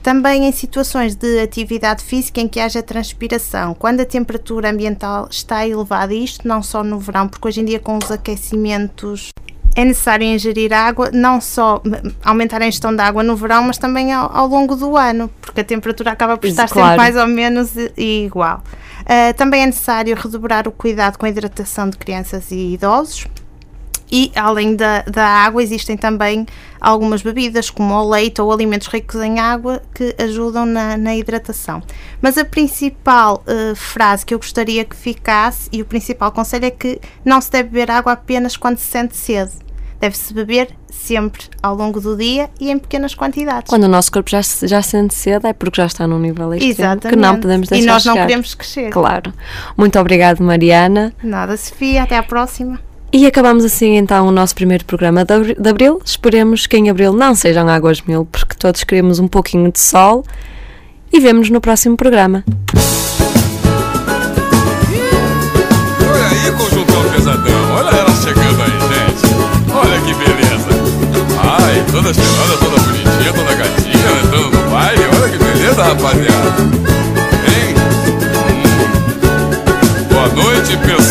Também 0.04 0.46
em 0.46 0.52
situações 0.52 1.16
de 1.16 1.40
atividade 1.40 2.04
física 2.04 2.40
em 2.40 2.46
que 2.46 2.60
haja 2.60 2.80
transpiração, 2.80 3.74
quando 3.74 4.00
a 4.00 4.04
temperatura 4.04 4.70
ambiental 4.70 5.26
está 5.28 5.66
elevada, 5.66 6.14
isto 6.14 6.46
não 6.46 6.62
só 6.62 6.84
no 6.84 7.00
verão, 7.00 7.26
porque 7.26 7.48
hoje 7.48 7.60
em 7.60 7.64
dia 7.64 7.80
com 7.80 7.98
os 7.98 8.10
aquecimentos 8.10 9.30
é 9.74 9.84
necessário 9.84 10.26
ingerir 10.26 10.72
água, 10.72 11.10
não 11.12 11.40
só 11.40 11.82
aumentar 12.24 12.62
a 12.62 12.66
ingestão 12.66 12.94
de 12.94 13.02
água 13.02 13.22
no 13.22 13.34
verão, 13.34 13.64
mas 13.64 13.76
também 13.76 14.12
ao, 14.12 14.34
ao 14.34 14.46
longo 14.46 14.76
do 14.76 14.96
ano, 14.96 15.28
porque 15.40 15.60
a 15.60 15.64
temperatura 15.64 16.12
acaba 16.12 16.36
por 16.36 16.46
estar 16.46 16.68
claro. 16.68 16.90
sempre 16.90 16.96
mais 16.96 17.16
ou 17.16 17.26
menos 17.26 17.72
igual. 17.96 18.62
Uh, 19.00 19.34
também 19.36 19.62
é 19.62 19.66
necessário 19.66 20.16
redobrar 20.16 20.68
o 20.68 20.72
cuidado 20.72 21.18
com 21.18 21.26
a 21.26 21.28
hidratação 21.28 21.90
de 21.90 21.98
crianças 21.98 22.50
e 22.50 22.74
idosos. 22.74 23.26
E 24.10 24.30
além 24.36 24.76
da, 24.76 25.02
da 25.02 25.26
água, 25.26 25.62
existem 25.62 25.96
também 25.96 26.46
algumas 26.80 27.22
bebidas, 27.22 27.68
como 27.68 27.94
o 27.94 28.08
leite 28.08 28.40
ou 28.40 28.52
alimentos 28.52 28.86
ricos 28.86 29.20
em 29.20 29.40
água, 29.40 29.82
que 29.92 30.14
ajudam 30.22 30.64
na, 30.64 30.96
na 30.96 31.16
hidratação. 31.16 31.82
Mas 32.22 32.38
a 32.38 32.44
principal 32.44 33.42
uh, 33.48 33.74
frase 33.74 34.24
que 34.24 34.32
eu 34.32 34.38
gostaria 34.38 34.84
que 34.84 34.94
ficasse 34.94 35.68
e 35.72 35.82
o 35.82 35.84
principal 35.84 36.30
conselho 36.30 36.66
é 36.66 36.70
que 36.70 37.00
não 37.24 37.40
se 37.40 37.50
deve 37.50 37.70
beber 37.70 37.90
água 37.90 38.12
apenas 38.12 38.56
quando 38.56 38.78
se 38.78 38.86
sente 38.86 39.16
sede 39.16 39.63
deve-se 40.04 40.34
beber 40.34 40.68
sempre 40.90 41.44
ao 41.62 41.74
longo 41.74 41.98
do 41.98 42.14
dia 42.14 42.50
e 42.60 42.70
em 42.70 42.78
pequenas 42.78 43.14
quantidades. 43.14 43.70
Quando 43.70 43.84
o 43.84 43.88
nosso 43.88 44.12
corpo 44.12 44.28
já, 44.30 44.40
já 44.42 44.82
sente 44.82 45.14
sede 45.14 45.46
é 45.46 45.52
porque 45.54 45.80
já 45.80 45.86
está 45.86 46.06
num 46.06 46.18
nível 46.18 46.52
extremo 46.52 47.00
que 47.00 47.16
não 47.16 47.40
podemos 47.40 47.68
deixar 47.68 47.82
E 47.82 47.86
nós 47.86 48.02
chegar. 48.02 48.14
não 48.16 48.26
queremos 48.26 48.54
que 48.54 48.66
chegue. 48.66 48.90
Claro. 48.90 49.32
Muito 49.78 49.98
obrigado, 49.98 50.42
Mariana. 50.42 51.14
Nada, 51.22 51.56
Sofia. 51.56 52.02
Até 52.02 52.18
à 52.18 52.22
próxima. 52.22 52.78
E 53.10 53.26
acabamos 53.26 53.64
assim 53.64 53.96
então 53.96 54.26
o 54.26 54.30
nosso 54.30 54.54
primeiro 54.54 54.84
programa 54.84 55.24
de 55.24 55.68
Abril. 55.70 56.02
Esperemos 56.04 56.66
que 56.66 56.76
em 56.76 56.90
Abril 56.90 57.14
não 57.14 57.34
sejam 57.34 57.66
águas 57.68 58.02
mil, 58.02 58.26
porque 58.26 58.54
todos 58.58 58.84
queremos 58.84 59.18
um 59.18 59.28
pouquinho 59.28 59.72
de 59.72 59.80
sol. 59.80 60.22
E 61.10 61.18
vemo-nos 61.18 61.48
no 61.48 61.60
próximo 61.62 61.96
programa. 61.96 62.44
Olha 66.10 66.26
aí, 66.26 66.52
conjuntão 66.52 67.02
pesadão. 67.14 67.74
Olha 67.76 67.96
ela 67.96 68.03
que 70.04 70.14
beleza. 70.14 70.68
Ai, 71.40 71.82
toda 71.90 72.12
cheirada, 72.12 72.56
toda 72.58 72.80
bonitinha, 72.82 73.32
toda 73.32 73.54
gatinha, 73.54 74.10
entrando 74.24 74.50
no 74.50 74.70
baile. 74.70 75.04
Olha 75.16 75.28
que 75.30 75.38
beleza, 75.38 75.82
rapaziada. 75.82 76.50
Hein? 77.48 77.74
Hum. 78.50 80.04
Boa 80.10 80.28
noite, 80.28 80.76
pessoal. 80.76 81.03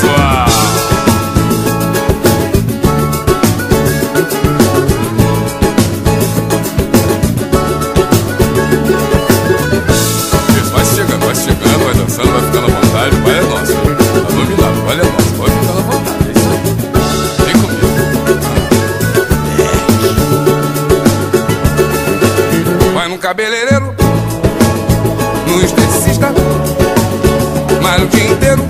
Malha 27.81 28.03
o 28.03 28.07
dia 28.07 28.31
inteiro, 28.31 28.63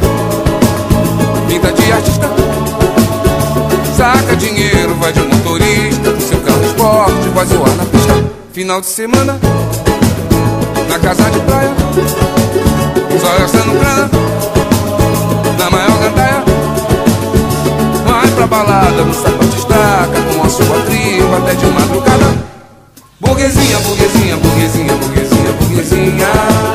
pinta 1.47 1.71
de 1.71 1.91
artista, 1.91 2.29
saca 3.97 4.35
dinheiro, 4.35 4.95
vai 4.95 5.11
de 5.11 5.21
motorista, 5.21 6.11
do 6.11 6.21
seu 6.21 6.39
carro 6.41 6.63
esporte, 6.65 7.29
vai 7.33 7.45
zoar 7.45 7.75
na 7.75 7.85
pista. 7.85 8.23
Final 8.53 8.81
de 8.81 8.87
semana, 8.87 9.39
na 10.87 10.99
casa 10.99 11.29
de 11.31 11.39
praia, 11.39 11.71
só 13.19 13.39
gastando 13.39 13.79
grana, 13.79 14.09
na 15.57 15.69
maior 15.69 15.97
gandaia. 15.99 16.43
Vai 18.05 18.27
pra 18.27 18.47
balada, 18.47 19.03
no 19.03 19.13
sapato 19.13 19.57
estaca, 19.57 20.21
com 20.33 20.43
a 20.45 20.49
sua 20.49 20.79
tribo 20.85 21.35
até 21.35 21.55
de 21.55 21.65
madrugada. 21.65 22.43
Burguesinha, 23.19 23.79
burguesinha, 23.79 24.37
burguesinha, 24.37 24.93
burguesinha, 24.93 25.51
burguesinha, 25.59 26.72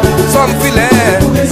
só 0.49 0.71
no 0.73 1.48